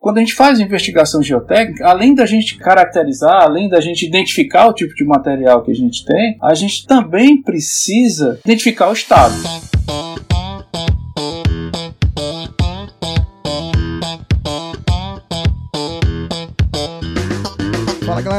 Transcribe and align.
Quando 0.00 0.16
a 0.16 0.20
gente 0.20 0.32
faz 0.32 0.58
investigação 0.58 1.22
geotécnica, 1.22 1.86
além 1.86 2.14
da 2.14 2.24
gente 2.24 2.56
caracterizar, 2.56 3.42
além 3.42 3.68
da 3.68 3.82
gente 3.82 4.06
identificar 4.06 4.66
o 4.66 4.72
tipo 4.72 4.94
de 4.94 5.04
material 5.04 5.62
que 5.62 5.70
a 5.70 5.74
gente 5.74 6.06
tem, 6.06 6.38
a 6.42 6.54
gente 6.54 6.86
também 6.86 7.42
precisa 7.42 8.40
identificar 8.42 8.88
o 8.88 8.94
estado. 8.94 9.34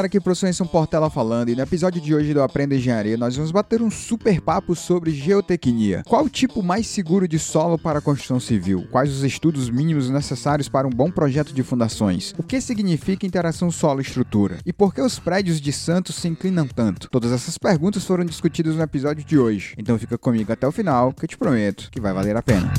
Galera, 0.02 0.08
aqui 0.08 0.18
o 0.18 0.22
professor 0.22 0.48
Enson 0.48 0.66
Portela 0.66 1.10
falando 1.10 1.50
e 1.50 1.56
no 1.56 1.62
episódio 1.62 2.02
de 2.02 2.16
hoje 2.16 2.34
do 2.34 2.42
Aprenda 2.42 2.76
Engenharia 2.76 3.18
nós 3.18 3.36
vamos 3.36 3.52
bater 3.52 3.82
um 3.82 3.92
super 3.92 4.42
papo 4.42 4.76
sobre 4.76 5.12
geotecnia. 5.12 6.04
Qual 6.08 6.26
o 6.26 6.30
tipo 6.30 6.64
mais 6.64 6.88
seguro 6.88 7.28
de 7.28 7.38
solo 7.38 7.78
para 7.78 8.00
a 8.00 8.02
construção 8.02 8.40
civil? 8.40 8.88
Quais 8.90 9.12
os 9.12 9.24
estudos 9.24 9.70
mínimos 9.70 10.10
necessários 10.10 10.68
para 10.68 10.88
um 10.88 10.92
bom 10.92 11.12
projeto 11.12 11.54
de 11.54 11.62
fundações? 11.62 12.34
O 12.38 12.44
que 12.44 12.60
significa 12.60 13.26
interação 13.26 13.70
solo-estrutura? 13.70 14.58
E 14.66 14.74
por 14.74 14.94
que 14.94 15.02
os 15.02 15.20
prédios 15.20 15.62
de 15.62 15.72
Santos 15.72 16.16
se 16.16 16.28
inclinam 16.28 16.68
tanto? 16.68 17.10
Todas 17.10 17.32
essas 17.32 17.58
perguntas 17.58 18.04
foram 18.04 18.26
discutidas 18.26 18.76
no 18.76 18.82
episódio 18.82 19.24
de 19.24 19.38
hoje, 19.38 19.76
então 19.78 20.00
fica 20.00 20.18
comigo 20.18 20.52
até 20.52 20.68
o 20.68 20.72
final 20.72 21.14
que 21.14 21.26
eu 21.26 21.30
te 21.30 21.38
prometo 21.38 21.90
que 21.92 22.02
vai 22.02 22.14
valer 22.14 22.36
a 22.36 22.42
pena. 22.42 22.74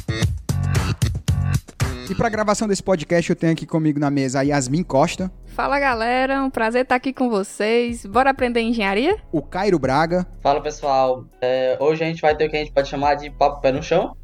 E 2.12 2.15
para 2.15 2.27
a 2.27 2.30
gravação 2.30 2.69
desse 2.69 2.83
podcast 2.83 3.30
eu 3.30 3.34
tenho 3.34 3.55
aqui 3.55 3.65
comigo 3.65 3.98
na 3.98 4.11
mesa 4.11 4.41
a 4.41 4.43
Yasmin 4.43 4.83
Costa. 4.83 5.33
Fala 5.47 5.80
galera, 5.80 6.43
um 6.45 6.51
prazer 6.51 6.83
estar 6.83 6.97
aqui 6.97 7.11
com 7.11 7.30
vocês. 7.30 8.05
Bora 8.05 8.29
aprender 8.29 8.61
engenharia? 8.61 9.16
O 9.33 9.41
Cairo 9.41 9.79
Braga. 9.79 10.27
Fala 10.43 10.61
pessoal, 10.61 11.25
é, 11.41 11.79
hoje 11.80 12.05
a 12.05 12.06
gente 12.06 12.20
vai 12.20 12.37
ter 12.37 12.48
o 12.48 12.51
que 12.51 12.56
a 12.56 12.59
gente 12.59 12.70
pode 12.70 12.87
chamar 12.87 13.15
de 13.15 13.30
papo 13.30 13.62
pé 13.62 13.73
no 13.73 13.83
chão. 13.83 14.15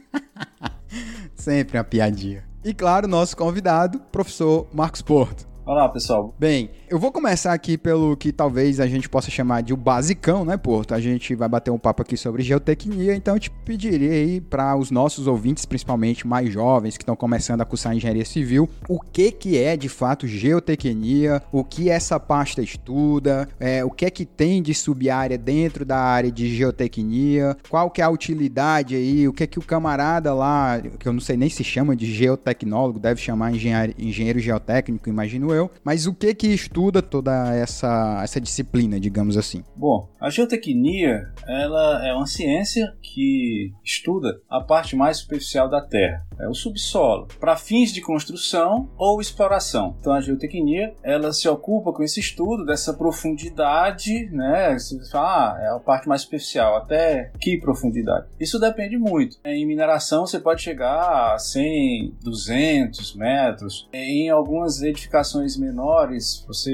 Sempre 1.36 1.76
uma 1.76 1.84
piadinha. 1.84 2.42
E 2.64 2.72
claro, 2.72 3.06
nosso 3.06 3.36
convidado, 3.36 4.00
professor 4.10 4.66
Marcos 4.72 5.02
Porto. 5.02 5.46
Olá, 5.66 5.86
pessoal. 5.90 6.34
Bem, 6.38 6.70
eu 6.88 7.00
vou 7.00 7.10
começar 7.10 7.52
aqui 7.52 7.76
pelo 7.76 8.16
que 8.16 8.32
talvez 8.32 8.78
a 8.78 8.86
gente 8.86 9.08
possa 9.08 9.28
chamar 9.30 9.60
de 9.60 9.74
o 9.74 9.76
basicão, 9.76 10.44
né, 10.44 10.56
Porto? 10.56 10.94
A 10.94 11.00
gente 11.00 11.34
vai 11.34 11.48
bater 11.48 11.70
um 11.70 11.78
papo 11.78 12.02
aqui 12.02 12.16
sobre 12.16 12.44
geotecnia, 12.44 13.14
então 13.14 13.34
eu 13.34 13.40
te 13.40 13.50
pediria 13.50 14.12
aí 14.12 14.40
para 14.40 14.76
os 14.76 14.90
nossos 14.90 15.26
ouvintes, 15.26 15.64
principalmente 15.64 16.26
mais 16.26 16.52
jovens 16.52 16.96
que 16.96 17.02
estão 17.02 17.16
começando 17.16 17.60
a 17.60 17.64
cursar 17.64 17.94
engenharia 17.94 18.24
civil, 18.24 18.68
o 18.88 19.00
que 19.00 19.32
que 19.32 19.58
é 19.58 19.76
de 19.76 19.88
fato 19.88 20.28
geotecnia, 20.28 21.42
o 21.50 21.64
que 21.64 21.90
essa 21.90 22.20
pasta 22.20 22.62
estuda, 22.62 23.48
é, 23.58 23.84
o 23.84 23.90
que 23.90 24.04
é 24.04 24.10
que 24.10 24.24
tem 24.24 24.62
de 24.62 24.72
subárea 24.72 25.36
dentro 25.36 25.84
da 25.84 25.98
área 25.98 26.30
de 26.30 26.54
geotecnia, 26.54 27.56
qual 27.68 27.90
que 27.90 28.00
é 28.00 28.04
a 28.04 28.10
utilidade 28.10 28.94
aí, 28.94 29.26
o 29.26 29.32
que 29.32 29.42
é 29.42 29.46
que 29.46 29.58
o 29.58 29.62
camarada 29.62 30.32
lá, 30.32 30.80
que 30.98 31.08
eu 31.08 31.12
não 31.12 31.20
sei 31.20 31.36
nem 31.36 31.50
se 31.50 31.64
chama 31.64 31.96
de 31.96 32.06
geotecnólogo, 32.06 33.00
deve 33.00 33.20
chamar 33.20 33.52
engenheiro, 33.52 33.92
engenheiro 33.98 34.38
geotécnico, 34.38 35.08
imagino 35.08 35.52
eu, 35.52 35.68
mas 35.82 36.06
o 36.06 36.14
que 36.14 36.32
que 36.32 36.46
estuda 36.46 36.75
toda 36.76 37.54
essa, 37.54 38.20
essa 38.22 38.40
disciplina, 38.40 39.00
digamos 39.00 39.36
assim? 39.36 39.64
Bom, 39.74 40.08
a 40.20 40.28
geotecnia 40.28 41.32
ela 41.46 42.06
é 42.06 42.12
uma 42.12 42.26
ciência 42.26 42.94
que 43.00 43.72
estuda 43.84 44.40
a 44.48 44.60
parte 44.60 44.94
mais 44.94 45.18
superficial 45.18 45.68
da 45.70 45.80
Terra, 45.80 46.26
é 46.38 46.46
o 46.48 46.54
subsolo, 46.54 47.28
para 47.40 47.56
fins 47.56 47.92
de 47.92 48.00
construção 48.00 48.90
ou 48.98 49.20
exploração. 49.20 49.96
Então 50.00 50.12
a 50.12 50.20
geotecnia 50.20 50.94
ela 51.02 51.32
se 51.32 51.48
ocupa 51.48 51.92
com 51.92 52.02
esse 52.02 52.20
estudo 52.20 52.64
dessa 52.64 52.92
profundidade, 52.92 54.28
né? 54.30 54.78
Você 54.78 54.98
fala, 55.10 55.54
ah, 55.54 55.62
é 55.62 55.68
a 55.68 55.78
parte 55.78 56.08
mais 56.08 56.22
superficial, 56.22 56.76
até 56.76 57.32
que 57.40 57.58
profundidade? 57.58 58.26
Isso 58.38 58.58
depende 58.58 58.98
muito. 58.98 59.38
Em 59.44 59.66
mineração 59.66 60.26
você 60.26 60.38
pode 60.38 60.62
chegar 60.62 61.34
a 61.34 61.38
100, 61.38 62.16
200 62.22 63.14
metros. 63.16 63.88
Em 63.92 64.28
algumas 64.28 64.82
edificações 64.82 65.56
menores 65.56 66.44
você 66.46 66.65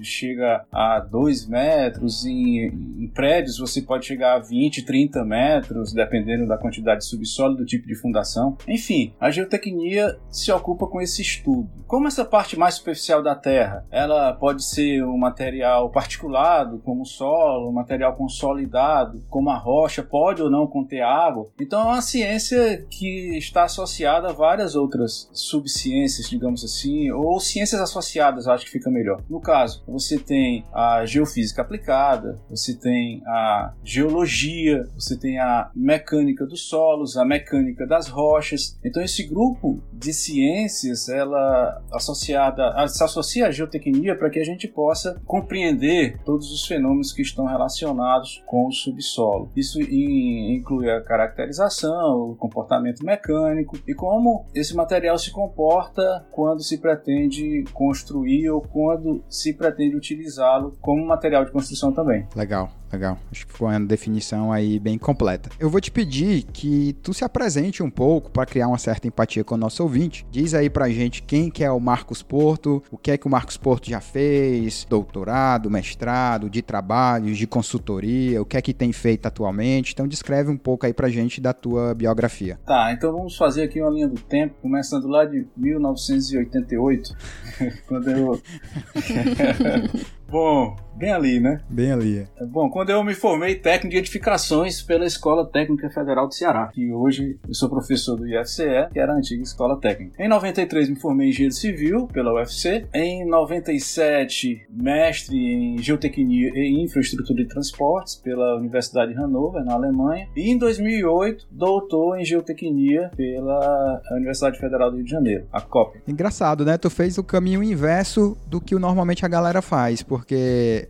chega 0.00 0.64
a 0.72 1.00
2 1.00 1.46
metros. 1.46 2.24
Em, 2.24 2.66
em 2.66 3.08
prédios 3.08 3.58
você 3.58 3.82
pode 3.82 4.06
chegar 4.06 4.34
a 4.34 4.38
20, 4.38 4.84
30 4.84 5.24
metros, 5.24 5.92
dependendo 5.92 6.46
da 6.46 6.58
quantidade 6.58 7.00
de 7.00 7.06
subsolo, 7.06 7.56
do 7.56 7.64
tipo 7.64 7.86
de 7.86 7.94
fundação. 7.94 8.56
Enfim, 8.66 9.12
a 9.20 9.30
geotecnia 9.30 10.18
se 10.30 10.50
ocupa 10.52 10.86
com 10.86 11.00
esse 11.00 11.22
estudo. 11.22 11.68
Como 11.86 12.06
essa 12.06 12.24
parte 12.24 12.58
mais 12.58 12.74
superficial 12.74 13.22
da 13.22 13.34
Terra, 13.34 13.84
ela 13.90 14.32
pode 14.32 14.64
ser 14.64 15.04
um 15.04 15.18
material 15.18 15.90
particulado, 15.90 16.78
como 16.84 17.02
o 17.02 17.06
solo, 17.06 17.68
um 17.68 17.72
material 17.72 18.14
consolidado, 18.14 19.22
como 19.28 19.50
a 19.50 19.56
rocha, 19.56 20.02
pode 20.02 20.42
ou 20.42 20.50
não 20.50 20.66
conter 20.66 21.02
água. 21.02 21.50
Então 21.60 21.80
é 21.80 21.84
uma 21.84 22.02
ciência 22.02 22.84
que 22.88 23.36
está 23.36 23.64
associada 23.64 24.28
a 24.28 24.32
várias 24.32 24.74
outras 24.74 25.28
subciências, 25.32 26.28
digamos 26.28 26.64
assim, 26.64 27.10
ou 27.10 27.40
ciências 27.40 27.80
associadas, 27.80 28.46
acho 28.46 28.64
que 28.64 28.70
fica 28.70 28.90
melhor. 28.90 29.22
No 29.28 29.39
caso, 29.40 29.82
você 29.86 30.18
tem 30.18 30.64
a 30.72 31.04
geofísica 31.04 31.62
aplicada, 31.62 32.40
você 32.48 32.74
tem 32.74 33.22
a 33.26 33.72
geologia, 33.82 34.88
você 34.94 35.18
tem 35.18 35.38
a 35.38 35.70
mecânica 35.74 36.46
dos 36.46 36.68
solos, 36.68 37.16
a 37.16 37.24
mecânica 37.24 37.86
das 37.86 38.08
rochas. 38.08 38.78
Então 38.84 39.02
esse 39.02 39.26
grupo 39.26 39.82
de 40.00 40.14
ciências, 40.14 41.08
ela 41.08 41.82
associada, 41.92 42.74
se 42.88 43.04
associa 43.04 43.46
à 43.46 43.50
geotecnia 43.50 44.16
para 44.16 44.30
que 44.30 44.38
a 44.38 44.44
gente 44.44 44.66
possa 44.66 45.20
compreender 45.26 46.18
todos 46.24 46.50
os 46.50 46.66
fenômenos 46.66 47.12
que 47.12 47.20
estão 47.20 47.44
relacionados 47.44 48.42
com 48.46 48.66
o 48.66 48.72
subsolo. 48.72 49.50
Isso 49.54 49.80
inclui 49.80 50.90
a 50.90 51.02
caracterização, 51.02 52.30
o 52.30 52.36
comportamento 52.36 53.04
mecânico 53.04 53.78
e 53.86 53.94
como 53.94 54.46
esse 54.54 54.74
material 54.74 55.18
se 55.18 55.30
comporta 55.30 56.26
quando 56.32 56.62
se 56.62 56.78
pretende 56.78 57.64
construir 57.74 58.48
ou 58.48 58.62
quando 58.62 59.22
se 59.28 59.52
pretende 59.52 59.96
utilizá-lo 59.96 60.76
como 60.80 61.06
material 61.06 61.44
de 61.44 61.52
construção 61.52 61.92
também. 61.92 62.26
Legal. 62.34 62.79
Legal. 62.92 63.18
Acho 63.30 63.46
que 63.46 63.52
ficou 63.52 63.68
uma 63.68 63.80
definição 63.80 64.52
aí 64.52 64.78
bem 64.78 64.98
completa. 64.98 65.48
Eu 65.58 65.70
vou 65.70 65.80
te 65.80 65.90
pedir 65.90 66.42
que 66.42 66.92
tu 67.02 67.14
se 67.14 67.24
apresente 67.24 67.82
um 67.82 67.90
pouco 67.90 68.30
para 68.30 68.44
criar 68.44 68.68
uma 68.68 68.78
certa 68.78 69.06
empatia 69.06 69.44
com 69.44 69.54
o 69.54 69.58
nosso 69.58 69.82
ouvinte. 69.82 70.26
Diz 70.30 70.54
aí 70.54 70.68
pra 70.68 70.88
gente 70.88 71.22
quem 71.22 71.50
que 71.50 71.62
é 71.62 71.70
o 71.70 71.78
Marcos 71.78 72.22
Porto, 72.22 72.82
o 72.90 72.98
que 72.98 73.12
é 73.12 73.16
que 73.16 73.26
o 73.26 73.30
Marcos 73.30 73.56
Porto 73.56 73.88
já 73.88 74.00
fez, 74.00 74.84
doutorado, 74.88 75.70
mestrado, 75.70 76.50
de 76.50 76.62
trabalhos, 76.62 77.38
de 77.38 77.46
consultoria, 77.46 78.42
o 78.42 78.44
que 78.44 78.56
é 78.56 78.62
que 78.62 78.74
tem 78.74 78.92
feito 78.92 79.26
atualmente. 79.26 79.92
Então 79.92 80.08
descreve 80.08 80.50
um 80.50 80.56
pouco 80.56 80.84
aí 80.84 80.92
pra 80.92 81.08
gente 81.08 81.40
da 81.40 81.52
tua 81.52 81.94
biografia. 81.94 82.58
Tá, 82.66 82.92
então 82.92 83.12
vamos 83.12 83.36
fazer 83.36 83.62
aqui 83.62 83.80
uma 83.80 83.90
linha 83.90 84.08
do 84.08 84.20
tempo, 84.20 84.54
começando 84.60 85.06
lá 85.06 85.24
de 85.24 85.46
1988, 85.56 87.16
quando 87.86 88.10
eu 88.10 88.40
Bom, 90.30 90.76
bem 90.94 91.12
ali, 91.12 91.40
né? 91.40 91.60
Bem 91.68 91.90
ali. 91.90 92.18
É. 92.38 92.44
Bom, 92.44 92.68
quando 92.68 92.90
eu 92.90 93.02
me 93.02 93.14
formei 93.14 93.54
técnico 93.56 93.90
de 93.90 93.98
edificações 93.98 94.80
pela 94.80 95.04
Escola 95.04 95.44
Técnica 95.44 95.90
Federal 95.90 96.28
do 96.28 96.34
Ceará, 96.34 96.70
e 96.76 96.92
hoje 96.92 97.38
eu 97.48 97.54
sou 97.54 97.68
professor 97.68 98.16
do 98.16 98.28
IFCE, 98.28 98.88
que 98.92 98.98
era 99.00 99.12
a 99.12 99.16
antiga 99.16 99.42
Escola 99.42 99.80
Técnica. 99.80 100.22
Em 100.22 100.28
93 100.28 100.90
me 100.90 100.96
formei 100.96 101.28
em 101.28 101.30
Engenheiro 101.30 101.54
Civil 101.54 102.06
pela 102.12 102.34
UFC. 102.34 102.86
Em 102.94 103.26
97, 103.26 104.66
mestre 104.70 105.36
em 105.36 105.78
Geotecnia 105.78 106.52
e 106.54 106.80
Infraestrutura 106.84 107.42
de 107.42 107.48
Transportes 107.48 108.14
pela 108.14 108.56
Universidade 108.56 109.12
de 109.12 109.18
Hannover, 109.18 109.64
na 109.64 109.74
Alemanha. 109.74 110.28
E 110.36 110.50
em 110.50 110.58
2008, 110.58 111.48
doutor 111.50 112.20
em 112.20 112.24
Geotecnia 112.24 113.10
pela 113.16 114.00
Universidade 114.12 114.58
Federal 114.58 114.90
do 114.90 114.96
Rio 114.96 115.04
de 115.04 115.10
Janeiro, 115.10 115.46
a 115.52 115.60
COP. 115.60 115.98
Engraçado, 116.06 116.64
né? 116.64 116.78
Tu 116.78 116.88
fez 116.88 117.18
o 117.18 117.24
caminho 117.24 117.64
inverso 117.64 118.36
do 118.46 118.60
que 118.60 118.74
normalmente 118.76 119.24
a 119.24 119.28
galera 119.28 119.62
faz, 119.62 120.02
porque 120.02 120.19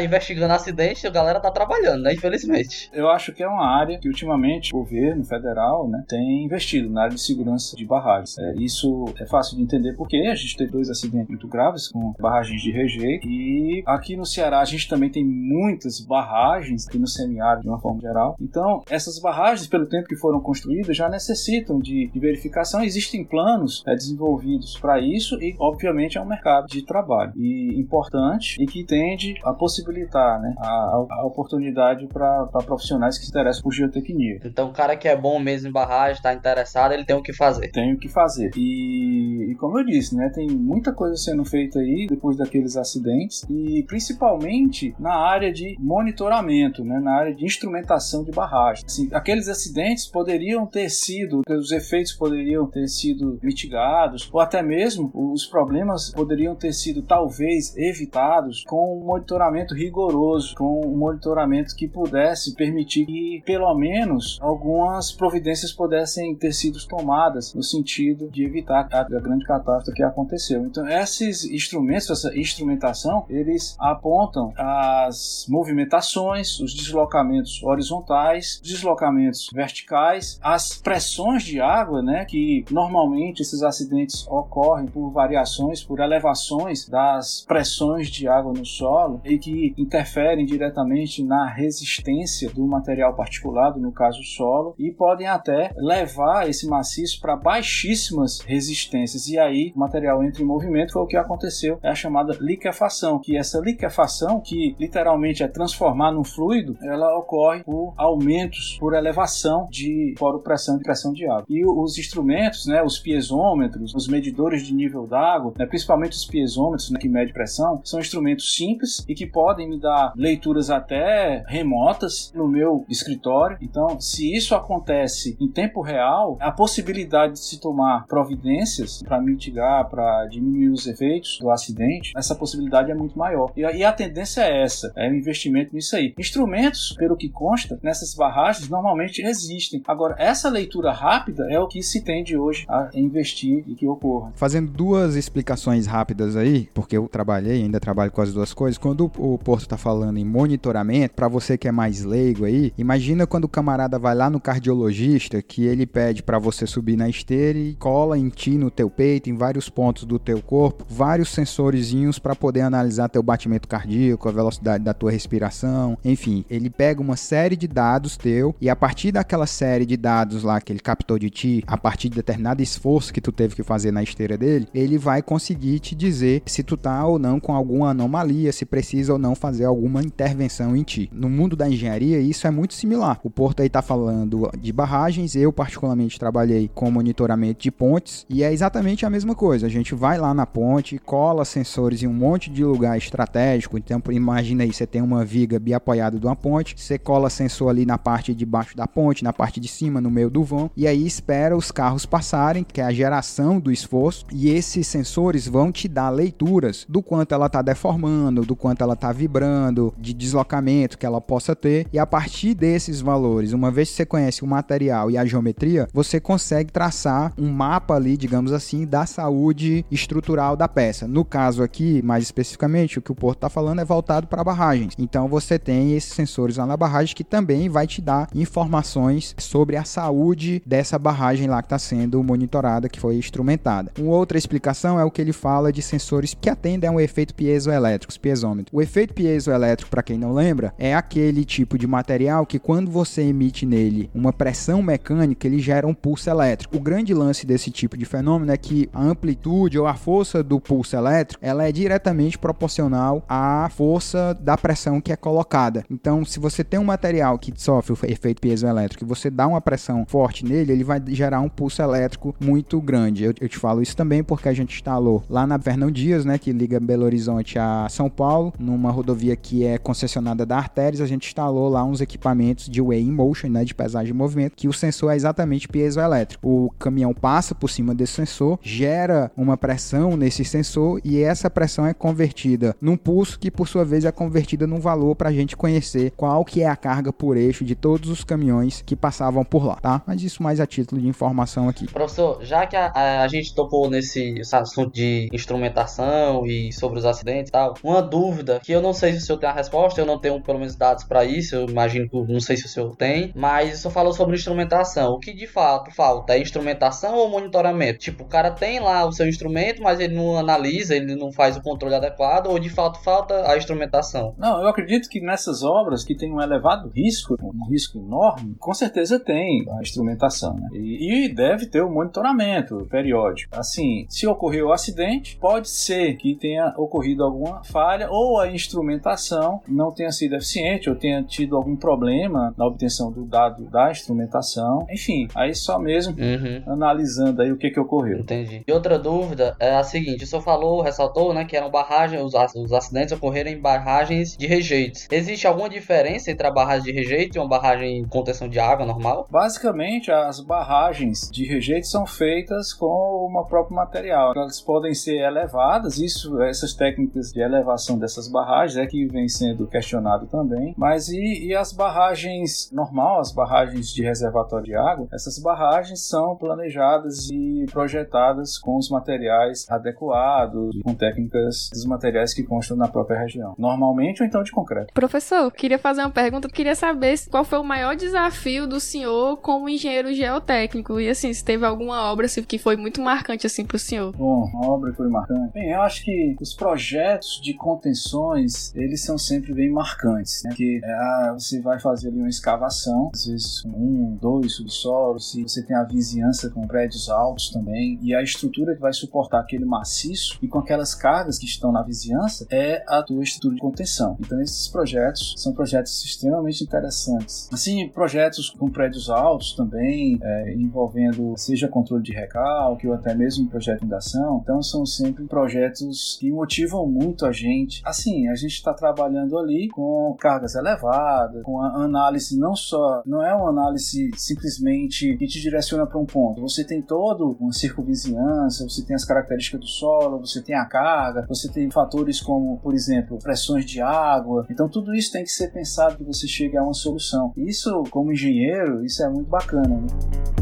investigando 0.00 0.54
acidente, 0.54 1.06
a 1.06 1.10
galera 1.10 1.40
tá 1.40 1.50
trabalhando, 1.50 2.02
né? 2.02 2.12
Infelizmente. 2.12 2.90
Eu 2.92 3.08
acho 3.08 3.32
que 3.32 3.42
é 3.42 3.48
uma 3.48 3.66
área 3.66 3.98
que 3.98 4.08
ultimamente 4.08 4.74
o 4.74 4.84
governo 4.92 5.24
federal 5.24 5.88
né, 5.88 6.04
tem 6.08 6.44
investido 6.44 6.90
na 6.90 7.04
área 7.04 7.14
de 7.14 7.20
segurança 7.20 7.74
de 7.76 7.84
barragens. 7.84 8.36
É, 8.38 8.54
isso 8.56 9.06
é 9.18 9.26
fácil 9.26 9.56
de 9.56 9.62
entender 9.62 9.94
porque 9.94 10.16
a 10.16 10.34
gente 10.34 10.56
teve 10.56 10.72
dois 10.72 10.90
acidentes 10.90 11.28
muito 11.28 11.48
graves 11.48 11.88
com 11.88 12.12
barragens 12.20 12.60
de 12.60 12.70
rejeito 12.70 13.26
e 13.26 13.82
aqui 13.86 14.16
no 14.16 14.26
Ceará 14.26 14.60
a 14.60 14.64
gente 14.64 14.88
também 14.88 15.10
tem 15.10 15.24
muitas 15.24 16.00
barragens 16.00 16.86
aqui 16.86 16.98
no 16.98 17.06
semiárido 17.06 17.62
de 17.62 17.68
uma 17.68 17.80
forma 17.80 18.00
geral. 18.00 18.36
Então, 18.40 18.82
essas 18.90 19.18
barragens, 19.18 19.66
pelo 19.66 19.86
tempo 19.86 20.08
que 20.08 20.16
foram 20.16 20.40
construídas, 20.40 20.96
já 20.96 21.08
necessitam 21.08 21.78
de, 21.78 22.10
de 22.12 22.20
verificação. 22.20 22.82
Existem 22.82 23.24
planos 23.24 23.82
é, 23.86 23.94
desenvolvidos 23.94 24.78
para 24.78 25.00
isso 25.00 25.40
e, 25.42 25.54
obviamente, 25.58 26.18
é 26.18 26.20
um 26.20 26.26
mercado 26.26 26.66
de 26.66 26.82
trabalho 26.84 27.32
e 27.36 27.78
importante 27.78 28.62
e 28.62 28.66
que 28.66 28.84
tende 28.84 29.34
a 29.44 29.52
possibilitar 29.52 30.40
né, 30.40 30.54
a, 30.58 31.04
a 31.10 31.24
oportunidade 31.24 32.06
para 32.06 32.46
profissionais 32.64 33.18
que 33.18 33.24
se 33.24 33.30
interessam 33.30 33.62
por 33.62 33.72
geotecnia. 33.72 34.40
Então, 34.44 34.72
cara 34.82 34.96
que 34.96 35.06
é 35.06 35.16
bom 35.16 35.38
mesmo 35.38 35.68
em 35.68 35.72
barragem, 35.72 36.16
está 36.16 36.34
interessado, 36.34 36.92
ele 36.92 37.04
tem 37.04 37.14
o 37.14 37.22
que 37.22 37.32
fazer. 37.32 37.70
Tem 37.70 37.94
o 37.94 37.98
que 37.98 38.08
fazer. 38.08 38.50
E, 38.56 39.52
e 39.52 39.54
como 39.54 39.78
eu 39.78 39.84
disse, 39.84 40.16
né, 40.16 40.28
tem 40.34 40.48
muita 40.48 40.92
coisa 40.92 41.14
sendo 41.16 41.44
feita 41.44 41.78
aí 41.78 42.08
depois 42.08 42.36
daqueles 42.36 42.76
acidentes 42.76 43.44
e 43.48 43.84
principalmente 43.86 44.92
na 44.98 45.14
área 45.14 45.52
de 45.52 45.76
monitoramento, 45.78 46.84
né, 46.84 46.98
na 46.98 47.14
área 47.14 47.34
de 47.34 47.44
instrumentação 47.44 48.24
de 48.24 48.32
barragem. 48.32 48.84
Assim, 48.84 49.08
aqueles 49.12 49.48
acidentes 49.48 50.06
poderiam 50.06 50.66
ter 50.66 50.90
sido, 50.90 51.42
os 51.48 51.70
efeitos 51.70 52.12
poderiam 52.12 52.66
ter 52.66 52.88
sido 52.88 53.38
mitigados 53.40 54.28
ou 54.32 54.40
até 54.40 54.62
mesmo 54.62 55.12
os 55.14 55.46
problemas 55.46 56.10
poderiam 56.10 56.56
ter 56.56 56.72
sido 56.72 57.02
talvez 57.02 57.76
evitados 57.76 58.64
com 58.66 58.98
um 58.98 59.06
monitoramento 59.06 59.74
rigoroso, 59.74 60.56
com 60.56 60.84
um 60.86 60.96
monitoramento 60.96 61.76
que 61.76 61.86
pudesse 61.86 62.54
permitir 62.56 63.06
que 63.06 63.42
pelo 63.46 63.72
menos 63.76 64.40
algumas 64.72 65.12
providências 65.12 65.70
pudessem 65.70 66.34
ter 66.34 66.52
sido 66.52 66.78
tomadas 66.88 67.52
no 67.54 67.62
sentido 67.62 68.28
de 68.30 68.42
evitar 68.42 68.88
a, 68.90 69.04
grande 69.04 69.44
catástrofe 69.44 69.96
que 69.96 70.02
aconteceu. 70.02 70.64
Então 70.64 70.88
esses 70.88 71.44
instrumentos, 71.44 72.08
essa 72.08 72.36
instrumentação, 72.36 73.26
eles 73.28 73.76
apontam 73.78 74.52
as 74.56 75.46
movimentações, 75.48 76.58
os 76.58 76.74
deslocamentos 76.74 77.62
horizontais, 77.62 78.60
deslocamentos 78.64 79.50
verticais, 79.52 80.38
as 80.42 80.78
pressões 80.78 81.42
de 81.42 81.60
água, 81.60 82.02
né, 82.02 82.24
que 82.24 82.64
normalmente 82.70 83.42
esses 83.42 83.62
acidentes 83.62 84.26
ocorrem 84.26 84.86
por 84.86 85.10
variações, 85.10 85.84
por 85.84 86.00
elevações 86.00 86.88
das 86.88 87.44
pressões 87.46 88.08
de 88.08 88.26
água 88.26 88.52
no 88.52 88.64
solo 88.64 89.20
e 89.24 89.36
que 89.38 89.74
interferem 89.76 90.46
diretamente 90.46 91.22
na 91.22 91.46
resistência 91.46 92.50
do 92.50 92.66
material 92.66 93.14
particulado, 93.14 93.78
no 93.78 93.92
caso 93.92 94.20
o 94.20 94.24
solo, 94.24 94.51
e 94.78 94.90
podem 94.90 95.26
até 95.26 95.72
levar 95.76 96.48
esse 96.48 96.66
maciço 96.66 97.20
para 97.20 97.36
baixíssimas 97.36 98.40
resistências. 98.40 99.28
E 99.28 99.38
aí 99.38 99.72
o 99.74 99.78
material 99.78 100.22
entra 100.22 100.42
em 100.42 100.46
movimento, 100.46 100.92
foi 100.92 101.02
o 101.02 101.06
que 101.06 101.16
aconteceu, 101.16 101.78
é 101.82 101.90
a 101.90 101.94
chamada 101.94 102.36
liquefação, 102.40 103.18
que 103.18 103.36
essa 103.36 103.60
liquefação, 103.60 104.40
que 104.40 104.76
literalmente 104.78 105.42
é 105.42 105.48
transformar 105.48 106.12
num 106.12 106.24
fluido, 106.24 106.76
ela 106.82 107.16
ocorre 107.18 107.62
por 107.62 107.94
aumentos, 107.96 108.76
por 108.78 108.94
elevação 108.94 109.68
de 109.70 110.14
poro 110.18 110.40
pressão 110.40 110.76
e 110.76 110.82
pressão 110.82 111.12
de 111.12 111.26
água. 111.26 111.44
E 111.48 111.64
os 111.64 111.98
instrumentos, 111.98 112.66
né, 112.66 112.82
os 112.82 112.98
piezômetros, 112.98 113.94
os 113.94 114.08
medidores 114.08 114.66
de 114.66 114.74
nível 114.74 115.06
d'água, 115.06 115.52
né, 115.56 115.66
principalmente 115.66 116.12
os 116.12 116.24
piezômetros 116.24 116.90
né, 116.90 116.98
que 116.98 117.08
mede 117.08 117.32
pressão, 117.32 117.80
são 117.84 118.00
instrumentos 118.00 118.54
simples 118.54 119.04
e 119.08 119.14
que 119.14 119.26
podem 119.26 119.68
me 119.68 119.78
dar 119.78 120.12
leituras 120.16 120.70
até 120.70 121.44
remotas 121.46 122.32
no 122.34 122.48
meu 122.48 122.84
escritório. 122.88 123.58
Então, 123.60 124.00
se 124.00 124.34
isso 124.34 124.41
acontece 124.54 125.36
em 125.40 125.48
tempo 125.48 125.80
real, 125.80 126.36
a 126.40 126.50
possibilidade 126.50 127.34
de 127.34 127.40
se 127.40 127.60
tomar 127.60 128.06
providências 128.06 129.02
para 129.02 129.20
mitigar, 129.20 129.88
para 129.88 130.26
diminuir 130.26 130.68
os 130.68 130.86
efeitos 130.86 131.38
do 131.40 131.50
acidente, 131.50 132.12
essa 132.16 132.34
possibilidade 132.34 132.90
é 132.90 132.94
muito 132.94 133.18
maior. 133.18 133.52
E, 133.56 133.60
e 133.60 133.84
a 133.84 133.92
tendência 133.92 134.42
é 134.42 134.62
essa, 134.62 134.92
é 134.96 135.08
o 135.08 135.14
investimento 135.14 135.74
nisso 135.74 135.96
aí. 135.96 136.14
Instrumentos, 136.18 136.94
pelo 136.98 137.16
que 137.16 137.28
consta, 137.28 137.78
nessas 137.82 138.14
barragens 138.14 138.68
normalmente 138.68 139.22
existem. 139.22 139.82
Agora, 139.86 140.14
essa 140.18 140.48
leitura 140.48 140.92
rápida 140.92 141.46
é 141.50 141.58
o 141.58 141.68
que 141.68 141.82
se 141.82 142.02
tende 142.02 142.36
hoje 142.36 142.64
a 142.68 142.90
investir 142.94 143.64
e 143.66 143.74
que 143.74 143.86
ocorra. 143.86 144.32
Fazendo 144.34 144.70
duas 144.70 145.16
explicações 145.16 145.86
rápidas 145.86 146.36
aí, 146.36 146.68
porque 146.74 146.96
eu 146.96 147.08
trabalhei, 147.08 147.62
ainda 147.62 147.80
trabalho 147.80 148.10
com 148.10 148.20
as 148.20 148.32
duas 148.32 148.52
coisas. 148.54 148.78
Quando 148.78 149.10
o 149.18 149.38
Porto 149.38 149.62
está 149.62 149.76
falando 149.76 150.18
em 150.18 150.24
monitoramento, 150.24 151.14
para 151.14 151.28
você 151.28 151.58
que 151.58 151.68
é 151.68 151.72
mais 151.72 152.04
leigo 152.04 152.44
aí, 152.44 152.72
imagina 152.76 153.26
quando 153.26 153.44
o 153.44 153.48
camarada 153.48 153.98
vai 153.98 154.14
lá 154.14 154.30
no 154.32 154.40
cardiologista 154.40 155.40
que 155.42 155.64
ele 155.64 155.86
pede 155.86 156.22
para 156.22 156.38
você 156.38 156.66
subir 156.66 156.96
na 156.96 157.08
esteira 157.08 157.58
e 157.58 157.74
cola 157.74 158.18
em 158.18 158.28
ti, 158.28 158.52
no 158.52 158.70
teu 158.70 158.90
peito, 158.90 159.30
em 159.30 159.36
vários 159.36 159.68
pontos 159.68 160.04
do 160.04 160.18
teu 160.18 160.42
corpo, 160.42 160.84
vários 160.88 161.28
sensorzinhos 161.28 162.18
para 162.18 162.34
poder 162.34 162.62
analisar 162.62 163.08
teu 163.08 163.22
batimento 163.22 163.68
cardíaco, 163.68 164.28
a 164.28 164.32
velocidade 164.32 164.82
da 164.82 164.94
tua 164.94 165.10
respiração, 165.10 165.96
enfim, 166.04 166.44
ele 166.50 166.70
pega 166.70 167.00
uma 167.00 167.16
série 167.16 167.56
de 167.56 167.68
dados 167.68 168.16
teu 168.16 168.54
e 168.60 168.68
a 168.68 168.74
partir 168.74 169.12
daquela 169.12 169.46
série 169.46 169.86
de 169.86 169.96
dados 169.96 170.42
lá 170.42 170.60
que 170.60 170.72
ele 170.72 170.80
captou 170.80 171.18
de 171.18 171.30
ti, 171.30 171.62
a 171.66 171.76
partir 171.76 172.08
de 172.08 172.16
determinado 172.16 172.62
esforço 172.62 173.12
que 173.12 173.20
tu 173.20 173.30
teve 173.30 173.54
que 173.54 173.62
fazer 173.62 173.92
na 173.92 174.02
esteira 174.02 174.36
dele, 174.38 174.66
ele 174.74 174.96
vai 174.96 175.22
conseguir 175.22 175.78
te 175.78 175.94
dizer 175.94 176.42
se 176.46 176.62
tu 176.62 176.76
tá 176.76 177.04
ou 177.06 177.18
não 177.18 177.38
com 177.38 177.54
alguma 177.54 177.90
anomalia, 177.90 178.52
se 178.52 178.64
precisa 178.64 179.12
ou 179.12 179.18
não 179.18 179.34
fazer 179.34 179.64
alguma 179.64 180.00
intervenção 180.02 180.76
em 180.76 180.82
ti. 180.82 181.10
No 181.12 181.28
mundo 181.28 181.56
da 181.56 181.68
engenharia, 181.68 182.20
isso 182.20 182.46
é 182.46 182.50
muito 182.50 182.74
similar. 182.74 183.20
O 183.22 183.30
Porto 183.30 183.60
aí 183.60 183.68
tá 183.68 183.82
falando 183.82 184.21
de 184.58 184.72
barragens, 184.72 185.34
eu 185.34 185.52
particularmente 185.52 186.18
trabalhei 186.18 186.70
com 186.74 186.90
monitoramento 186.90 187.62
de 187.62 187.70
pontes 187.70 188.26
e 188.28 188.42
é 188.42 188.52
exatamente 188.52 189.04
a 189.06 189.10
mesma 189.10 189.34
coisa. 189.34 189.66
A 189.66 189.70
gente 189.70 189.94
vai 189.94 190.18
lá 190.18 190.32
na 190.34 190.46
ponte, 190.46 190.98
cola 190.98 191.44
sensores 191.44 192.02
em 192.02 192.06
um 192.06 192.12
monte 192.12 192.50
de 192.50 192.64
lugar 192.64 192.96
estratégico. 192.96 193.78
Então, 193.78 194.02
imagina 194.10 194.64
aí, 194.64 194.72
você 194.72 194.86
tem 194.86 195.02
uma 195.02 195.24
viga 195.24 195.58
biapoiada 195.58 196.18
de 196.18 196.26
uma 196.26 196.36
ponte, 196.36 196.74
você 196.76 196.98
cola 196.98 197.30
sensor 197.30 197.70
ali 197.70 197.86
na 197.86 197.98
parte 197.98 198.34
de 198.34 198.44
baixo 198.44 198.76
da 198.76 198.86
ponte, 198.86 199.24
na 199.24 199.32
parte 199.32 199.60
de 199.60 199.68
cima, 199.68 200.00
no 200.00 200.10
meio 200.10 200.30
do 200.30 200.42
vão, 200.42 200.70
e 200.76 200.86
aí 200.86 201.06
espera 201.06 201.56
os 201.56 201.70
carros 201.70 202.06
passarem, 202.06 202.64
que 202.64 202.80
é 202.80 202.84
a 202.84 202.92
geração 202.92 203.58
do 203.58 203.70
esforço, 203.70 204.26
e 204.32 204.50
esses 204.50 204.86
sensores 204.86 205.46
vão 205.46 205.72
te 205.72 205.88
dar 205.88 206.10
leituras 206.10 206.86
do 206.88 207.02
quanto 207.02 207.34
ela 207.34 207.46
está 207.46 207.62
deformando, 207.62 208.44
do 208.44 208.56
quanto 208.56 208.82
ela 208.82 208.94
está 208.94 209.12
vibrando, 209.12 209.94
de 209.98 210.12
deslocamento 210.12 210.98
que 210.98 211.06
ela 211.06 211.20
possa 211.20 211.54
ter, 211.54 211.86
e 211.92 211.98
a 211.98 212.06
partir 212.06 212.54
desses 212.54 213.00
valores, 213.00 213.52
uma 213.52 213.70
vez 213.70 213.90
que 213.90 213.96
você 213.96 214.06
conhece 214.12 214.44
o 214.44 214.46
material 214.46 215.10
e 215.10 215.16
a 215.16 215.24
geometria, 215.24 215.88
você 215.90 216.20
consegue 216.20 216.70
traçar 216.70 217.32
um 217.38 217.50
mapa 217.50 217.94
ali, 217.94 218.14
digamos 218.14 218.52
assim, 218.52 218.84
da 218.84 219.06
saúde 219.06 219.86
estrutural 219.90 220.54
da 220.54 220.68
peça. 220.68 221.08
No 221.08 221.24
caso 221.24 221.62
aqui, 221.62 222.02
mais 222.02 222.22
especificamente, 222.22 222.98
o 222.98 223.02
que 223.02 223.10
o 223.10 223.14
Porto 223.14 223.38
está 223.38 223.48
falando 223.48 223.80
é 223.80 223.84
voltado 223.86 224.26
para 224.26 224.44
barragens. 224.44 224.92
Então 224.98 225.28
você 225.28 225.58
tem 225.58 225.96
esses 225.96 226.12
sensores 226.12 226.58
lá 226.58 226.66
na 226.66 226.76
barragem 226.76 227.16
que 227.16 227.24
também 227.24 227.70
vai 227.70 227.86
te 227.86 228.02
dar 228.02 228.28
informações 228.34 229.34
sobre 229.38 229.78
a 229.78 229.84
saúde 229.84 230.62
dessa 230.66 230.98
barragem 230.98 231.48
lá 231.48 231.62
que 231.62 231.66
está 231.66 231.78
sendo 231.78 232.22
monitorada, 232.22 232.90
que 232.90 233.00
foi 233.00 233.16
instrumentada. 233.16 233.92
Uma 233.98 234.12
outra 234.12 234.36
explicação 234.36 235.00
é 235.00 235.04
o 235.04 235.10
que 235.10 235.22
ele 235.22 235.32
fala 235.32 235.72
de 235.72 235.80
sensores 235.80 236.36
que 236.38 236.50
atendem 236.50 236.90
a 236.90 236.92
um 236.92 237.00
efeito 237.00 237.34
piezoelétrico, 237.34 238.12
piezômetro. 238.20 238.76
O 238.76 238.82
efeito 238.82 239.14
piezoelétrico, 239.14 239.90
para 239.90 240.02
quem 240.02 240.18
não 240.18 240.34
lembra, 240.34 240.74
é 240.78 240.94
aquele 240.94 241.46
tipo 241.46 241.78
de 241.78 241.86
material 241.86 242.44
que 242.44 242.58
quando 242.58 242.90
você 242.90 243.22
emite 243.22 243.64
nele 243.64 244.01
uma 244.14 244.32
pressão 244.32 244.82
mecânica, 244.82 245.46
ele 245.46 245.58
gera 245.58 245.86
um 245.86 245.94
pulso 245.94 246.28
elétrico. 246.28 246.76
O 246.76 246.80
grande 246.80 247.14
lance 247.14 247.46
desse 247.46 247.70
tipo 247.70 247.96
de 247.96 248.04
fenômeno 248.04 248.52
é 248.52 248.56
que 248.56 248.88
a 248.92 249.02
amplitude 249.02 249.78
ou 249.78 249.86
a 249.86 249.94
força 249.94 250.42
do 250.42 250.60
pulso 250.60 250.96
elétrico, 250.96 251.44
ela 251.44 251.68
é 251.68 251.72
diretamente 251.72 252.38
proporcional 252.38 253.24
à 253.28 253.68
força 253.70 254.36
da 254.40 254.56
pressão 254.56 255.00
que 255.00 255.12
é 255.12 255.16
colocada. 255.16 255.84
Então, 255.90 256.24
se 256.24 256.38
você 256.38 256.64
tem 256.64 256.78
um 256.78 256.84
material 256.84 257.38
que 257.38 257.52
sofre 257.56 257.92
o 257.92 257.98
efeito 258.10 258.40
piezoelétrico 258.40 259.04
e 259.04 259.06
você 259.06 259.30
dá 259.30 259.46
uma 259.46 259.60
pressão 259.60 260.04
forte 260.06 260.44
nele, 260.44 260.72
ele 260.72 260.84
vai 260.84 261.00
gerar 261.08 261.40
um 261.40 261.48
pulso 261.48 261.82
elétrico 261.82 262.34
muito 262.40 262.80
grande. 262.80 263.24
Eu, 263.24 263.34
eu 263.40 263.48
te 263.48 263.58
falo 263.58 263.82
isso 263.82 263.96
também 263.96 264.22
porque 264.22 264.48
a 264.48 264.54
gente 264.54 264.74
instalou 264.74 265.22
lá 265.28 265.46
na 265.46 265.58
Fernão 265.58 265.90
Dias, 265.90 266.24
né, 266.24 266.38
que 266.38 266.52
liga 266.52 266.80
Belo 266.80 267.04
Horizonte 267.04 267.58
a 267.58 267.86
São 267.88 268.08
Paulo, 268.08 268.52
numa 268.58 268.90
rodovia 268.90 269.36
que 269.36 269.64
é 269.64 269.78
concessionada 269.78 270.44
da 270.44 270.56
Artérias, 270.56 271.00
a 271.00 271.06
gente 271.06 271.26
instalou 271.26 271.68
lá 271.68 271.84
uns 271.84 272.00
equipamentos 272.00 272.68
de 272.68 272.80
Way 272.80 273.02
in 273.02 273.12
Motion, 273.12 273.48
né, 273.48 273.64
de 273.64 273.74
pesagem 273.92 274.12
de 274.12 274.18
movimento, 274.18 274.54
que 274.56 274.68
o 274.68 274.72
sensor 274.72 275.12
é 275.12 275.16
exatamente 275.16 275.68
piezoelétrico. 275.68 276.48
O 276.48 276.70
caminhão 276.78 277.12
passa 277.12 277.54
por 277.54 277.68
cima 277.68 277.94
desse 277.94 278.14
sensor, 278.14 278.58
gera 278.62 279.30
uma 279.36 279.56
pressão 279.56 280.16
nesse 280.16 280.44
sensor 280.44 281.00
e 281.04 281.22
essa 281.22 281.50
pressão 281.50 281.86
é 281.86 281.92
convertida 281.94 282.74
num 282.80 282.96
pulso 282.96 283.38
que 283.38 283.50
por 283.50 283.68
sua 283.68 283.84
vez 283.84 284.04
é 284.04 284.12
convertida 284.12 284.66
num 284.66 284.80
valor 284.80 285.14
para 285.14 285.28
a 285.28 285.32
gente 285.32 285.56
conhecer 285.56 286.12
qual 286.16 286.44
que 286.44 286.62
é 286.62 286.68
a 286.68 286.76
carga 286.76 287.12
por 287.12 287.36
eixo 287.36 287.64
de 287.64 287.74
todos 287.74 288.08
os 288.08 288.24
caminhões 288.24 288.82
que 288.82 288.96
passavam 288.96 289.44
por 289.44 289.64
lá, 289.64 289.76
tá? 289.76 290.02
Mas 290.06 290.22
isso 290.22 290.42
mais 290.42 290.60
a 290.60 290.66
título 290.66 291.00
de 291.00 291.08
informação 291.08 291.68
aqui. 291.68 291.86
Professor, 291.86 292.42
já 292.42 292.66
que 292.66 292.76
a, 292.76 292.86
a, 292.94 293.22
a 293.22 293.28
gente 293.28 293.54
tocou 293.54 293.90
nesse 293.90 294.34
assunto 294.52 294.92
de 294.92 295.28
instrumentação 295.32 296.46
e 296.46 296.72
sobre 296.72 296.98
os 296.98 297.04
acidentes 297.04 297.48
e 297.48 297.52
tal, 297.52 297.74
uma 297.82 298.02
dúvida 298.02 298.60
que 298.62 298.72
eu 298.72 298.80
não 298.80 298.92
sei 298.92 299.12
se 299.12 299.18
o 299.18 299.20
senhor 299.20 299.38
tem 299.38 299.48
a 299.48 299.52
resposta, 299.52 300.00
eu 300.00 300.06
não 300.06 300.18
tenho 300.18 300.40
pelo 300.40 300.58
menos 300.58 300.76
dados 300.76 301.04
para 301.04 301.24
isso, 301.24 301.54
eu 301.54 301.68
imagino 301.68 302.08
que 302.08 302.32
não 302.32 302.40
sei 302.40 302.56
se 302.56 302.66
o 302.66 302.68
senhor 302.68 302.94
tem, 302.96 303.32
mas 303.34 303.81
você 303.82 303.90
falou 303.90 304.12
sobre 304.12 304.36
instrumentação. 304.36 305.12
O 305.12 305.18
que 305.18 305.32
de 305.32 305.46
fato 305.46 305.90
falta? 305.90 306.34
É 306.34 306.40
instrumentação 306.40 307.16
ou 307.16 307.28
monitoramento? 307.28 307.98
Tipo, 307.98 308.24
o 308.24 308.28
cara 308.28 308.50
tem 308.50 308.78
lá 308.78 309.04
o 309.04 309.12
seu 309.12 309.28
instrumento, 309.28 309.82
mas 309.82 309.98
ele 309.98 310.14
não 310.14 310.38
analisa, 310.38 310.94
ele 310.94 311.16
não 311.16 311.32
faz 311.32 311.56
o 311.56 311.62
controle 311.62 311.94
adequado, 311.94 312.46
ou 312.46 312.58
de 312.58 312.70
fato 312.70 313.02
falta 313.02 313.50
a 313.50 313.56
instrumentação? 313.56 314.34
Não, 314.38 314.60
eu 314.62 314.68
acredito 314.68 315.08
que 315.08 315.20
nessas 315.20 315.62
obras 315.62 316.04
que 316.04 316.16
tem 316.16 316.32
um 316.32 316.40
elevado 316.40 316.90
risco, 316.94 317.36
um 317.42 317.68
risco 317.68 317.98
enorme, 317.98 318.54
com 318.58 318.72
certeza 318.72 319.18
tem 319.18 319.66
a 319.78 319.82
instrumentação. 319.82 320.54
Né? 320.54 320.68
E, 320.74 321.24
e 321.24 321.34
deve 321.34 321.66
ter 321.66 321.82
o 321.82 321.90
monitoramento 321.90 322.86
periódico. 322.90 323.56
Assim, 323.58 324.06
se 324.08 324.26
ocorreu 324.26 324.66
o 324.66 324.68
um 324.70 324.72
acidente, 324.72 325.36
pode 325.36 325.68
ser 325.68 326.16
que 326.16 326.36
tenha 326.36 326.72
ocorrido 326.76 327.24
alguma 327.24 327.64
falha 327.64 328.08
ou 328.10 328.38
a 328.38 328.48
instrumentação 328.48 329.60
não 329.66 329.90
tenha 329.90 330.12
sido 330.12 330.36
eficiente 330.36 330.88
ou 330.88 330.96
tenha 330.96 331.22
tido 331.22 331.56
algum 331.56 331.74
problema 331.74 332.54
na 332.56 332.66
obtenção 332.66 333.10
do 333.10 333.24
dado 333.24 333.64
da 333.72 333.90
instrumentação. 333.90 334.86
Enfim, 334.90 335.26
aí 335.34 335.54
só 335.54 335.78
mesmo 335.78 336.14
uhum. 336.16 336.62
analisando 336.66 337.40
aí 337.42 337.50
o 337.50 337.56
que, 337.56 337.70
que 337.70 337.80
ocorreu. 337.80 338.20
Entendi. 338.20 338.62
E 338.66 338.72
outra 338.72 338.98
dúvida 338.98 339.56
é 339.58 339.74
a 339.74 339.82
seguinte: 339.82 340.24
o 340.24 340.26
senhor 340.26 340.42
falou, 340.42 340.82
ressaltou, 340.82 341.32
né, 341.32 341.44
que 341.44 341.56
eram 341.56 341.70
barragens, 341.70 342.22
os, 342.22 342.72
acidentes 342.72 343.12
ocorreram 343.12 343.50
em 343.50 343.60
barragens 343.60 344.36
de 344.36 344.46
rejeitos. 344.46 345.08
Existe 345.10 345.46
alguma 345.46 345.68
diferença 345.68 346.30
entre 346.30 346.46
a 346.46 346.50
barragem 346.50 346.84
de 346.84 346.92
rejeito 346.92 347.36
e 347.36 347.40
uma 347.40 347.48
barragem 347.48 348.02
de 348.02 348.08
contenção 348.08 348.48
de 348.48 348.58
água 348.58 348.84
normal? 348.84 349.26
Basicamente, 349.30 350.10
as 350.10 350.40
barragens 350.40 351.30
de 351.30 351.46
rejeito 351.46 351.86
são 351.86 352.06
feitas 352.06 352.72
com 352.72 353.26
uma 353.28 353.46
próprio 353.46 353.74
material. 353.74 354.32
Elas 354.36 354.60
podem 354.60 354.92
ser 354.92 355.16
elevadas, 355.16 355.98
isso, 355.98 356.40
essas 356.42 356.74
técnicas 356.74 357.32
de 357.32 357.40
elevação 357.40 357.98
dessas 357.98 358.28
barragens 358.28 358.76
é 358.76 358.86
que 358.86 359.06
vem 359.06 359.28
sendo 359.28 359.66
questionado 359.66 360.26
também. 360.26 360.74
Mas 360.76 361.08
e, 361.08 361.46
e 361.46 361.54
as 361.54 361.72
barragens 361.72 362.70
normal, 362.72 363.20
as 363.20 363.32
barragens 363.32 363.51
de 363.92 364.02
reservatório 364.02 364.66
de 364.66 364.74
água, 364.74 365.08
essas 365.12 365.38
barragens 365.38 366.06
são 366.08 366.36
planejadas 366.36 367.28
e 367.30 367.66
projetadas 367.70 368.58
com 368.58 368.76
os 368.76 368.88
materiais 368.88 369.66
adequados, 369.68 370.80
com 370.82 370.94
técnicas 370.94 371.70
dos 371.72 371.84
materiais 371.84 372.34
que 372.34 372.42
constam 372.42 372.76
na 372.76 372.88
própria 372.88 373.18
região. 373.18 373.54
Normalmente 373.58 374.22
ou 374.22 374.26
então 374.26 374.42
de 374.42 374.52
concreto. 374.52 374.92
Professor, 374.92 375.50
queria 375.52 375.78
fazer 375.78 376.02
uma 376.02 376.10
pergunta, 376.10 376.48
queria 376.48 376.74
saber 376.74 377.18
qual 377.30 377.44
foi 377.44 377.58
o 377.58 377.64
maior 377.64 377.94
desafio 377.94 378.66
do 378.66 378.80
senhor 378.80 379.36
como 379.38 379.68
engenheiro 379.68 380.12
geotécnico 380.14 380.98
e 380.98 381.08
assim, 381.08 381.32
se 381.32 381.44
teve 381.44 381.64
alguma 381.66 382.10
obra 382.10 382.26
assim, 382.26 382.42
que 382.42 382.58
foi 382.58 382.76
muito 382.76 383.00
marcante 383.00 383.46
assim 383.46 383.64
pro 383.64 383.78
senhor. 383.78 384.12
Bom, 384.16 384.44
uma 384.52 384.70
obra 384.70 384.90
que 384.90 384.96
foi 384.96 385.08
marcante. 385.08 385.52
Bem, 385.52 385.72
eu 385.72 385.82
acho 385.82 386.04
que 386.04 386.36
os 386.40 386.54
projetos 386.54 387.40
de 387.42 387.54
contenções, 387.54 388.74
eles 388.74 389.04
são 389.04 389.18
sempre 389.18 389.52
bem 389.52 389.70
marcantes, 389.70 390.42
né? 390.44 390.54
Que 390.54 390.80
é, 390.82 390.92
ah, 390.92 391.36
você 391.38 391.60
vai 391.60 391.78
fazer 391.78 392.08
ali 392.08 392.18
uma 392.18 392.28
escavação, 392.28 393.10
às 393.12 393.26
vezes 393.26 393.41
um, 393.66 394.16
dois 394.20 394.54
subsolos, 394.54 395.34
e 395.34 395.42
você 395.42 395.62
tem 395.62 395.76
a 395.76 395.84
vizinhança 395.84 396.50
com 396.50 396.66
prédios 396.66 397.08
altos 397.08 397.50
também, 397.50 397.98
e 398.02 398.14
a 398.14 398.22
estrutura 398.22 398.74
que 398.74 398.80
vai 398.80 398.92
suportar 398.92 399.40
aquele 399.40 399.64
maciço 399.64 400.38
e 400.42 400.48
com 400.48 400.58
aquelas 400.58 400.94
cargas 400.94 401.38
que 401.38 401.46
estão 401.46 401.72
na 401.72 401.82
vizinhança 401.82 402.46
é 402.50 402.84
a 402.88 403.02
tua 403.02 403.22
estrutura 403.22 403.54
de 403.54 403.60
contenção. 403.60 404.16
Então 404.20 404.40
esses 404.40 404.68
projetos 404.68 405.34
são 405.36 405.52
projetos 405.52 406.04
extremamente 406.04 406.62
interessantes. 406.62 407.48
Assim, 407.52 407.88
projetos 407.88 408.50
com 408.50 408.70
prédios 408.70 409.10
altos 409.10 409.54
também, 409.54 410.18
é, 410.22 410.54
envolvendo 410.54 411.34
seja 411.36 411.68
controle 411.68 412.02
de 412.02 412.12
recalque 412.12 412.86
ou 412.86 412.94
até 412.94 413.14
mesmo 413.14 413.48
projeto 413.48 413.80
de 413.80 413.84
fundação, 413.84 414.40
então 414.42 414.62
são 414.62 414.84
sempre 414.86 415.24
projetos 415.24 416.16
que 416.20 416.30
motivam 416.30 416.86
muito 416.86 417.26
a 417.26 417.32
gente. 417.32 417.82
Assim, 417.84 418.28
a 418.28 418.34
gente 418.34 418.54
está 418.54 418.72
trabalhando 418.72 419.38
ali 419.38 419.68
com 419.68 420.14
cargas 420.18 420.54
elevadas, 420.54 421.42
com 421.42 421.60
a 421.60 421.84
análise 421.84 422.38
não 422.38 422.54
só, 422.54 423.02
não 423.06 423.22
é 423.22 423.31
uma 423.34 423.50
análise 423.50 424.10
simplesmente 424.16 425.16
que 425.16 425.26
te 425.26 425.40
direciona 425.40 425.86
para 425.86 425.98
um 425.98 426.06
ponto. 426.06 426.40
Você 426.42 426.64
tem 426.64 426.82
todo 426.82 427.36
uma 427.40 427.52
circunvizinhança, 427.52 428.64
você 428.64 428.84
tem 428.84 428.94
as 428.94 429.04
características 429.04 429.60
do 429.60 429.66
solo, 429.66 430.20
você 430.20 430.42
tem 430.42 430.54
a 430.54 430.64
carga, 430.64 431.26
você 431.28 431.50
tem 431.50 431.70
fatores 431.70 432.20
como, 432.20 432.58
por 432.58 432.74
exemplo, 432.74 433.18
pressões 433.18 433.64
de 433.64 433.80
água. 433.80 434.46
Então 434.50 434.68
tudo 434.68 434.94
isso 434.94 435.12
tem 435.12 435.24
que 435.24 435.30
ser 435.30 435.52
pensado 435.52 435.96
que 435.96 436.04
você 436.04 436.26
chegue 436.26 436.56
a 436.56 436.62
uma 436.62 436.74
solução. 436.74 437.32
Isso, 437.36 437.82
como 437.90 438.12
engenheiro, 438.12 438.84
isso 438.84 439.02
é 439.02 439.08
muito 439.08 439.28
bacana. 439.28 439.68
Né? 439.68 440.41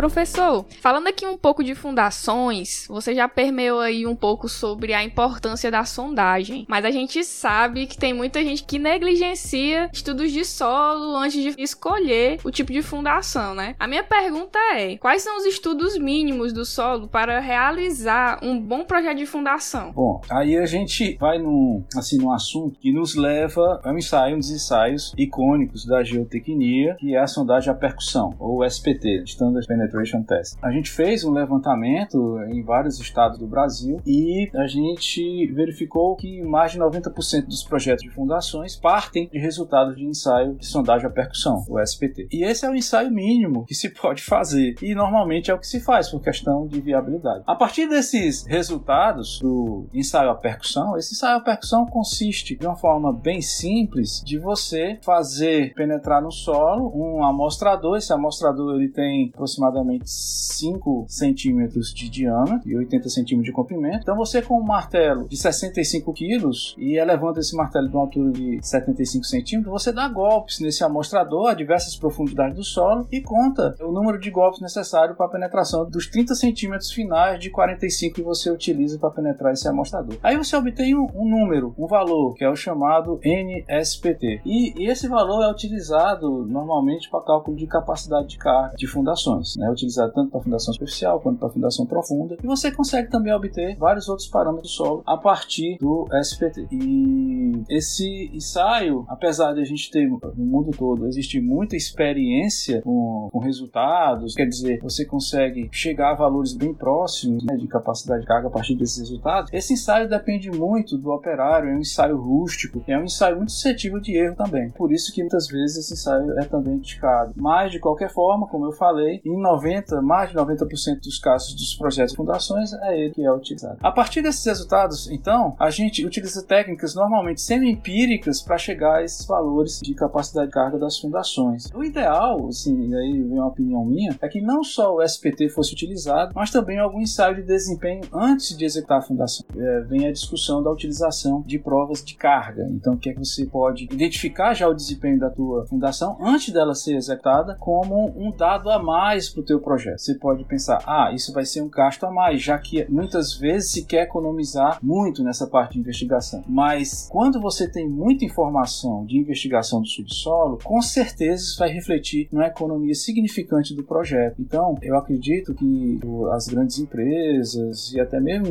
Professor, 0.00 0.64
falando 0.80 1.08
aqui 1.08 1.26
um 1.26 1.36
pouco 1.36 1.62
de 1.62 1.74
fundações, 1.74 2.86
você 2.88 3.14
já 3.14 3.28
permeou 3.28 3.80
aí 3.80 4.06
um 4.06 4.16
pouco 4.16 4.48
sobre 4.48 4.94
a 4.94 5.04
importância 5.04 5.70
da 5.70 5.84
sondagem, 5.84 6.64
mas 6.66 6.86
a 6.86 6.90
gente 6.90 7.22
sabe 7.22 7.84
que 7.84 7.98
tem 7.98 8.14
muita 8.14 8.42
gente 8.42 8.64
que 8.64 8.78
negligencia 8.78 9.90
estudos 9.92 10.32
de 10.32 10.42
solo 10.42 11.14
antes 11.16 11.42
de 11.42 11.62
escolher 11.62 12.40
o 12.42 12.50
tipo 12.50 12.72
de 12.72 12.80
fundação, 12.80 13.54
né? 13.54 13.74
A 13.78 13.86
minha 13.86 14.02
pergunta 14.02 14.58
é: 14.74 14.96
quais 14.96 15.20
são 15.20 15.36
os 15.36 15.44
estudos 15.44 15.98
mínimos 15.98 16.54
do 16.54 16.64
solo 16.64 17.06
para 17.06 17.38
realizar 17.38 18.38
um 18.42 18.58
bom 18.58 18.84
projeto 18.84 19.18
de 19.18 19.26
fundação? 19.26 19.92
Bom, 19.92 20.22
aí 20.30 20.56
a 20.56 20.64
gente 20.64 21.18
vai 21.20 21.38
num, 21.38 21.84
assim, 21.94 22.16
num 22.16 22.32
assunto 22.32 22.80
que 22.80 22.90
nos 22.90 23.14
leva 23.14 23.82
a 23.84 23.92
um 23.92 23.98
ensaio, 23.98 24.36
um 24.36 24.38
dos 24.38 24.50
ensaios 24.50 25.12
icônicos 25.14 25.84
da 25.84 26.02
geotecnia, 26.02 26.96
que 26.98 27.14
é 27.14 27.18
a 27.18 27.26
sondagem 27.26 27.70
à 27.70 27.76
percussão, 27.76 28.34
ou 28.38 28.64
SPT, 28.64 29.24
Standard 29.26 29.66
Penetration 29.66 29.89
Penetration 29.90 30.22
Test. 30.22 30.56
A 30.62 30.70
gente 30.70 30.90
fez 30.90 31.24
um 31.24 31.32
levantamento 31.32 32.38
em 32.48 32.62
vários 32.62 32.98
estados 33.00 33.38
do 33.38 33.46
Brasil 33.46 34.00
e 34.06 34.48
a 34.54 34.66
gente 34.66 35.46
verificou 35.52 36.16
que 36.16 36.42
mais 36.42 36.72
de 36.72 36.78
90% 36.78 37.46
dos 37.46 37.62
projetos 37.62 38.04
de 38.04 38.10
fundações 38.10 38.76
partem 38.76 39.28
de 39.28 39.38
resultados 39.38 39.96
de 39.96 40.04
ensaio 40.04 40.54
de 40.54 40.66
sondagem 40.66 41.06
à 41.06 41.10
percussão, 41.10 41.64
o 41.68 41.80
SPT. 41.80 42.28
E 42.32 42.44
esse 42.44 42.64
é 42.64 42.70
o 42.70 42.74
ensaio 42.74 43.10
mínimo 43.10 43.64
que 43.66 43.74
se 43.74 43.90
pode 44.00 44.22
fazer 44.22 44.76
e 44.80 44.94
normalmente 44.94 45.50
é 45.50 45.54
o 45.54 45.58
que 45.58 45.66
se 45.66 45.80
faz 45.80 46.08
por 46.08 46.22
questão 46.22 46.66
de 46.66 46.80
viabilidade. 46.80 47.44
A 47.46 47.54
partir 47.54 47.88
desses 47.88 48.46
resultados 48.46 49.40
do 49.40 49.86
ensaio 49.92 50.30
à 50.30 50.34
percussão, 50.34 50.96
esse 50.96 51.14
ensaio 51.14 51.38
à 51.38 51.40
percussão 51.40 51.86
consiste 51.86 52.56
de 52.56 52.66
uma 52.66 52.76
forma 52.76 53.12
bem 53.12 53.40
simples 53.40 54.22
de 54.24 54.38
você 54.38 54.98
fazer 55.02 55.74
penetrar 55.74 56.22
no 56.22 56.30
solo 56.30 56.92
um 56.94 57.24
amostrador. 57.24 57.96
Esse 57.96 58.12
amostrador 58.12 58.76
ele 58.76 58.88
tem 58.88 59.30
aproximadamente 59.34 59.69
aproximadamente 59.70 60.10
5 60.10 61.06
centímetros 61.08 61.94
de 61.94 62.08
diâmetro 62.08 62.68
e 62.68 62.76
80 62.76 63.08
centímetros 63.08 63.46
de 63.46 63.52
comprimento. 63.52 64.00
Então 64.02 64.16
você 64.16 64.42
com 64.42 64.60
um 64.60 64.64
martelo 64.64 65.28
de 65.28 65.36
65 65.36 66.12
quilos 66.12 66.74
e 66.76 66.98
elevando 66.98 67.40
esse 67.40 67.56
martelo 67.56 67.88
de 67.88 67.94
uma 67.94 68.02
altura 68.02 68.32
de 68.32 68.58
75 68.60 69.24
centímetros, 69.24 69.72
você 69.72 69.92
dá 69.92 70.08
golpes 70.08 70.60
nesse 70.60 70.84
amostrador 70.84 71.48
a 71.50 71.54
diversas 71.54 71.96
profundidades 71.96 72.56
do 72.56 72.64
solo 72.64 73.06
e 73.10 73.20
conta 73.20 73.74
o 73.80 73.92
número 73.92 74.18
de 74.18 74.30
golpes 74.30 74.60
necessário 74.60 75.14
para 75.14 75.26
a 75.26 75.30
penetração 75.30 75.88
dos 75.88 76.06
30 76.08 76.34
centímetros 76.34 76.90
finais 76.90 77.38
de 77.40 77.50
45 77.50 78.14
que 78.14 78.22
você 78.22 78.50
utiliza 78.50 78.98
para 78.98 79.10
penetrar 79.10 79.52
esse 79.52 79.68
amostrador. 79.68 80.16
Aí 80.22 80.36
você 80.36 80.56
obtém 80.56 80.94
um, 80.94 81.06
um 81.14 81.28
número, 81.28 81.74
um 81.78 81.86
valor, 81.86 82.34
que 82.34 82.44
é 82.44 82.50
o 82.50 82.56
chamado 82.56 83.20
NSPT. 83.22 84.42
E, 84.44 84.82
e 84.82 84.90
esse 84.90 85.08
valor 85.08 85.42
é 85.44 85.50
utilizado 85.50 86.44
normalmente 86.46 87.08
para 87.08 87.22
cálculo 87.22 87.56
de 87.56 87.66
capacidade 87.66 88.28
de 88.28 88.38
carga 88.38 88.74
de 88.76 88.86
fundações 88.86 89.56
né, 89.60 89.70
utilizado 89.70 90.12
tanto 90.12 90.30
para 90.30 90.40
fundação 90.40 90.72
superficial 90.72 91.20
quanto 91.20 91.38
para 91.38 91.50
fundação 91.50 91.86
profunda. 91.86 92.36
E 92.42 92.46
você 92.46 92.70
consegue 92.70 93.10
também 93.10 93.32
obter 93.32 93.76
vários 93.76 94.08
outros 94.08 94.26
parâmetros 94.28 94.72
do 94.72 94.74
solo 94.74 95.02
a 95.06 95.16
partir 95.16 95.76
do 95.78 96.06
SPT. 96.22 96.66
E 96.72 97.62
esse 97.68 98.30
ensaio, 98.32 99.04
apesar 99.08 99.52
de 99.52 99.60
a 99.60 99.64
gente 99.64 99.90
ter 99.90 100.08
no 100.08 100.20
mundo 100.36 100.70
todo 100.76 101.06
existe 101.06 101.40
muita 101.40 101.76
experiência 101.76 102.80
com, 102.82 103.28
com 103.30 103.38
resultados, 103.38 104.34
quer 104.34 104.46
dizer, 104.46 104.80
você 104.80 105.04
consegue 105.04 105.68
chegar 105.72 106.12
a 106.12 106.14
valores 106.14 106.54
bem 106.54 106.72
próximos 106.72 107.44
né, 107.44 107.56
de 107.56 107.66
capacidade 107.66 108.22
de 108.22 108.26
carga 108.26 108.48
a 108.48 108.50
partir 108.50 108.74
desses 108.74 108.98
resultados. 108.98 109.52
Esse 109.52 109.74
ensaio 109.74 110.08
depende 110.08 110.50
muito 110.50 110.96
do 110.96 111.10
operário, 111.10 111.70
é 111.70 111.74
um 111.74 111.80
ensaio 111.80 112.16
rústico, 112.16 112.82
é 112.86 112.98
um 112.98 113.04
ensaio 113.04 113.36
muito 113.36 113.52
suscetível 113.52 114.00
de 114.00 114.16
erro 114.16 114.36
também. 114.36 114.70
Por 114.70 114.92
isso 114.92 115.12
que 115.12 115.20
muitas 115.20 115.46
vezes 115.48 115.78
esse 115.78 115.94
ensaio 115.94 116.38
é 116.38 116.44
também 116.44 116.74
indicado. 116.74 117.34
Mas 117.36 117.72
de 117.72 117.78
qualquer 117.78 118.10
forma, 118.10 118.46
como 118.46 118.66
eu 118.66 118.72
falei, 118.72 119.20
em 119.24 119.40
90, 119.50 120.00
mais 120.02 120.30
de 120.30 120.36
90% 120.36 121.00
dos 121.02 121.18
casos 121.18 121.54
dos 121.54 121.74
projetos 121.74 122.12
de 122.12 122.16
fundações 122.16 122.72
é 122.72 122.98
ele 122.98 123.10
que 123.10 123.24
é 123.24 123.32
utilizado. 123.32 123.78
A 123.82 123.90
partir 123.90 124.22
desses 124.22 124.44
resultados, 124.44 125.10
então, 125.10 125.56
a 125.58 125.70
gente 125.70 126.04
utiliza 126.04 126.42
técnicas 126.42 126.94
normalmente 126.94 127.40
semi-empíricas 127.40 128.42
para 128.42 128.58
chegar 128.58 128.96
a 128.96 129.04
esses 129.04 129.26
valores 129.26 129.80
de 129.82 129.94
capacidade 129.94 130.48
de 130.48 130.52
carga 130.52 130.78
das 130.78 130.98
fundações. 130.98 131.70
O 131.74 131.84
ideal, 131.84 132.46
assim, 132.48 132.94
aí 132.94 133.22
vem 133.22 133.38
uma 133.38 133.48
opinião 133.48 133.84
minha, 133.84 134.16
é 134.20 134.28
que 134.28 134.40
não 134.40 134.62
só 134.62 134.94
o 134.94 135.02
SPT 135.02 135.48
fosse 135.48 135.72
utilizado, 135.72 136.32
mas 136.34 136.50
também 136.50 136.78
algum 136.78 137.00
ensaio 137.00 137.36
de 137.36 137.42
desempenho 137.42 138.02
antes 138.12 138.56
de 138.56 138.64
executar 138.64 138.98
a 138.98 139.02
fundação. 139.02 139.44
É, 139.56 139.80
vem 139.80 140.06
a 140.06 140.12
discussão 140.12 140.62
da 140.62 140.70
utilização 140.70 141.42
de 141.46 141.58
provas 141.58 142.04
de 142.04 142.14
carga. 142.14 142.68
Então, 142.70 142.94
o 142.94 142.98
que 142.98 143.10
é 143.10 143.12
que 143.12 143.18
você 143.18 143.46
pode 143.46 143.84
identificar 143.84 144.54
já 144.54 144.68
o 144.68 144.74
desempenho 144.74 145.18
da 145.18 145.30
tua 145.30 145.66
fundação 145.66 146.16
antes 146.20 146.52
dela 146.52 146.74
ser 146.74 146.94
executada 146.96 147.56
como 147.58 148.12
um 148.16 148.30
dado 148.30 148.70
a 148.70 148.78
mais 148.78 149.28
para 149.28 149.39
o 149.40 149.44
teu 149.44 149.60
projeto. 149.60 149.98
Você 149.98 150.14
pode 150.14 150.44
pensar, 150.44 150.82
ah, 150.86 151.12
isso 151.14 151.32
vai 151.32 151.44
ser 151.44 151.62
um 151.62 151.68
gasto 151.68 152.04
a 152.04 152.10
mais, 152.10 152.42
já 152.42 152.58
que 152.58 152.84
muitas 152.88 153.34
vezes 153.34 153.72
se 153.72 153.84
quer 153.84 154.02
economizar 154.02 154.78
muito 154.82 155.22
nessa 155.22 155.46
parte 155.46 155.74
de 155.74 155.80
investigação. 155.80 156.42
Mas 156.46 157.08
quando 157.10 157.40
você 157.40 157.68
tem 157.68 157.88
muita 157.88 158.24
informação 158.24 159.04
de 159.04 159.18
investigação 159.18 159.80
do 159.80 159.88
subsolo, 159.88 160.58
com 160.62 160.80
certeza 160.80 161.42
isso 161.42 161.58
vai 161.58 161.70
refletir 161.70 162.28
numa 162.32 162.46
economia 162.46 162.94
significante 162.94 163.74
do 163.74 163.82
projeto. 163.82 164.36
Então, 164.40 164.76
eu 164.82 164.96
acredito 164.96 165.54
que 165.54 166.00
as 166.32 166.48
grandes 166.48 166.78
empresas 166.78 167.92
e 167.92 168.00
até 168.00 168.20
mesmo 168.20 168.48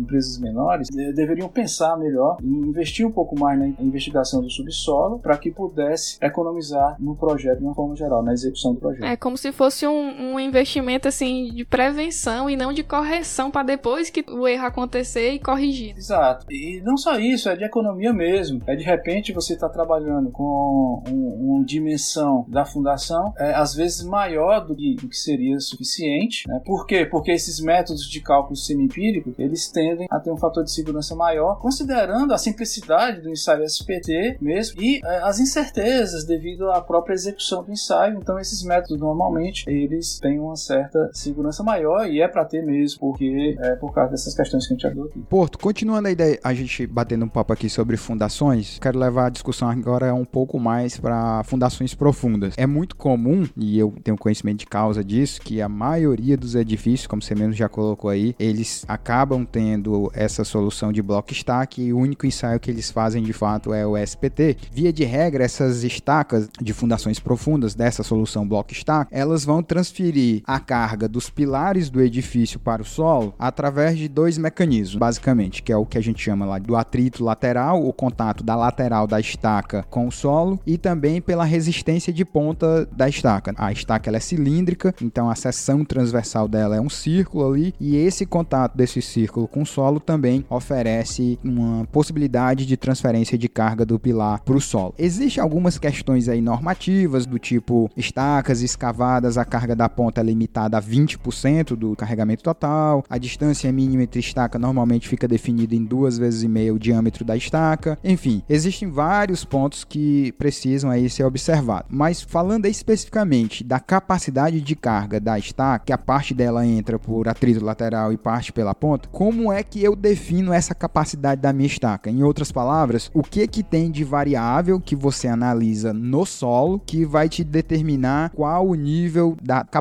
empresas 0.00 0.38
menores 0.38 0.88
deveriam 0.88 1.48
pensar 1.48 1.96
melhor 1.96 2.38
em 2.42 2.68
investir 2.68 3.06
um 3.06 3.12
pouco 3.12 3.38
mais 3.38 3.58
na 3.58 3.68
investigação 3.80 4.40
do 4.42 4.50
subsolo 4.50 5.18
para 5.18 5.36
que 5.36 5.50
pudesse 5.50 6.18
economizar 6.20 6.96
no 6.98 7.16
projeto 7.16 7.58
de 7.58 7.64
uma 7.64 7.74
forma 7.74 7.94
geral, 7.96 8.22
na 8.22 8.32
execução 8.32 8.74
do 8.74 8.80
projeto. 8.80 9.04
É 9.04 9.16
como 9.16 9.36
se 9.36 9.52
fosse 9.52 9.86
um, 9.86 10.29
um 10.29 10.29
investimento 10.38 11.08
assim 11.08 11.52
de 11.52 11.64
prevenção 11.64 12.48
e 12.48 12.56
não 12.56 12.72
de 12.72 12.82
correção 12.82 13.50
para 13.50 13.62
depois 13.62 14.10
que 14.10 14.24
o 14.28 14.46
erro 14.46 14.66
acontecer 14.66 15.32
e 15.32 15.38
corrigir. 15.38 15.96
Exato. 15.96 16.46
E 16.50 16.80
não 16.84 16.96
só 16.96 17.18
isso, 17.18 17.48
é 17.48 17.56
de 17.56 17.64
economia 17.64 18.12
mesmo. 18.12 18.62
É 18.66 18.76
de 18.76 18.84
repente 18.84 19.32
você 19.32 19.54
está 19.54 19.68
trabalhando 19.68 20.30
com 20.30 21.02
um, 21.08 21.56
uma 21.56 21.64
dimensão 21.64 22.44
da 22.48 22.64
fundação 22.64 23.32
é, 23.38 23.54
às 23.54 23.74
vezes 23.74 24.04
maior 24.04 24.66
do 24.66 24.74
que, 24.74 24.96
do 24.96 25.08
que 25.08 25.16
seria 25.16 25.58
suficiente. 25.58 26.46
Né? 26.48 26.60
Por 26.64 26.86
quê? 26.86 27.06
Porque 27.06 27.30
esses 27.30 27.60
métodos 27.60 28.08
de 28.08 28.20
cálculo 28.20 28.56
semi-empírico 28.56 29.34
eles 29.38 29.68
tendem 29.68 30.06
a 30.10 30.18
ter 30.20 30.30
um 30.30 30.36
fator 30.36 30.64
de 30.64 30.72
segurança 30.72 31.14
maior, 31.14 31.58
considerando 31.60 32.32
a 32.32 32.38
simplicidade 32.38 33.20
do 33.20 33.30
ensaio 33.30 33.64
SPT 33.64 34.38
mesmo 34.40 34.80
e 34.80 35.00
é, 35.04 35.18
as 35.22 35.38
incertezas 35.38 36.24
devido 36.24 36.70
à 36.70 36.80
própria 36.80 37.14
execução 37.14 37.62
do 37.62 37.72
ensaio. 37.72 38.18
Então 38.18 38.38
esses 38.38 38.62
métodos 38.62 39.00
normalmente 39.00 39.64
eles 39.68 40.19
têm 40.20 40.38
uma 40.38 40.56
certa 40.56 41.10
segurança 41.12 41.62
maior 41.62 42.06
e 42.06 42.20
é 42.20 42.28
para 42.28 42.44
ter 42.44 42.62
mesmo, 42.62 43.00
porque 43.00 43.56
é 43.58 43.74
por 43.76 43.92
causa 43.92 44.12
dessas 44.12 44.34
questões 44.34 44.66
que 44.66 44.72
a 44.72 44.76
gente 44.76 44.86
abordou 44.86 45.10
aqui. 45.10 45.20
Porto, 45.28 45.58
continuando 45.58 46.08
a 46.08 46.10
ideia, 46.10 46.38
a 46.42 46.54
gente 46.54 46.86
batendo 46.86 47.24
um 47.24 47.28
papo 47.28 47.52
aqui 47.52 47.68
sobre 47.68 47.96
fundações, 47.96 48.78
quero 48.78 48.98
levar 48.98 49.26
a 49.26 49.30
discussão 49.30 49.68
agora 49.68 50.14
um 50.14 50.24
pouco 50.24 50.58
mais 50.58 50.98
para 50.98 51.42
fundações 51.44 51.94
profundas. 51.94 52.54
É 52.56 52.66
muito 52.66 52.96
comum, 52.96 53.46
e 53.56 53.78
eu 53.78 53.94
tenho 54.02 54.16
conhecimento 54.16 54.60
de 54.60 54.66
causa 54.66 55.02
disso, 55.02 55.40
que 55.40 55.62
a 55.62 55.68
maioria 55.68 56.36
dos 56.36 56.54
edifícios, 56.54 57.06
como 57.06 57.22
você 57.22 57.34
mesmo 57.34 57.52
já 57.52 57.68
colocou 57.68 58.10
aí, 58.10 58.34
eles 58.38 58.84
acabam 58.86 59.44
tendo 59.44 60.10
essa 60.14 60.44
solução 60.44 60.92
de 60.92 61.02
bloco 61.02 61.32
stack 61.32 61.80
e 61.80 61.92
o 61.92 61.98
único 61.98 62.26
ensaio 62.26 62.60
que 62.60 62.70
eles 62.70 62.90
fazem 62.90 63.22
de 63.22 63.32
fato 63.32 63.72
é 63.72 63.86
o 63.86 63.96
SPT. 63.96 64.56
Via 64.72 64.92
de 64.92 65.04
regra, 65.04 65.44
essas 65.44 65.84
estacas 65.84 66.48
de 66.60 66.72
fundações 66.72 67.18
profundas 67.18 67.74
dessa 67.74 68.02
solução 68.02 68.46
block 68.46 68.72
stack, 68.72 69.08
elas 69.10 69.44
vão 69.44 69.62
transferir 69.62 70.09
a 70.46 70.58
carga 70.58 71.08
dos 71.08 71.30
pilares 71.30 71.90
do 71.90 72.00
edifício 72.00 72.58
para 72.58 72.82
o 72.82 72.84
solo 72.84 73.34
através 73.38 73.96
de 73.96 74.08
dois 74.08 74.38
mecanismos, 74.38 74.96
basicamente, 74.96 75.62
que 75.62 75.72
é 75.72 75.76
o 75.76 75.86
que 75.86 75.98
a 75.98 76.00
gente 76.00 76.22
chama 76.22 76.46
lá 76.46 76.58
do 76.58 76.76
atrito 76.76 77.24
lateral, 77.24 77.84
o 77.86 77.92
contato 77.92 78.42
da 78.42 78.56
lateral 78.56 79.06
da 79.06 79.20
estaca 79.20 79.84
com 79.90 80.08
o 80.08 80.12
solo 80.12 80.60
e 80.66 80.76
também 80.78 81.20
pela 81.20 81.44
resistência 81.44 82.12
de 82.12 82.24
ponta 82.24 82.86
da 82.92 83.08
estaca. 83.08 83.54
A 83.56 83.72
estaca 83.72 84.10
ela 84.10 84.16
é 84.16 84.20
cilíndrica, 84.20 84.94
então 85.00 85.30
a 85.30 85.34
seção 85.34 85.84
transversal 85.84 86.48
dela 86.48 86.76
é 86.76 86.80
um 86.80 86.90
círculo 86.90 87.52
ali 87.52 87.74
e 87.80 87.96
esse 87.96 88.26
contato 88.26 88.76
desse 88.76 89.00
círculo 89.02 89.48
com 89.48 89.62
o 89.62 89.66
solo 89.66 90.00
também 90.00 90.44
oferece 90.48 91.38
uma 91.44 91.84
possibilidade 91.86 92.66
de 92.66 92.76
transferência 92.76 93.36
de 93.36 93.48
carga 93.48 93.84
do 93.84 93.98
pilar 93.98 94.40
para 94.42 94.56
o 94.56 94.60
solo. 94.60 94.94
Existem 94.98 95.42
algumas 95.42 95.78
questões 95.78 96.28
aí 96.28 96.40
normativas 96.40 97.26
do 97.26 97.38
tipo 97.38 97.90
estacas 97.96 98.62
escavadas, 98.62 99.38
a 99.38 99.44
carga 99.44 99.74
da 99.74 99.88
ponta 100.00 100.22
é 100.22 100.24
limitada 100.24 100.78
a 100.78 100.82
20% 100.82 101.76
do 101.76 101.94
carregamento 101.94 102.42
total, 102.42 103.04
a 103.06 103.18
distância 103.18 103.70
mínima 103.70 104.04
entre 104.04 104.18
estaca 104.18 104.58
normalmente 104.58 105.06
fica 105.06 105.28
definida 105.28 105.74
em 105.74 105.84
duas 105.84 106.16
vezes 106.16 106.42
e 106.42 106.48
meia 106.48 106.72
o 106.72 106.78
diâmetro 106.78 107.22
da 107.22 107.36
estaca. 107.36 107.98
Enfim, 108.02 108.42
existem 108.48 108.88
vários 108.88 109.44
pontos 109.44 109.84
que 109.84 110.32
precisam 110.38 110.90
aí 110.90 111.10
ser 111.10 111.24
observados. 111.24 111.90
Mas 111.90 112.22
falando 112.22 112.64
especificamente 112.64 113.62
da 113.62 113.78
capacidade 113.78 114.62
de 114.62 114.74
carga 114.74 115.20
da 115.20 115.38
estaca, 115.38 115.84
que 115.84 115.92
a 115.92 115.98
parte 115.98 116.32
dela 116.32 116.66
entra 116.66 116.98
por 116.98 117.28
atrito 117.28 117.62
lateral 117.62 118.10
e 118.10 118.16
parte 118.16 118.54
pela 118.54 118.74
ponta, 118.74 119.06
como 119.12 119.52
é 119.52 119.62
que 119.62 119.84
eu 119.84 119.94
defino 119.94 120.50
essa 120.50 120.74
capacidade 120.74 121.42
da 121.42 121.52
minha 121.52 121.66
estaca? 121.66 122.08
Em 122.08 122.22
outras 122.22 122.50
palavras, 122.50 123.10
o 123.12 123.22
que 123.22 123.46
que 123.46 123.62
tem 123.62 123.90
de 123.90 124.02
variável 124.02 124.80
que 124.80 124.96
você 124.96 125.28
analisa 125.28 125.92
no 125.92 126.24
solo 126.24 126.80
que 126.86 127.04
vai 127.04 127.28
te 127.28 127.44
determinar 127.44 128.30
qual 128.30 128.66
o 128.66 128.74
nível 128.74 129.36
da 129.42 129.62
capacidade 129.62 129.79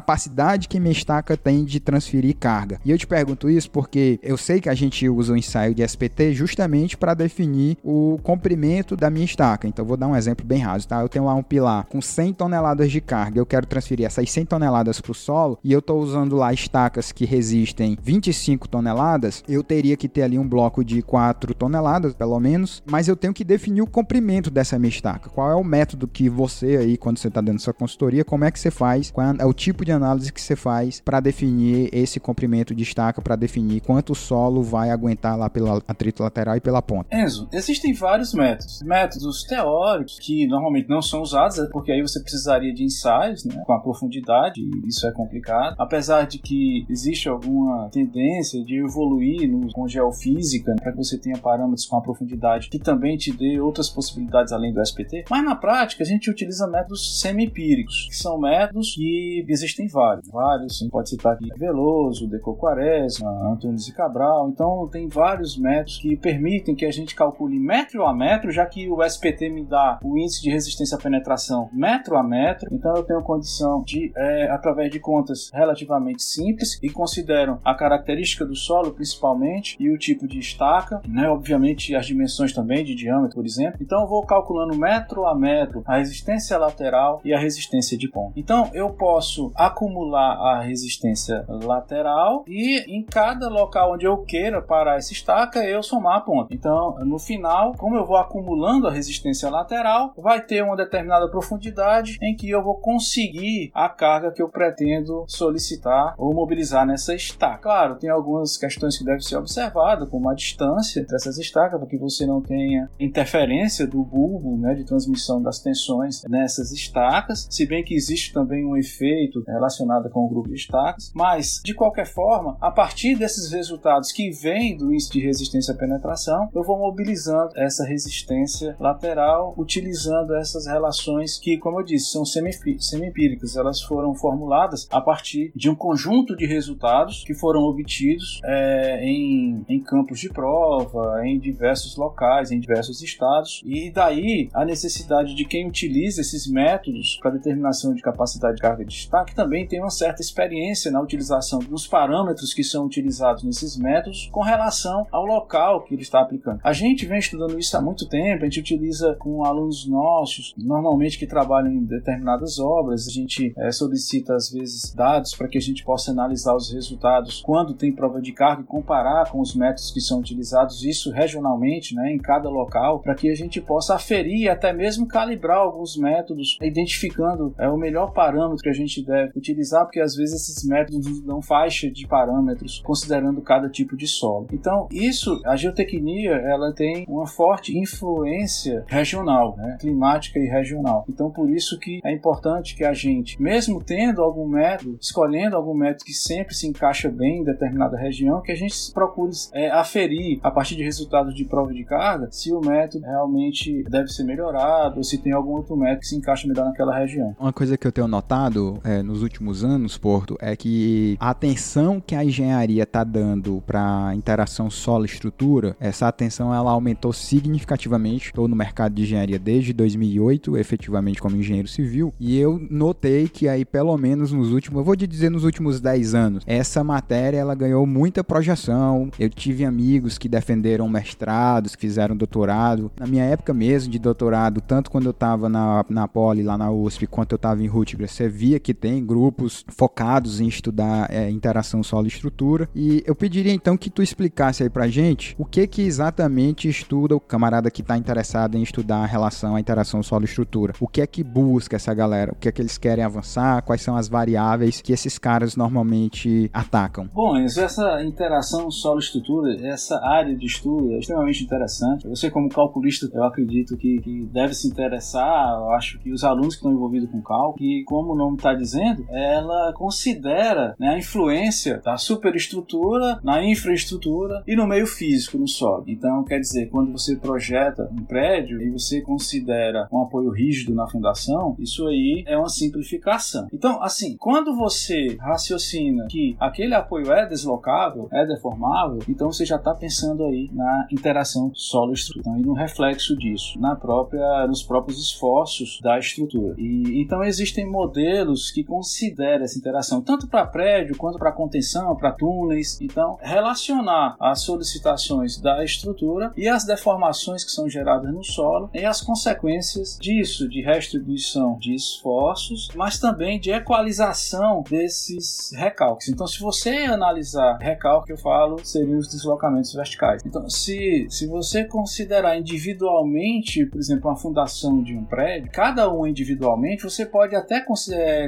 que 0.67 0.79
minha 0.79 0.91
estaca 0.91 1.35
tem 1.35 1.63
de 1.63 1.79
transferir 1.79 2.35
carga? 2.37 2.79
E 2.83 2.91
eu 2.91 2.97
te 2.97 3.07
pergunto 3.07 3.49
isso 3.49 3.69
porque 3.69 4.19
eu 4.21 4.37
sei 4.37 4.61
que 4.61 4.69
a 4.69 4.75
gente 4.75 5.07
usa 5.07 5.33
o 5.33 5.37
ensaio 5.37 5.73
de 5.73 5.83
SPT 5.83 6.33
justamente 6.33 6.97
para 6.97 7.13
definir 7.13 7.77
o 7.83 8.19
comprimento 8.23 8.95
da 8.95 9.09
minha 9.09 9.25
estaca. 9.25 9.67
Então 9.67 9.85
vou 9.85 9.97
dar 9.97 10.07
um 10.07 10.15
exemplo 10.15 10.45
bem 10.45 10.59
raso, 10.59 10.87
tá? 10.87 11.01
Eu 11.01 11.09
tenho 11.09 11.25
lá 11.25 11.33
um 11.33 11.43
pilar 11.43 11.85
com 11.85 12.01
100 12.01 12.33
toneladas 12.33 12.91
de 12.91 13.01
carga, 13.01 13.39
eu 13.39 13.45
quero 13.45 13.65
transferir 13.65 14.05
essas 14.05 14.29
100 14.29 14.45
toneladas 14.45 15.01
para 15.01 15.11
o 15.11 15.15
solo 15.15 15.59
e 15.63 15.71
eu 15.71 15.79
estou 15.79 15.99
usando 15.99 16.35
lá 16.35 16.53
estacas 16.53 17.11
que 17.11 17.25
resistem 17.25 17.97
25 18.01 18.67
toneladas, 18.67 19.43
eu 19.47 19.63
teria 19.63 19.97
que 19.97 20.07
ter 20.07 20.23
ali 20.23 20.37
um 20.37 20.47
bloco 20.47 20.83
de 20.83 21.01
4 21.01 21.53
toneladas, 21.53 22.13
pelo 22.13 22.39
menos, 22.39 22.83
mas 22.85 23.07
eu 23.07 23.15
tenho 23.15 23.33
que 23.33 23.43
definir 23.43 23.81
o 23.81 23.87
comprimento 23.87 24.49
dessa 24.49 24.77
minha 24.77 24.89
estaca. 24.89 25.29
Qual 25.29 25.49
é 25.49 25.55
o 25.55 25.63
método 25.63 26.07
que 26.07 26.29
você 26.29 26.77
aí, 26.77 26.97
quando 26.97 27.17
você 27.17 27.27
está 27.27 27.41
dando 27.41 27.59
sua 27.59 27.73
consultoria, 27.73 28.23
como 28.23 28.45
é 28.45 28.51
que 28.51 28.59
você 28.59 28.71
faz? 28.71 29.11
Qual 29.11 29.25
é 29.37 29.45
o 29.45 29.53
tipo 29.53 29.83
de 29.83 29.88
análise 29.91 30.31
que 30.31 30.41
você 30.41 30.55
faz 30.55 31.01
para 31.01 31.19
definir 31.19 31.89
esse 31.93 32.19
comprimento 32.19 32.73
de 32.73 32.83
estaca, 32.83 33.21
para 33.21 33.35
definir 33.35 33.81
quanto 33.81 34.11
o 34.11 34.15
solo 34.15 34.61
vai 34.61 34.89
aguentar 34.89 35.37
lá 35.37 35.49
pelo 35.49 35.81
atrito 35.87 36.23
lateral 36.23 36.55
e 36.55 36.61
pela 36.61 36.81
ponta? 36.81 37.15
Enzo, 37.15 37.47
existem 37.51 37.93
vários 37.93 38.33
métodos. 38.33 38.81
Métodos 38.83 39.43
teóricos 39.43 40.17
que 40.19 40.47
normalmente 40.47 40.89
não 40.89 41.01
são 41.01 41.21
usados, 41.21 41.59
é 41.59 41.67
porque 41.71 41.91
aí 41.91 42.01
você 42.01 42.19
precisaria 42.21 42.73
de 42.73 42.83
ensaios 42.83 43.45
né, 43.45 43.61
com 43.65 43.73
a 43.73 43.79
profundidade, 43.79 44.61
e 44.61 44.87
isso 44.87 45.07
é 45.07 45.11
complicado. 45.11 45.75
Apesar 45.77 46.25
de 46.25 46.39
que 46.39 46.85
existe 46.89 47.29
alguma 47.29 47.89
tendência 47.89 48.63
de 48.63 48.77
evoluir 48.77 49.49
no, 49.49 49.71
com 49.71 49.87
geofísica, 49.87 50.71
né, 50.71 50.77
para 50.81 50.91
que 50.91 50.97
você 50.97 51.17
tenha 51.17 51.37
parâmetros 51.37 51.85
com 51.85 51.97
a 51.97 52.01
profundidade 52.01 52.69
que 52.69 52.79
também 52.79 53.17
te 53.17 53.31
dê 53.31 53.59
outras 53.59 53.89
possibilidades 53.89 54.51
além 54.51 54.73
do 54.73 54.81
SPT. 54.81 55.25
Mas 55.29 55.43
na 55.43 55.55
prática, 55.55 56.03
a 56.03 56.05
gente 56.05 56.29
utiliza 56.29 56.67
métodos 56.67 57.19
semi-empíricos, 57.21 58.07
que 58.09 58.15
são 58.15 58.39
métodos 58.39 58.93
que 58.95 59.45
existem 59.47 59.78
vários. 59.87 60.27
Vários, 60.29 60.87
pode 60.91 61.09
citar 61.09 61.33
aqui 61.33 61.47
Veloso, 61.57 62.27
Deco 62.27 62.55
Quaresma, 62.55 63.29
Antunes 63.51 63.87
e 63.87 63.93
Cabral. 63.93 64.49
Então, 64.49 64.87
tem 64.91 65.07
vários 65.07 65.57
métodos 65.57 65.97
que 65.97 66.15
permitem 66.15 66.75
que 66.75 66.85
a 66.85 66.91
gente 66.91 67.15
calcule 67.15 67.59
metro 67.59 68.05
a 68.05 68.13
metro, 68.13 68.51
já 68.51 68.65
que 68.65 68.89
o 68.89 69.03
SPT 69.03 69.49
me 69.49 69.65
dá 69.65 69.99
o 70.03 70.17
índice 70.17 70.41
de 70.41 70.49
resistência 70.49 70.97
à 70.97 71.01
penetração 71.01 71.69
metro 71.71 72.17
a 72.17 72.23
metro. 72.23 72.69
Então, 72.71 72.95
eu 72.95 73.03
tenho 73.03 73.21
condição 73.21 73.83
de, 73.83 74.11
é, 74.15 74.49
através 74.49 74.91
de 74.91 74.99
contas 74.99 75.49
relativamente 75.53 76.23
simples 76.23 76.79
e 76.81 76.89
consideram 76.89 77.59
a 77.63 77.73
característica 77.73 78.45
do 78.45 78.55
solo, 78.55 78.91
principalmente, 78.91 79.75
e 79.79 79.89
o 79.89 79.97
tipo 79.97 80.27
de 80.27 80.39
estaca, 80.39 81.01
né? 81.07 81.29
obviamente 81.29 81.95
as 81.95 82.05
dimensões 82.05 82.53
também 82.53 82.83
de 82.83 82.95
diâmetro, 82.95 83.35
por 83.35 83.45
exemplo. 83.45 83.79
Então, 83.81 84.01
eu 84.01 84.07
vou 84.07 84.25
calculando 84.25 84.77
metro 84.77 85.25
a 85.25 85.35
metro 85.35 85.83
a 85.85 85.97
resistência 85.97 86.57
lateral 86.57 87.21
e 87.23 87.33
a 87.33 87.39
resistência 87.39 87.97
de 87.97 88.09
ponta. 88.09 88.33
Então, 88.35 88.69
eu 88.73 88.89
posso 88.91 89.51
acumular 89.69 90.33
a 90.33 90.61
resistência 90.61 91.45
lateral 91.47 92.43
e 92.47 92.79
em 92.87 93.03
cada 93.03 93.47
local 93.47 93.93
onde 93.93 94.05
eu 94.05 94.17
queira 94.17 94.61
parar 94.61 94.97
essa 94.97 95.13
estaca, 95.13 95.63
eu 95.63 95.81
somar 95.81 96.17
a 96.17 96.21
ponta. 96.21 96.53
Então, 96.53 96.97
no 97.05 97.17
final, 97.17 97.73
como 97.77 97.95
eu 97.95 98.05
vou 98.05 98.17
acumulando 98.17 98.87
a 98.87 98.91
resistência 98.91 99.49
lateral, 99.49 100.13
vai 100.17 100.41
ter 100.41 100.63
uma 100.63 100.75
determinada 100.75 101.29
profundidade 101.29 102.17
em 102.21 102.35
que 102.35 102.49
eu 102.49 102.63
vou 102.63 102.75
conseguir 102.75 103.71
a 103.73 103.89
carga 103.89 104.31
que 104.31 104.41
eu 104.41 104.49
pretendo 104.49 105.23
solicitar 105.27 106.15
ou 106.17 106.33
mobilizar 106.33 106.85
nessa 106.85 107.13
estaca. 107.13 107.59
Claro, 107.59 107.95
tem 107.95 108.09
algumas 108.09 108.57
questões 108.57 108.97
que 108.97 109.03
devem 109.03 109.21
ser 109.21 109.37
observadas, 109.37 110.09
como 110.09 110.29
a 110.29 110.33
distância 110.33 110.99
entre 110.99 111.15
essas 111.15 111.37
estacas, 111.37 111.79
para 111.79 111.89
que 111.89 111.97
você 111.97 112.25
não 112.25 112.41
tenha 112.41 112.89
interferência 112.99 113.85
do 113.85 114.03
bulbo 114.03 114.57
né, 114.57 114.73
de 114.73 114.83
transmissão 114.83 115.41
das 115.41 115.59
tensões 115.59 116.23
nessas 116.27 116.71
estacas, 116.71 117.47
se 117.49 117.65
bem 117.65 117.83
que 117.83 117.93
existe 117.93 118.33
também 118.33 118.65
um 118.65 118.75
efeito 118.75 119.43
é, 119.47 119.58
relacionada 119.59 120.09
com 120.09 120.25
o 120.25 120.29
grupo 120.29 120.47
de 120.49 120.55
destaques, 120.55 121.11
mas 121.13 121.61
de 121.63 121.73
qualquer 121.73 122.05
forma, 122.05 122.57
a 122.59 122.71
partir 122.71 123.15
desses 123.15 123.51
resultados 123.51 124.11
que 124.11 124.31
vêm 124.31 124.75
do 124.75 124.91
índice 124.91 125.11
de 125.11 125.19
resistência 125.19 125.73
à 125.73 125.77
penetração, 125.77 126.49
eu 126.53 126.63
vou 126.63 126.77
mobilizando 126.77 127.51
essa 127.55 127.85
resistência 127.85 128.75
lateral 128.79 129.53
utilizando 129.57 130.35
essas 130.35 130.65
relações 130.65 131.37
que, 131.37 131.57
como 131.57 131.79
eu 131.79 131.83
disse, 131.83 132.11
são 132.11 132.25
semi-empíricas. 132.25 133.55
Elas 133.55 133.81
foram 133.81 134.13
formuladas 134.13 134.87
a 134.91 135.01
partir 135.01 135.51
de 135.55 135.69
um 135.69 135.75
conjunto 135.75 136.35
de 136.35 136.45
resultados 136.45 137.23
que 137.25 137.33
foram 137.33 137.61
obtidos 137.61 138.39
é, 138.43 139.03
em, 139.03 139.63
em 139.67 139.79
campos 139.81 140.19
de 140.19 140.29
prova, 140.29 141.25
em 141.25 141.39
diversos 141.39 141.95
locais, 141.97 142.51
em 142.51 142.59
diversos 142.59 143.01
estados, 143.01 143.61
e 143.65 143.91
daí 143.91 144.49
a 144.53 144.65
necessidade 144.65 145.35
de 145.35 145.45
quem 145.45 145.67
utiliza 145.67 146.21
esses 146.21 146.49
métodos 146.49 147.19
para 147.21 147.31
determinação 147.31 147.93
de 147.93 148.01
capacidade 148.01 148.55
de 148.55 148.61
carga 148.61 148.85
de 148.85 148.95
destaque 148.95 149.35
também 149.35 149.48
tem 149.67 149.79
uma 149.79 149.89
certa 149.89 150.21
experiência 150.21 150.91
na 150.91 151.01
utilização 151.01 151.59
dos 151.59 151.87
parâmetros 151.87 152.53
que 152.53 152.63
são 152.63 152.85
utilizados 152.85 153.43
nesses 153.43 153.77
métodos 153.77 154.29
com 154.31 154.41
relação 154.41 155.05
ao 155.11 155.25
local 155.25 155.83
que 155.83 155.93
ele 155.93 156.01
está 156.01 156.21
aplicando. 156.21 156.59
A 156.63 156.73
gente 156.73 157.05
vem 157.05 157.19
estudando 157.19 157.57
isso 157.57 157.75
há 157.75 157.81
muito 157.81 158.07
tempo, 158.07 158.43
a 158.43 158.45
gente 158.45 158.59
utiliza 158.59 159.15
com 159.15 159.43
alunos 159.43 159.87
nossos, 159.87 160.53
normalmente 160.57 161.17
que 161.17 161.27
trabalham 161.27 161.71
em 161.71 161.83
determinadas 161.83 162.59
obras, 162.59 163.07
a 163.07 163.11
gente 163.11 163.53
é, 163.57 163.71
solicita 163.71 164.35
às 164.35 164.51
vezes 164.51 164.93
dados 164.93 165.33
para 165.35 165.47
que 165.47 165.57
a 165.57 165.61
gente 165.61 165.83
possa 165.83 166.11
analisar 166.11 166.55
os 166.55 166.71
resultados 166.71 167.41
quando 167.41 167.73
tem 167.73 167.91
prova 167.91 168.21
de 168.21 168.31
carga 168.31 168.61
e 168.61 168.65
comparar 168.65 169.29
com 169.31 169.39
os 169.39 169.55
métodos 169.55 169.91
que 169.91 170.01
são 170.01 170.19
utilizados, 170.19 170.83
isso 170.83 171.11
regionalmente, 171.11 171.95
né, 171.95 172.11
em 172.11 172.17
cada 172.17 172.49
local, 172.49 172.99
para 172.99 173.15
que 173.15 173.29
a 173.29 173.35
gente 173.35 173.61
possa 173.61 173.95
aferir 173.95 174.43
e 174.43 174.49
até 174.49 174.73
mesmo 174.73 175.07
calibrar 175.07 175.57
alguns 175.57 175.97
métodos, 175.97 176.57
identificando 176.61 177.53
é, 177.57 177.69
o 177.69 177.77
melhor 177.77 178.11
parâmetro 178.13 178.63
que 178.63 178.69
a 178.69 178.73
gente 178.73 179.03
deve 179.03 179.38
utilizar, 179.39 179.85
porque 179.85 179.99
às 179.99 180.15
vezes 180.15 180.41
esses 180.41 180.63
métodos 180.63 181.21
dão 181.21 181.41
faixa 181.41 181.89
de 181.89 182.07
parâmetros 182.07 182.81
considerando 182.85 183.41
cada 183.41 183.69
tipo 183.69 183.97
de 183.97 184.07
solo. 184.07 184.47
Então, 184.51 184.87
isso, 184.91 185.41
a 185.45 185.55
geotecnia, 185.55 186.31
ela 186.31 186.73
tem 186.73 187.05
uma 187.07 187.27
forte 187.27 187.77
influência 187.77 188.83
regional, 188.87 189.55
né, 189.57 189.77
climática 189.79 190.39
e 190.39 190.45
regional. 190.45 191.05
Então, 191.09 191.31
por 191.31 191.49
isso 191.49 191.79
que 191.79 191.99
é 192.03 192.13
importante 192.13 192.75
que 192.75 192.83
a 192.83 192.93
gente, 192.93 193.41
mesmo 193.41 193.83
tendo 193.83 194.21
algum 194.21 194.47
método, 194.47 194.97
escolhendo 195.01 195.55
algum 195.55 195.73
método 195.73 196.05
que 196.05 196.13
sempre 196.13 196.53
se 196.53 196.67
encaixa 196.67 197.09
bem 197.09 197.39
em 197.39 197.43
determinada 197.43 197.97
região, 197.97 198.41
que 198.41 198.51
a 198.51 198.55
gente 198.55 198.75
procure 198.93 199.31
é, 199.53 199.69
aferir 199.71 200.39
a 200.43 200.51
partir 200.51 200.75
de 200.75 200.83
resultados 200.83 201.33
de 201.33 201.45
prova 201.45 201.73
de 201.73 201.83
carga 201.83 202.27
se 202.31 202.53
o 202.53 202.59
método 202.59 203.05
realmente 203.05 203.83
deve 203.83 204.09
ser 204.09 204.23
melhorado 204.23 204.97
ou 204.97 205.03
se 205.03 205.17
tem 205.17 205.33
algum 205.33 205.51
outro 205.51 205.75
método 205.75 205.99
que 206.01 206.07
se 206.07 206.15
encaixa 206.15 206.47
melhor 206.47 206.65
naquela 206.65 206.97
região. 206.97 207.35
Uma 207.39 207.53
coisa 207.53 207.77
que 207.77 207.85
eu 207.85 207.91
tenho 207.91 208.07
notado 208.07 208.79
é, 208.83 209.01
nos 209.01 209.21
últimos 209.21 209.28
anos, 209.63 209.97
Porto, 209.97 210.37
é 210.39 210.55
que 210.55 211.17
a 211.19 211.29
atenção 211.29 212.01
que 212.05 212.15
a 212.15 212.23
engenharia 212.23 212.83
está 212.83 213.03
dando 213.03 213.63
para 213.65 214.13
interação 214.15 214.69
solo-estrutura, 214.69 215.75
essa 215.79 216.07
atenção 216.07 216.53
ela 216.53 216.71
aumentou 216.71 217.13
significativamente. 217.13 218.27
Estou 218.27 218.47
no 218.47 218.55
mercado 218.55 218.93
de 218.93 219.03
engenharia 219.03 219.39
desde 219.39 219.73
2008, 219.73 220.57
efetivamente 220.57 221.21
como 221.21 221.35
engenheiro 221.35 221.67
civil, 221.67 222.13
e 222.19 222.37
eu 222.37 222.59
notei 222.69 223.27
que 223.27 223.47
aí 223.47 223.65
pelo 223.65 223.97
menos 223.97 224.31
nos 224.31 224.51
últimos, 224.51 224.79
eu 224.79 224.83
vou 224.83 224.95
dizer 224.95 225.29
nos 225.29 225.43
últimos 225.43 225.79
10 225.79 226.15
anos, 226.15 226.43
essa 226.45 226.83
matéria 226.83 227.37
ela 227.37 227.55
ganhou 227.55 227.85
muita 227.85 228.23
projeção. 228.23 229.09
Eu 229.19 229.29
tive 229.29 229.65
amigos 229.65 230.17
que 230.17 230.29
defenderam 230.29 230.87
mestrados, 230.87 231.75
que 231.75 231.81
fizeram 231.81 232.15
doutorado. 232.15 232.91
Na 232.99 233.07
minha 233.07 233.23
época 233.23 233.53
mesmo 233.53 233.91
de 233.91 233.99
doutorado, 233.99 234.61
tanto 234.61 234.91
quando 234.91 235.05
eu 235.05 235.11
estava 235.11 235.49
na, 235.49 235.85
na 235.89 236.07
Poli, 236.07 236.43
lá 236.43 236.57
na 236.57 236.71
USP, 236.71 237.07
quanto 237.07 237.33
eu 237.33 237.37
estava 237.37 237.63
em 237.63 237.67
Rutgers, 237.67 238.11
você 238.11 238.29
via 238.29 238.59
que 238.59 238.73
tem 238.73 239.03
grupos 239.09 239.65
focados 239.67 240.39
em 240.39 240.47
estudar 240.47 241.09
é, 241.09 241.31
interação 241.31 241.81
solo-estrutura. 241.81 242.69
E 242.75 243.03
eu 243.07 243.15
pediria 243.15 243.51
então 243.51 243.75
que 243.75 243.89
tu 243.89 244.03
explicasse 244.03 244.61
aí 244.61 244.69
pra 244.69 244.87
gente 244.87 245.35
o 245.39 245.45
que 245.45 245.65
que 245.65 245.81
exatamente 245.81 246.69
estuda 246.69 247.15
o 247.15 247.19
camarada 247.19 247.71
que 247.71 247.81
está 247.81 247.97
interessado 247.97 248.55
em 248.55 248.61
estudar 248.61 248.97
a 248.97 249.07
relação 249.07 249.55
à 249.55 249.59
interação 249.59 250.03
solo-estrutura. 250.03 250.73
O 250.79 250.87
que 250.87 251.01
é 251.01 251.07
que 251.07 251.23
busca 251.23 251.75
essa 251.75 251.91
galera? 251.91 252.33
O 252.33 252.35
que 252.35 252.47
é 252.47 252.51
que 252.51 252.61
eles 252.61 252.77
querem 252.77 253.03
avançar? 253.03 253.63
Quais 253.63 253.81
são 253.81 253.95
as 253.95 254.07
variáveis 254.07 254.79
que 254.79 254.93
esses 254.93 255.17
caras 255.17 255.55
normalmente 255.55 256.51
atacam? 256.53 257.09
Bom, 257.11 257.35
essa 257.37 258.03
interação 258.03 258.69
solo-estrutura, 258.69 259.55
essa 259.67 259.99
área 260.05 260.35
de 260.35 260.45
estudo 260.45 260.93
é 260.93 260.99
extremamente 260.99 261.43
interessante. 261.43 262.07
Você, 262.07 262.29
como 262.29 262.49
calculista, 262.49 263.09
eu 263.11 263.23
acredito 263.23 263.75
que, 263.75 263.99
que 263.99 264.29
deve 264.31 264.53
se 264.53 264.67
interessar. 264.67 265.57
Eu 265.59 265.71
acho 265.71 265.99
que 265.99 266.11
os 266.11 266.23
alunos 266.23 266.55
que 266.55 266.59
estão 266.59 266.71
envolvidos 266.71 267.09
com 267.09 267.21
cálculo, 267.21 267.55
que, 267.57 267.83
como 267.85 268.13
o 268.13 268.15
nome 268.15 268.37
está 268.37 268.53
dizendo, 268.53 268.98
ela 269.09 269.73
considera 269.73 270.75
né, 270.79 270.89
a 270.89 270.97
influência 270.97 271.81
da 271.83 271.97
superestrutura 271.97 273.19
na 273.23 273.43
infraestrutura 273.43 274.43
e 274.47 274.55
no 274.55 274.67
meio 274.67 274.85
físico, 274.85 275.37
no 275.37 275.47
solo. 275.47 275.83
Então, 275.87 276.23
quer 276.23 276.39
dizer, 276.39 276.69
quando 276.69 276.91
você 276.91 277.15
projeta 277.15 277.89
um 277.91 278.03
prédio 278.03 278.61
e 278.61 278.69
você 278.69 279.01
considera 279.01 279.87
um 279.91 280.01
apoio 280.01 280.29
rígido 280.29 280.73
na 280.73 280.87
fundação, 280.87 281.55
isso 281.59 281.87
aí 281.87 282.23
é 282.27 282.37
uma 282.37 282.49
simplificação. 282.49 283.47
Então, 283.53 283.81
assim, 283.81 284.15
quando 284.17 284.55
você 284.55 285.17
raciocina 285.19 286.07
que 286.09 286.35
aquele 286.39 286.73
apoio 286.73 287.11
é 287.11 287.25
deslocável, 287.25 288.07
é 288.11 288.25
deformável, 288.25 288.99
então 289.07 289.31
você 289.31 289.45
já 289.45 289.55
está 289.55 289.73
pensando 289.73 290.25
aí 290.25 290.49
na 290.53 290.87
interação 290.91 291.51
solo-estrutura 291.53 292.19
então, 292.19 292.37
e 292.37 292.41
no 292.41 292.53
reflexo 292.53 293.15
disso, 293.15 293.59
na 293.59 293.75
própria, 293.75 294.45
nos 294.47 294.63
próprios 294.63 294.99
esforços 294.99 295.79
da 295.81 295.97
estrutura. 295.97 296.55
E 296.57 297.01
então 297.01 297.23
existem 297.23 297.69
modelos 297.69 298.51
que 298.51 298.63
consideram 298.89 299.45
essa 299.45 299.57
interação 299.57 300.01
tanto 300.01 300.27
para 300.27 300.45
prédio 300.47 300.97
quanto 300.97 301.19
para 301.19 301.31
contenção, 301.31 301.95
para 301.95 302.11
túneis. 302.11 302.79
Então, 302.81 303.17
relacionar 303.21 304.15
as 304.19 304.41
solicitações 304.41 305.39
da 305.39 305.63
estrutura 305.63 306.33
e 306.35 306.47
as 306.47 306.65
deformações 306.65 307.43
que 307.43 307.51
são 307.51 307.69
geradas 307.69 308.11
no 308.11 308.23
solo 308.23 308.69
e 308.73 308.83
as 308.83 309.01
consequências 309.01 309.97
disso, 310.01 310.49
de 310.49 310.61
restribuição 310.61 311.57
de 311.59 311.75
esforços, 311.75 312.69
mas 312.75 312.97
também 312.99 313.39
de 313.39 313.51
equalização 313.51 314.63
desses 314.67 315.51
recalques. 315.53 316.09
Então, 316.09 316.25
se 316.25 316.39
você 316.39 316.69
analisar 316.85 317.57
recalque, 317.57 318.11
eu 318.11 318.17
falo, 318.17 318.59
seriam 318.65 318.97
os 318.97 319.07
deslocamentos 319.07 319.73
verticais. 319.73 320.23
Então, 320.25 320.49
se, 320.49 321.05
se 321.09 321.27
você 321.27 321.63
considerar 321.63 322.37
individualmente, 322.37 323.65
por 323.65 323.79
exemplo, 323.79 324.09
uma 324.09 324.17
fundação 324.17 324.81
de 324.81 324.95
um 324.95 325.05
prédio, 325.05 325.51
cada 325.51 325.93
um 325.93 326.07
individualmente, 326.07 326.83
você 326.83 327.05
pode 327.05 327.35
até, 327.35 327.63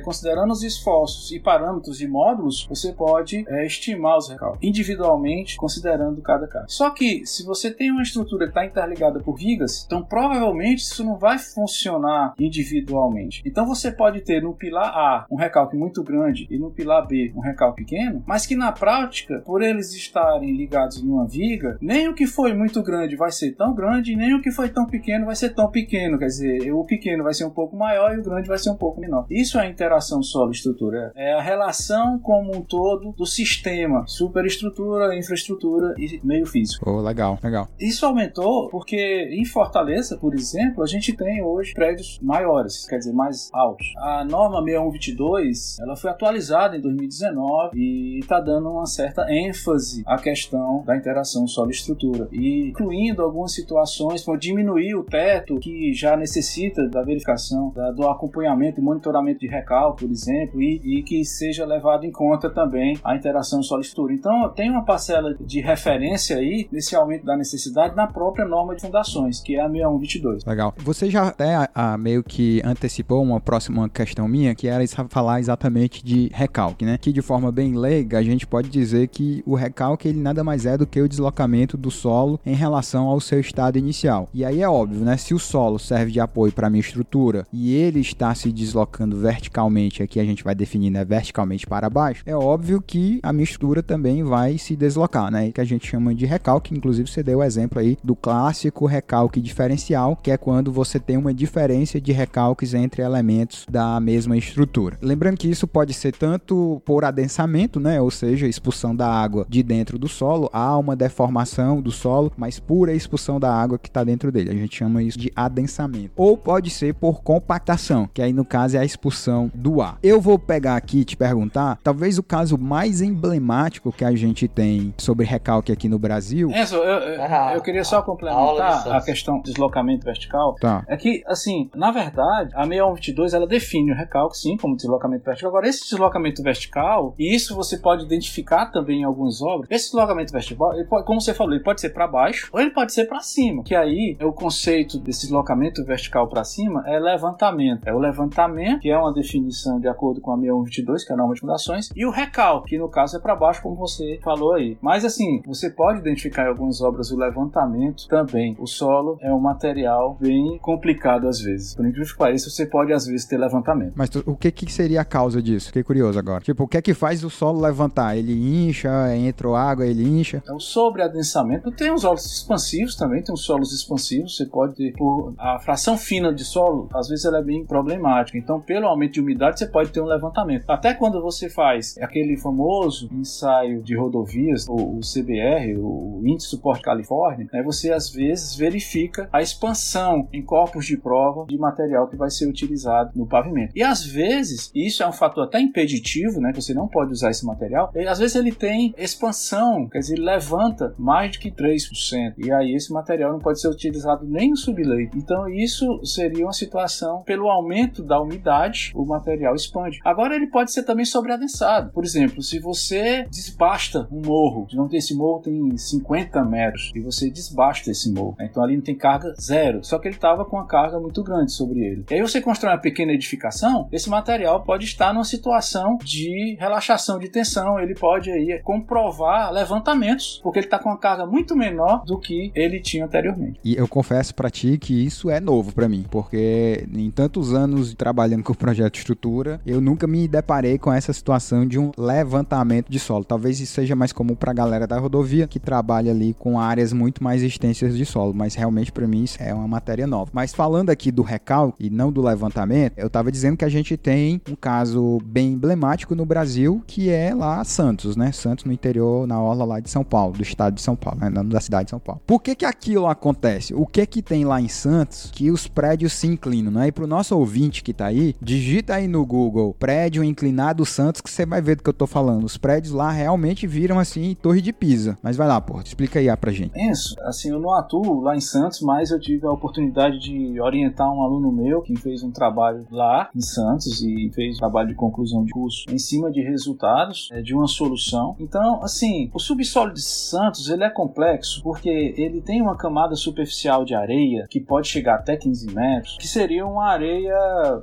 considerando 0.03 0.50
os 0.51 0.63
esforços 0.63 1.31
e 1.31 1.39
parâmetros 1.39 2.01
e 2.01 2.07
módulos, 2.07 2.65
você 2.67 2.91
pode 2.91 3.45
é, 3.47 3.65
estimar 3.65 4.17
os 4.17 4.29
recalques 4.29 4.59
individualmente, 4.61 5.57
considerando 5.57 6.21
cada 6.21 6.47
caso. 6.47 6.65
Só 6.67 6.89
que, 6.89 7.25
se 7.25 7.43
você 7.43 7.71
tem 7.71 7.91
uma 7.91 8.03
estrutura 8.03 8.45
que 8.45 8.51
está 8.51 8.65
interligada 8.65 9.19
por 9.19 9.37
vigas, 9.37 9.83
então 9.85 10.03
provavelmente 10.03 10.79
isso 10.79 11.03
não 11.03 11.17
vai 11.17 11.37
funcionar 11.39 12.33
individualmente. 12.39 13.41
Então, 13.45 13.65
você 13.65 13.91
pode 13.91 14.21
ter 14.21 14.41
no 14.41 14.53
pilar 14.53 14.89
A 14.89 15.25
um 15.29 15.35
recalque 15.35 15.75
muito 15.75 16.03
grande 16.03 16.47
e 16.49 16.57
no 16.57 16.71
pilar 16.71 17.07
B 17.07 17.31
um 17.35 17.39
recalque 17.39 17.83
pequeno, 17.83 18.23
mas 18.25 18.45
que 18.45 18.55
na 18.55 18.71
prática, 18.71 19.41
por 19.45 19.61
eles 19.61 19.93
estarem 19.93 20.55
ligados 20.55 21.01
numa 21.01 21.25
viga, 21.25 21.77
nem 21.81 22.07
o 22.07 22.13
que 22.13 22.27
foi 22.27 22.53
muito 22.53 22.83
grande 22.83 23.15
vai 23.15 23.31
ser 23.31 23.55
tão 23.55 23.73
grande, 23.73 24.15
nem 24.15 24.33
o 24.33 24.41
que 24.41 24.51
foi 24.51 24.69
tão 24.69 24.85
pequeno 24.85 25.25
vai 25.25 25.35
ser 25.35 25.49
tão 25.49 25.69
pequeno. 25.69 26.17
Quer 26.19 26.25
dizer, 26.25 26.73
o 26.73 26.83
pequeno 26.83 27.23
vai 27.23 27.33
ser 27.33 27.45
um 27.45 27.49
pouco 27.49 27.75
maior 27.75 28.15
e 28.15 28.19
o 28.19 28.23
grande 28.23 28.47
vai 28.47 28.57
ser 28.57 28.69
um 28.69 28.77
pouco 28.77 28.99
menor. 28.99 29.25
Isso 29.29 29.59
é 29.59 29.67
interação 29.69 30.21
solo-estrutura. 30.41 31.11
É 31.15 31.33
a 31.33 31.41
relação 31.41 32.19
como 32.19 32.55
um 32.55 32.61
todo 32.61 33.11
do 33.11 33.25
sistema, 33.25 34.03
superestrutura, 34.07 35.17
infraestrutura 35.17 35.93
e 35.97 36.19
meio 36.23 36.45
físico. 36.45 36.89
Oh, 36.89 37.01
legal, 37.01 37.37
legal. 37.43 37.67
Isso 37.79 38.05
aumentou 38.05 38.69
porque 38.69 39.29
em 39.31 39.45
Fortaleza, 39.45 40.17
por 40.17 40.33
exemplo, 40.33 40.83
a 40.83 40.87
gente 40.87 41.13
tem 41.13 41.43
hoje 41.43 41.73
prédios 41.73 42.19
maiores, 42.21 42.87
quer 42.87 42.97
dizer, 42.97 43.13
mais 43.13 43.49
altos. 43.53 43.87
A 43.97 44.25
norma 44.25 44.63
6122, 44.63 45.79
ela 45.79 45.95
foi 45.95 46.09
atualizada 46.09 46.75
em 46.75 46.81
2019 46.81 47.77
e 47.77 48.19
está 48.19 48.39
dando 48.39 48.69
uma 48.69 48.85
certa 48.85 49.25
ênfase 49.31 50.03
à 50.05 50.17
questão 50.17 50.83
da 50.85 50.95
interação 50.95 51.47
solo-estrutura 51.47 52.27
e 52.31 52.69
incluindo 52.69 53.21
algumas 53.21 53.53
situações 53.53 54.23
para 54.23 54.37
diminuir 54.37 54.95
o 54.95 55.03
teto 55.03 55.59
que 55.59 55.93
já 55.93 56.15
necessita 56.15 56.87
da 56.87 57.03
verificação, 57.03 57.71
da, 57.71 57.91
do 57.91 58.07
acompanhamento 58.07 58.79
e 58.79 58.83
monitoramento 58.83 59.39
de 59.39 59.47
recalque, 59.47 60.05
por 60.05 60.11
exemplo, 60.11 60.30
e, 60.55 60.99
e, 60.99 61.03
que 61.03 61.23
seja 61.23 61.65
levado 61.65 62.05
em 62.05 62.11
conta 62.11 62.49
também 62.49 62.97
a 63.03 63.15
interação 63.15 63.61
solo-estrutura. 63.61 64.13
Então, 64.13 64.49
tem 64.49 64.69
uma 64.69 64.83
parcela 64.83 65.35
de 65.39 65.61
referência 65.61 66.37
aí 66.37 66.67
nesse 66.71 66.95
aumento 66.95 67.25
da 67.25 67.35
necessidade 67.35 67.95
na 67.95 68.07
própria 68.07 68.45
norma 68.45 68.75
de 68.75 68.81
fundações, 68.81 69.39
que 69.41 69.55
é 69.55 69.61
a 69.61 69.69
6122. 69.69 70.45
Legal. 70.45 70.73
Você 70.79 71.09
já 71.09 71.27
até 71.27 71.55
a, 71.55 71.69
a, 71.73 71.97
meio 71.97 72.23
que 72.23 72.61
antecipou 72.63 73.21
uma 73.21 73.39
próxima 73.39 73.89
questão 73.89 74.27
minha, 74.27 74.55
que 74.55 74.67
era 74.67 74.81
falar 75.09 75.39
exatamente 75.39 76.03
de 76.03 76.29
recalque, 76.33 76.85
né? 76.85 76.97
Que 76.97 77.11
de 77.11 77.21
forma 77.21 77.51
bem 77.51 77.75
leiga, 77.75 78.17
a 78.17 78.23
gente 78.23 78.47
pode 78.47 78.69
dizer 78.69 79.07
que 79.07 79.43
o 79.45 79.55
recalque 79.55 80.07
ele 80.07 80.19
nada 80.19 80.43
mais 80.43 80.65
é 80.65 80.77
do 80.77 80.87
que 80.87 81.01
o 81.01 81.07
deslocamento 81.07 81.77
do 81.77 81.91
solo 81.91 82.39
em 82.45 82.55
relação 82.55 83.07
ao 83.07 83.19
seu 83.19 83.39
estado 83.39 83.77
inicial. 83.77 84.29
E 84.33 84.43
aí 84.43 84.61
é 84.61 84.69
óbvio, 84.69 85.03
né? 85.03 85.17
Se 85.17 85.33
o 85.33 85.39
solo 85.39 85.77
serve 85.79 86.11
de 86.11 86.19
apoio 86.19 86.51
para 86.51 86.67
a 86.67 86.69
minha 86.69 86.81
estrutura 86.81 87.45
e 87.51 87.73
ele 87.73 87.99
está 87.99 88.33
se 88.33 88.51
deslocando 88.51 89.17
verticalmente 89.17 90.03
aqui 90.03 90.19
a 90.21 90.25
gente 90.25 90.43
vai 90.43 90.55
definir 90.55 90.89
né, 90.89 91.03
verticalmente 91.03 91.67
para 91.67 91.89
baixo, 91.89 92.23
é 92.25 92.35
óbvio 92.35 92.81
que 92.81 93.19
a 93.23 93.33
mistura 93.33 93.83
também 93.83 94.23
vai 94.23 94.57
se 94.57 94.75
deslocar, 94.75 95.31
né? 95.31 95.51
Que 95.51 95.61
a 95.61 95.65
gente 95.65 95.87
chama 95.87 96.13
de 96.13 96.25
recalque. 96.25 96.73
Inclusive, 96.73 97.09
você 97.09 97.23
deu 97.23 97.39
o 97.39 97.43
exemplo 97.43 97.79
aí 97.79 97.97
do 98.03 98.15
clássico 98.15 98.85
recalque 98.85 99.41
diferencial, 99.41 100.15
que 100.15 100.31
é 100.31 100.37
quando 100.37 100.71
você 100.71 100.99
tem 100.99 101.17
uma 101.17 101.33
diferença 101.33 101.99
de 101.99 102.11
recalques 102.11 102.73
entre 102.73 103.01
elementos 103.01 103.65
da 103.69 103.99
mesma 103.99 104.37
estrutura. 104.37 104.97
Lembrando 105.01 105.37
que 105.37 105.49
isso 105.49 105.67
pode 105.67 105.93
ser 105.93 106.13
tanto 106.13 106.81
por 106.85 107.03
adensamento, 107.05 107.79
né? 107.79 108.01
Ou 108.01 108.11
seja, 108.11 108.47
expulsão 108.47 108.95
da 108.95 109.07
água 109.07 109.45
de 109.49 109.63
dentro 109.63 109.97
do 109.97 110.07
solo, 110.07 110.49
há 110.51 110.77
uma 110.77 110.95
deformação 110.95 111.81
do 111.81 111.91
solo, 111.91 112.31
mas 112.37 112.59
pura 112.59 112.93
expulsão 112.93 113.39
da 113.39 113.53
água 113.53 113.79
que 113.79 113.87
está 113.87 114.03
dentro 114.03 114.31
dele. 114.31 114.49
A 114.49 114.55
gente 114.55 114.77
chama 114.77 115.03
isso 115.03 115.17
de 115.17 115.31
adensamento. 115.35 116.11
Ou 116.15 116.37
pode 116.37 116.69
ser 116.69 116.93
por 116.93 117.21
compactação, 117.21 118.09
que 118.13 118.21
aí 118.21 118.33
no 118.33 118.45
caso 118.45 118.77
é 118.77 118.79
a 118.79 118.85
expulsão 118.85 119.51
do 119.53 119.81
ar. 119.81 119.97
Eu 120.03 120.10
vou 120.19 120.37
pegar 120.37 120.75
aqui 120.75 120.99
e 120.99 121.05
te 121.05 121.15
perguntar, 121.15 121.79
talvez 121.83 122.17
o 122.17 122.23
caso 122.23 122.57
mais 122.57 123.01
emblemático 123.01 123.91
que 123.91 124.03
a 124.03 124.15
gente 124.15 124.47
tem 124.47 124.93
sobre 124.97 125.25
recalque 125.25 125.71
aqui 125.71 125.87
no 125.87 125.99
Brasil. 125.99 126.49
Enzo, 126.51 126.77
eu, 126.77 126.83
eu, 126.83 127.21
ah, 127.21 127.51
eu 127.55 127.61
queria 127.61 127.83
só 127.83 128.01
complementar 128.01 128.87
a, 128.87 128.97
a 128.97 129.01
questão 129.01 129.37
do 129.37 129.43
deslocamento 129.43 130.05
vertical. 130.05 130.55
Tá. 130.59 130.83
É 130.87 130.97
que, 130.97 131.23
assim, 131.27 131.69
na 131.75 131.91
verdade, 131.91 132.51
a 132.53 132.65
6122 132.65 133.33
ela 133.33 133.47
define 133.47 133.91
o 133.91 133.95
recalque, 133.95 134.37
sim, 134.37 134.57
como 134.57 134.75
deslocamento 134.75 135.23
vertical. 135.23 135.49
Agora, 135.49 135.67
esse 135.67 135.89
deslocamento 135.89 136.43
vertical, 136.43 137.15
e 137.17 137.33
isso 137.35 137.55
você 137.55 137.77
pode 137.77 138.05
identificar 138.05 138.67
também 138.67 139.01
em 139.01 139.03
algumas 139.03 139.41
obras, 139.41 139.69
esse 139.69 139.91
deslocamento 139.91 140.31
vertical, 140.31 140.73
pode, 140.89 141.05
como 141.05 141.21
você 141.21 141.33
falou, 141.33 141.53
ele 141.53 141.63
pode 141.63 141.81
ser 141.81 141.89
para 141.89 142.07
baixo 142.07 142.49
ou 142.51 142.59
ele 142.59 142.71
pode 142.71 142.93
ser 142.93 143.05
para 143.05 143.21
cima. 143.21 143.63
Que 143.63 143.75
aí, 143.75 144.17
o 144.21 144.33
conceito 144.33 144.99
desse 144.99 145.21
deslocamento 145.21 145.83
vertical 145.85 146.27
para 146.27 146.43
cima 146.43 146.83
é 146.85 146.99
levantamento. 146.99 147.87
É 147.87 147.93
o 147.93 147.99
levantamento, 147.99 148.81
que 148.81 148.89
é 148.89 148.97
uma 148.97 149.13
definição 149.13 149.79
de 149.79 149.87
acordo 149.87 150.00
com 150.21 150.31
a 150.31 150.37
6122, 150.37 151.05
que 151.05 151.11
é 151.11 151.15
a 151.15 151.17
norma 151.17 151.33
de 151.33 151.41
fundações, 151.41 151.89
e 151.95 152.05
o 152.05 152.11
recalque, 152.11 152.71
que 152.71 152.77
no 152.77 152.89
caso 152.89 153.17
é 153.17 153.19
para 153.19 153.35
baixo, 153.35 153.61
como 153.61 153.75
você 153.75 154.19
falou 154.23 154.53
aí. 154.53 154.77
Mas 154.81 155.05
assim, 155.05 155.41
você 155.45 155.69
pode 155.69 155.99
identificar 155.99 156.45
em 156.45 156.49
algumas 156.49 156.81
obras 156.81 157.11
o 157.11 157.17
levantamento 157.17 158.07
também. 158.07 158.55
O 158.59 158.67
solo 158.67 159.17
é 159.21 159.33
um 159.33 159.39
material 159.39 160.17
bem 160.19 160.57
complicado 160.59 161.27
às 161.27 161.39
vezes. 161.39 161.75
Por 161.75 161.85
incrível 161.85 162.11
que 162.11 162.17
pareça, 162.17 162.49
você 162.49 162.65
pode 162.65 162.93
às 162.93 163.05
vezes 163.05 163.25
ter 163.25 163.37
levantamento. 163.37 163.93
Mas 163.95 164.09
tu, 164.09 164.23
o 164.25 164.35
que, 164.35 164.51
que 164.51 164.71
seria 164.71 165.01
a 165.01 165.05
causa 165.05 165.41
disso? 165.41 165.67
Fiquei 165.67 165.83
curioso 165.83 166.17
agora. 166.17 166.41
Tipo, 166.41 166.63
o 166.63 166.67
que 166.67 166.77
é 166.77 166.81
que 166.81 166.93
faz 166.93 167.23
o 167.23 167.29
solo 167.29 167.61
levantar? 167.61 168.15
Ele 168.17 168.33
incha, 168.67 169.15
entra 169.15 169.51
água, 169.55 169.85
ele 169.85 170.03
incha? 170.03 170.41
Então, 170.43 170.59
sobre 170.59 171.01
adensamento, 171.01 171.71
tem 171.71 171.91
os 171.91 172.01
solos 172.01 172.25
expansivos 172.25 172.95
também, 172.95 173.21
tem 173.21 173.33
os 173.33 173.43
solos 173.43 173.73
expansivos. 173.73 174.37
Você 174.37 174.45
pode 174.45 174.75
ter 174.75 174.93
por 174.93 175.33
a 175.37 175.59
fração 175.59 175.97
fina 175.97 176.33
de 176.33 176.43
solo, 176.43 176.89
às 176.93 177.07
vezes 177.07 177.25
ela 177.25 177.39
é 177.39 177.43
bem 177.43 177.65
problemática. 177.65 178.37
Então, 178.37 178.59
pelo 178.59 178.87
aumento 178.87 179.13
de 179.13 179.21
umidade, 179.21 179.59
você 179.59 179.67
pode 179.67 179.80
ter 179.89 180.01
um 180.01 180.05
levantamento. 180.05 180.65
Até 180.69 180.93
quando 180.93 181.21
você 181.21 181.49
faz 181.49 181.97
aquele 181.99 182.37
famoso 182.37 183.09
ensaio 183.11 183.81
de 183.81 183.95
rodovias, 183.95 184.67
o, 184.67 184.97
o 184.97 184.99
CBR, 184.99 185.77
o 185.77 186.21
Índice 186.25 186.49
Suporte 186.49 186.83
Califórnia, 186.83 187.47
né, 187.51 187.63
você 187.63 187.91
às 187.91 188.09
vezes 188.09 188.55
verifica 188.55 189.29
a 189.31 189.41
expansão 189.41 190.27
em 190.31 190.41
corpos 190.41 190.85
de 190.85 190.97
prova 190.97 191.45
de 191.47 191.57
material 191.57 192.07
que 192.07 192.15
vai 192.15 192.29
ser 192.29 192.47
utilizado 192.47 193.11
no 193.15 193.27
pavimento. 193.27 193.73
E 193.75 193.83
às 193.83 194.05
vezes, 194.05 194.71
isso 194.75 195.03
é 195.03 195.07
um 195.07 195.13
fator 195.13 195.45
até 195.45 195.59
impeditivo, 195.59 196.39
né, 196.39 196.51
que 196.51 196.61
você 196.61 196.73
não 196.73 196.87
pode 196.87 197.11
usar 197.11 197.31
esse 197.31 197.45
material, 197.45 197.91
e, 197.95 198.07
às 198.07 198.19
vezes 198.19 198.35
ele 198.35 198.51
tem 198.51 198.93
expansão, 198.97 199.87
quer 199.87 199.99
dizer, 199.99 200.15
ele 200.15 200.25
levanta 200.25 200.93
mais 200.97 201.31
do 201.31 201.39
que 201.39 201.51
3%. 201.51 202.33
E 202.37 202.51
aí 202.51 202.73
esse 202.73 202.91
material 202.91 203.31
não 203.31 203.39
pode 203.39 203.59
ser 203.59 203.69
utilizado 203.69 204.25
nem 204.25 204.49
no 204.49 204.57
subleito. 204.57 205.17
Então 205.17 205.47
isso 205.49 206.03
seria 206.05 206.45
uma 206.45 206.53
situação, 206.53 207.21
pelo 207.23 207.49
aumento 207.49 208.03
da 208.03 208.19
umidade, 208.19 208.91
o 208.95 209.05
material 209.05 209.55
expande. 209.71 209.99
Agora 210.03 210.35
ele 210.35 210.47
pode 210.47 210.71
ser 210.71 210.83
também 210.83 211.05
sobreadensado. 211.05 211.91
Por 211.91 212.03
exemplo, 212.03 212.41
se 212.41 212.59
você 212.59 213.25
desbasta 213.31 214.07
um 214.11 214.21
morro, 214.25 214.67
digamos 214.69 214.91
que 214.91 214.97
esse 214.97 215.15
morro 215.15 215.41
tem 215.41 215.77
50 215.77 216.43
metros, 216.43 216.91
e 216.93 216.99
você 216.99 217.29
desbasta 217.29 217.89
esse 217.89 218.11
morro, 218.11 218.35
né? 218.37 218.47
então 218.49 218.63
ali 218.63 218.75
não 218.75 218.83
tem 218.83 218.95
carga 218.95 219.33
zero, 219.39 219.83
só 219.83 219.97
que 219.97 220.07
ele 220.07 220.15
estava 220.15 220.45
com 220.45 220.57
uma 220.57 220.67
carga 220.67 220.99
muito 220.99 221.23
grande 221.23 221.51
sobre 221.51 221.79
ele. 221.79 222.05
E 222.09 222.15
aí 222.15 222.21
você 222.21 222.41
constrói 222.41 222.73
uma 222.73 222.79
pequena 222.79 223.13
edificação, 223.13 223.87
esse 223.91 224.09
material 224.09 224.63
pode 224.63 224.85
estar 224.85 225.13
numa 225.13 225.23
situação 225.23 225.97
de 226.03 226.55
relaxação 226.59 227.17
de 227.17 227.29
tensão, 227.29 227.79
ele 227.79 227.95
pode 227.95 228.29
aí 228.29 228.59
comprovar 228.63 229.51
levantamentos, 229.51 230.39
porque 230.43 230.59
ele 230.59 230.67
está 230.67 230.77
com 230.77 230.89
uma 230.89 230.97
carga 230.97 231.25
muito 231.25 231.55
menor 231.55 232.03
do 232.05 232.19
que 232.19 232.51
ele 232.53 232.79
tinha 232.79 233.05
anteriormente. 233.05 233.59
E 233.63 233.75
eu 233.75 233.87
confesso 233.87 234.35
para 234.35 234.49
ti 234.49 234.77
que 234.77 234.93
isso 234.93 235.29
é 235.29 235.39
novo 235.39 235.73
para 235.73 235.87
mim, 235.87 236.05
porque 236.09 236.85
em 236.93 237.09
tantos 237.11 237.53
anos 237.53 237.93
trabalhando 237.93 238.43
com 238.43 238.53
o 238.53 238.57
projeto 238.57 238.93
de 238.93 238.99
estrutura, 238.99 239.60
eu 239.65 239.79
nunca 239.79 240.07
me 240.07 240.27
deparei 240.27 240.77
com 240.77 240.91
essa 240.91 241.13
situação 241.13 241.65
de 241.65 241.79
um 241.79 241.91
levantamento 241.97 242.89
de 242.89 242.99
solo. 242.99 243.23
Talvez 243.23 243.59
isso 243.59 243.73
seja 243.73 243.95
mais 243.95 244.11
comum 244.11 244.35
para 244.35 244.51
a 244.51 244.53
galera 244.53 244.87
da 244.87 244.97
rodovia 244.97 245.47
que 245.47 245.59
trabalha 245.59 246.11
ali 246.11 246.35
com 246.37 246.59
áreas 246.59 246.93
muito 246.93 247.23
mais 247.23 247.43
extensas 247.43 247.97
de 247.97 248.05
solo, 248.05 248.33
mas 248.33 248.55
realmente 248.55 248.91
para 248.91 249.07
mim 249.07 249.23
isso 249.23 249.37
é 249.41 249.53
uma 249.53 249.67
matéria 249.67 250.07
nova. 250.07 250.31
Mas 250.33 250.53
falando 250.53 250.89
aqui 250.89 251.11
do 251.11 251.21
recalque 251.21 251.85
e 251.85 251.89
não 251.89 252.11
do 252.11 252.21
levantamento, 252.21 252.93
eu 252.97 253.07
estava 253.07 253.31
dizendo 253.31 253.57
que 253.57 253.65
a 253.65 253.69
gente 253.69 253.95
tem 253.97 254.41
um 254.49 254.55
caso 254.55 255.19
bem 255.23 255.53
emblemático 255.53 256.15
no 256.15 256.25
Brasil, 256.25 256.83
que 256.87 257.09
é 257.09 257.33
lá 257.33 257.63
Santos, 257.63 258.15
né? 258.15 258.31
Santos 258.31 258.65
no 258.65 258.71
interior, 258.71 259.27
na 259.27 259.41
orla 259.41 259.65
lá 259.65 259.79
de 259.79 259.89
São 259.89 260.03
Paulo, 260.03 260.33
do 260.33 260.43
estado 260.43 260.75
de 260.75 260.81
São 260.81 260.95
Paulo, 260.95 261.19
né? 261.19 261.29
da 261.29 261.59
cidade 261.59 261.85
de 261.85 261.91
São 261.91 261.99
Paulo. 261.99 262.21
Por 262.25 262.41
que 262.41 262.55
que 262.55 262.65
aquilo 262.65 263.07
acontece? 263.07 263.73
O 263.73 263.85
que 263.85 264.05
que 264.05 264.21
tem 264.21 264.45
lá 264.45 264.59
em 264.61 264.67
Santos 264.67 265.29
que 265.31 265.51
os 265.51 265.67
prédios 265.67 266.13
se 266.13 266.27
inclinam, 266.27 266.71
né? 266.71 266.87
E 266.87 266.91
pro 266.91 267.07
nosso 267.07 267.37
ouvinte 267.37 267.83
que 267.83 267.93
tá 267.93 268.07
aí, 268.07 268.35
digita 268.41 268.95
aí 268.95 269.07
no 269.07 269.25
Google 269.25 269.50
prédio 269.77 270.23
inclinado 270.23 270.85
Santos 270.85 271.21
que 271.21 271.29
você 271.29 271.45
vai 271.45 271.61
ver 271.61 271.75
do 271.75 271.83
que 271.83 271.89
eu 271.89 271.93
tô 271.93 272.07
falando. 272.07 272.43
Os 272.43 272.57
prédios 272.57 272.93
lá 272.93 273.11
realmente 273.11 273.67
viram 273.67 273.99
assim 273.99 274.35
torre 274.41 274.61
de 274.61 274.73
Pisa. 274.73 275.17
Mas 275.21 275.37
vai 275.37 275.47
lá, 275.47 275.59
pô, 275.59 275.79
explica 275.79 276.19
aí 276.19 276.31
pra 276.37 276.51
gente. 276.51 276.71
Isso, 276.89 277.15
assim, 277.21 277.49
eu 277.49 277.59
não 277.59 277.73
atuo 277.73 278.21
lá 278.21 278.35
em 278.35 278.41
Santos, 278.41 278.81
mas 278.81 279.11
eu 279.11 279.19
tive 279.19 279.45
a 279.45 279.51
oportunidade 279.51 280.19
de 280.19 280.59
orientar 280.59 281.11
um 281.11 281.21
aluno 281.21 281.51
meu 281.51 281.81
que 281.81 281.95
fez 281.95 282.23
um 282.23 282.31
trabalho 282.31 282.85
lá 282.91 283.29
em 283.35 283.41
Santos 283.41 284.01
e 284.01 284.31
fez 284.33 284.55
um 284.55 284.59
trabalho 284.59 284.89
de 284.89 284.95
conclusão 284.95 285.43
de 285.43 285.51
curso 285.51 285.85
em 285.89 285.97
cima 285.97 286.31
de 286.31 286.41
resultados 286.41 287.29
é, 287.31 287.41
de 287.41 287.53
uma 287.53 287.67
solução. 287.67 288.35
Então, 288.39 288.81
assim, 288.83 289.29
o 289.33 289.39
subsolo 289.39 289.93
de 289.93 290.01
Santos 290.01 290.69
ele 290.69 290.83
é 290.83 290.89
complexo 290.89 291.61
porque 291.63 292.13
ele 292.17 292.41
tem 292.41 292.61
uma 292.61 292.75
camada 292.75 293.15
superficial 293.15 293.85
de 293.85 293.93
areia 293.93 294.47
que 294.49 294.59
pode 294.59 294.87
chegar 294.87 295.15
até 295.15 295.35
15 295.35 295.73
metros, 295.73 296.17
que 296.19 296.27
seria 296.27 296.65
uma 296.65 296.87
areia 296.87 297.35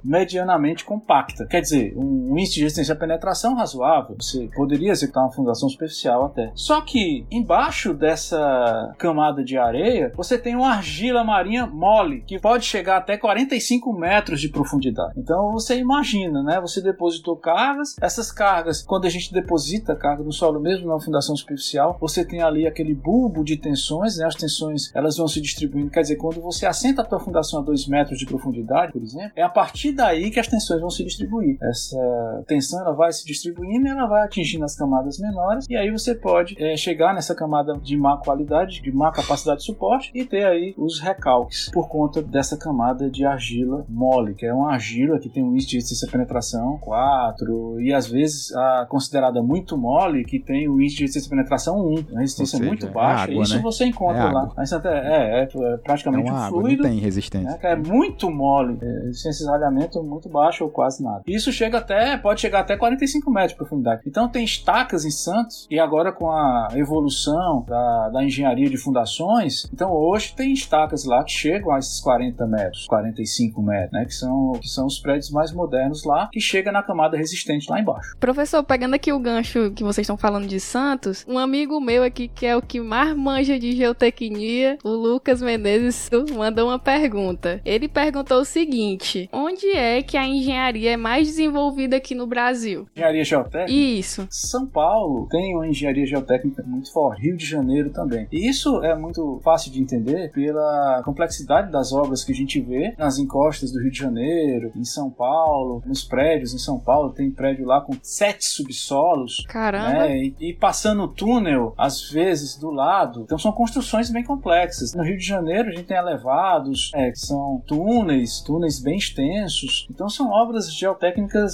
medianamente 0.03 0.85
compacta. 0.85 1.47
Quer 1.59 1.62
dizer, 1.62 1.94
um 1.96 2.38
índice 2.38 2.54
de 2.54 2.62
resistência 2.62 2.94
à 2.94 2.96
penetração 2.96 3.56
razoável. 3.56 4.14
Você 4.20 4.48
poderia 4.54 4.92
executar 4.92 5.24
uma 5.24 5.32
fundação 5.32 5.68
superficial 5.68 6.26
até. 6.26 6.52
Só 6.54 6.80
que 6.80 7.26
embaixo 7.32 7.92
dessa 7.92 8.94
camada 8.96 9.42
de 9.42 9.59
areia, 9.59 10.12
você 10.16 10.38
tem 10.38 10.54
uma 10.54 10.68
argila 10.68 11.24
marinha 11.24 11.66
mole 11.66 12.22
que 12.24 12.38
pode 12.38 12.64
chegar 12.64 12.98
até 12.98 13.16
45 13.16 13.92
metros 13.92 14.40
de 14.40 14.48
profundidade. 14.50 15.14
Então 15.16 15.50
você 15.50 15.76
imagina, 15.76 16.44
né? 16.44 16.61
Você 16.61 16.80
depositou 16.80 17.36
cargas, 17.36 17.96
essas 18.00 18.30
cargas, 18.30 18.80
quando 18.80 19.06
a 19.06 19.11
gente 19.11 19.32
deposita 19.32 19.96
carga 19.96 20.22
no 20.22 20.32
solo 20.32 20.61
mesmo 20.61 20.86
na 20.86 21.00
fundação 21.00 21.34
superficial, 21.34 21.98
você 22.00 22.24
tem 22.24 22.40
ali 22.40 22.68
aquele 22.68 22.94
bulbo 22.94 23.42
de 23.42 23.56
tensões, 23.56 24.16
né? 24.16 24.26
As 24.26 24.36
tensões 24.36 24.94
elas 24.94 25.16
vão 25.16 25.26
se 25.26 25.40
distribuindo. 25.40 25.90
Quer 25.90 26.02
dizer, 26.02 26.16
quando 26.18 26.40
você 26.40 26.66
assenta 26.66 27.02
a 27.02 27.04
tua 27.04 27.18
fundação 27.18 27.59
a 27.59 27.64
2 27.64 27.88
metros 27.88 28.16
de 28.16 28.26
profundidade, 28.26 28.92
por 28.92 29.02
exemplo, 29.02 29.32
é 29.34 29.42
a 29.42 29.48
partir 29.48 29.90
daí 29.90 30.30
que 30.30 30.38
as 30.38 30.46
tensões 30.46 30.80
vão 30.80 30.90
se 30.90 31.02
distribuir. 31.02 31.47
Essa 31.61 32.44
tensão 32.46 32.80
ela 32.80 32.92
vai 32.92 33.12
se 33.12 33.24
distribuindo 33.24 33.86
e 33.86 33.90
ela 33.90 34.07
vai 34.07 34.24
atingindo 34.24 34.64
as 34.64 34.76
camadas 34.76 35.18
menores, 35.18 35.66
e 35.68 35.76
aí 35.76 35.90
você 35.90 36.14
pode 36.14 36.57
é, 36.59 36.76
chegar 36.76 37.14
nessa 37.14 37.34
camada 37.34 37.74
de 37.74 37.96
má 37.96 38.16
qualidade, 38.18 38.82
de 38.82 38.92
má 38.92 39.12
capacidade 39.12 39.61
de 39.61 39.66
suporte 39.66 40.11
e 40.14 40.24
ter 40.24 40.44
aí 40.44 40.74
os 40.76 41.01
recalques 41.01 41.70
por 41.72 41.88
conta 41.88 42.22
dessa 42.22 42.57
camada 42.57 43.11
de 43.11 43.24
argila 43.24 43.84
mole, 43.88 44.34
que 44.34 44.46
é 44.46 44.53
uma 44.53 44.72
argila 44.72 45.18
que 45.18 45.28
tem 45.28 45.42
um 45.42 45.53
índice 45.53 45.68
de 45.68 45.76
resistência 45.76 46.09
penetração 46.11 46.78
4 46.78 47.80
e 47.80 47.92
às 47.92 48.07
vezes 48.07 48.55
a 48.55 48.86
considerada 48.88 49.42
muito 49.42 49.76
mole 49.76 50.24
que 50.24 50.38
tem 50.38 50.68
o 50.68 50.80
índice 50.80 50.96
de 50.96 51.03
resistência 51.03 51.30
penetração 51.30 51.80
1, 51.80 51.94
uma 52.11 52.20
resistência 52.20 52.59
seja, 52.59 52.68
muito 52.68 52.86
é 52.86 52.90
baixa. 52.90 53.24
Água, 53.24 53.42
isso 53.42 53.57
né? 53.57 53.62
você 53.62 53.84
encontra 53.84 54.22
é 54.22 54.32
lá. 54.32 54.53
É, 54.84 55.40
é, 55.40 55.42
é, 55.42 55.76
praticamente 55.78 56.28
é 56.28 56.32
um 56.32 56.36
água, 56.36 56.61
fluido. 56.61 56.82
Não 56.82 56.90
tem 56.90 56.99
resistência. 56.99 57.59
É, 57.62 57.72
é 57.72 57.76
muito 57.76 58.30
mole, 58.30 58.78
é, 58.80 59.07
resistência 59.07 59.46
de 59.46 59.99
muito 60.01 60.28
baixa 60.28 60.64
ou 60.64 60.70
quase 60.70 61.03
nada. 61.03 61.22
Isso 61.39 61.53
chega 61.53 61.78
até, 61.78 62.16
pode 62.16 62.41
chegar 62.41 62.59
até 62.59 62.76
45 62.76 63.30
metros 63.30 63.53
de 63.53 63.59
profundidade. 63.59 64.03
Então 64.05 64.28
tem 64.28 64.45
estacas 64.45 65.05
em 65.05 65.11
Santos 65.12 65.68
e 65.70 65.78
agora 65.78 66.11
com 66.11 66.28
a 66.28 66.66
evolução 66.74 67.64
da, 67.64 68.09
da 68.09 68.24
engenharia 68.24 68.68
de 68.68 68.76
fundações, 68.76 69.68
então 69.72 69.93
hoje 69.93 70.34
tem 70.34 70.53
estacas 70.53 71.05
lá 71.05 71.22
que 71.22 71.30
chegam 71.30 71.70
a 71.70 71.78
esses 71.78 72.01
40 72.01 72.45
metros, 72.49 72.86
45 72.89 73.62
metros, 73.62 73.93
né? 73.93 74.05
Que 74.05 74.14
são, 74.14 74.53
que 74.61 74.66
são 74.66 74.86
os 74.86 74.99
prédios 74.99 75.30
mais 75.30 75.53
modernos 75.53 76.05
lá, 76.05 76.28
que 76.32 76.41
chega 76.41 76.72
na 76.72 76.82
camada 76.82 77.16
resistente 77.16 77.70
lá 77.70 77.78
embaixo. 77.78 78.16
Professor, 78.18 78.64
pegando 78.64 78.95
aqui 78.95 79.12
o 79.12 79.20
gancho 79.20 79.70
que 79.70 79.84
vocês 79.84 80.05
estão 80.05 80.16
falando 80.16 80.49
de 80.49 80.59
Santos, 80.59 81.24
um 81.28 81.39
amigo 81.39 81.80
meu 81.80 82.03
aqui 82.03 82.26
que 82.26 82.47
é 82.47 82.57
o 82.57 82.62
que 82.62 82.80
mais 82.80 83.16
manja 83.16 83.57
de 83.61 83.76
geotecnia, 83.76 84.76
o 84.82 84.89
Lucas 84.89 85.41
Menezes, 85.41 86.11
mandou 86.36 86.66
uma 86.66 86.80
pergunta. 86.80 87.61
Ele 87.64 87.86
perguntou 87.86 88.41
o 88.41 88.45
seguinte: 88.45 89.30
onde 89.32 89.70
é 89.70 90.03
que 90.03 90.16
a 90.16 90.26
engenharia 90.26 90.95
é 90.95 90.97
mais 90.97 91.28
desenvolvida 91.29 91.97
aqui 91.97 92.14
no 92.14 92.26
Brasil? 92.26 92.87
Engenharia 92.95 93.24
geotécnica? 93.24 93.72
Isso. 93.72 94.26
São 94.31 94.66
Paulo 94.66 95.26
tem 95.31 95.55
uma 95.55 95.66
engenharia 95.66 96.07
geotécnica 96.07 96.62
muito 96.66 96.93
forte, 96.93 97.22
Rio 97.22 97.37
de 97.37 97.47
Janeiro 97.47 97.91
também. 97.91 98.26
E 98.33 98.49
isso 98.49 98.83
é 98.83 98.97
muito 98.97 99.41
fácil 99.45 99.70
de 99.70 99.81
entender 99.81 100.31
pela 100.33 101.03
complexidade 101.05 101.70
das 101.70 101.93
obras 101.93 102.24
que 102.24 102.33
a 102.33 102.35
gente 102.35 102.61
vê 102.61 102.95
nas 102.99 103.18
encostas 103.18 103.70
do 103.70 103.81
Rio 103.81 103.91
de 103.91 103.99
Janeiro, 103.99 104.72
em 104.74 104.85
São 104.85 105.11
Paulo, 105.11 105.83
nos 105.87 106.05
prédios 106.05 106.55
em 106.55 106.59
São 106.59 106.79
Paulo, 106.79 107.12
tem 107.12 107.31
prédio 107.31 107.66
lá 107.66 107.81
com 107.81 107.95
sete 108.03 108.45
subsolos. 108.45 109.45
Caramba. 109.49 109.91
Né? 109.91 110.18
E, 110.18 110.35
e 110.41 110.55
passando 110.55 111.09
túnel, 111.09 111.74
às 111.76 112.11
vezes, 112.11 112.57
do 112.57 112.70
lado. 112.70 113.22
Então 113.22 113.39
são 113.39 113.53
construções 113.53 114.11
bem 114.11 114.24
complexas. 114.24 114.95
No 114.95 115.03
Rio 115.03 115.18
de 115.18 115.24
Janeiro 115.24 115.68
a 115.68 115.72
gente 115.72 115.87
tem 115.87 115.97
elevados, 115.97 116.91
é, 116.95 117.11
que 117.11 117.18
são 117.18 117.62
túneis, 117.66 118.41
túneis 118.41 118.81
bem 118.81 118.97
extensos. 118.97 119.87
Então 119.91 120.09
são 120.09 120.31
obras 120.31 120.72
geotécnicas 120.72 121.07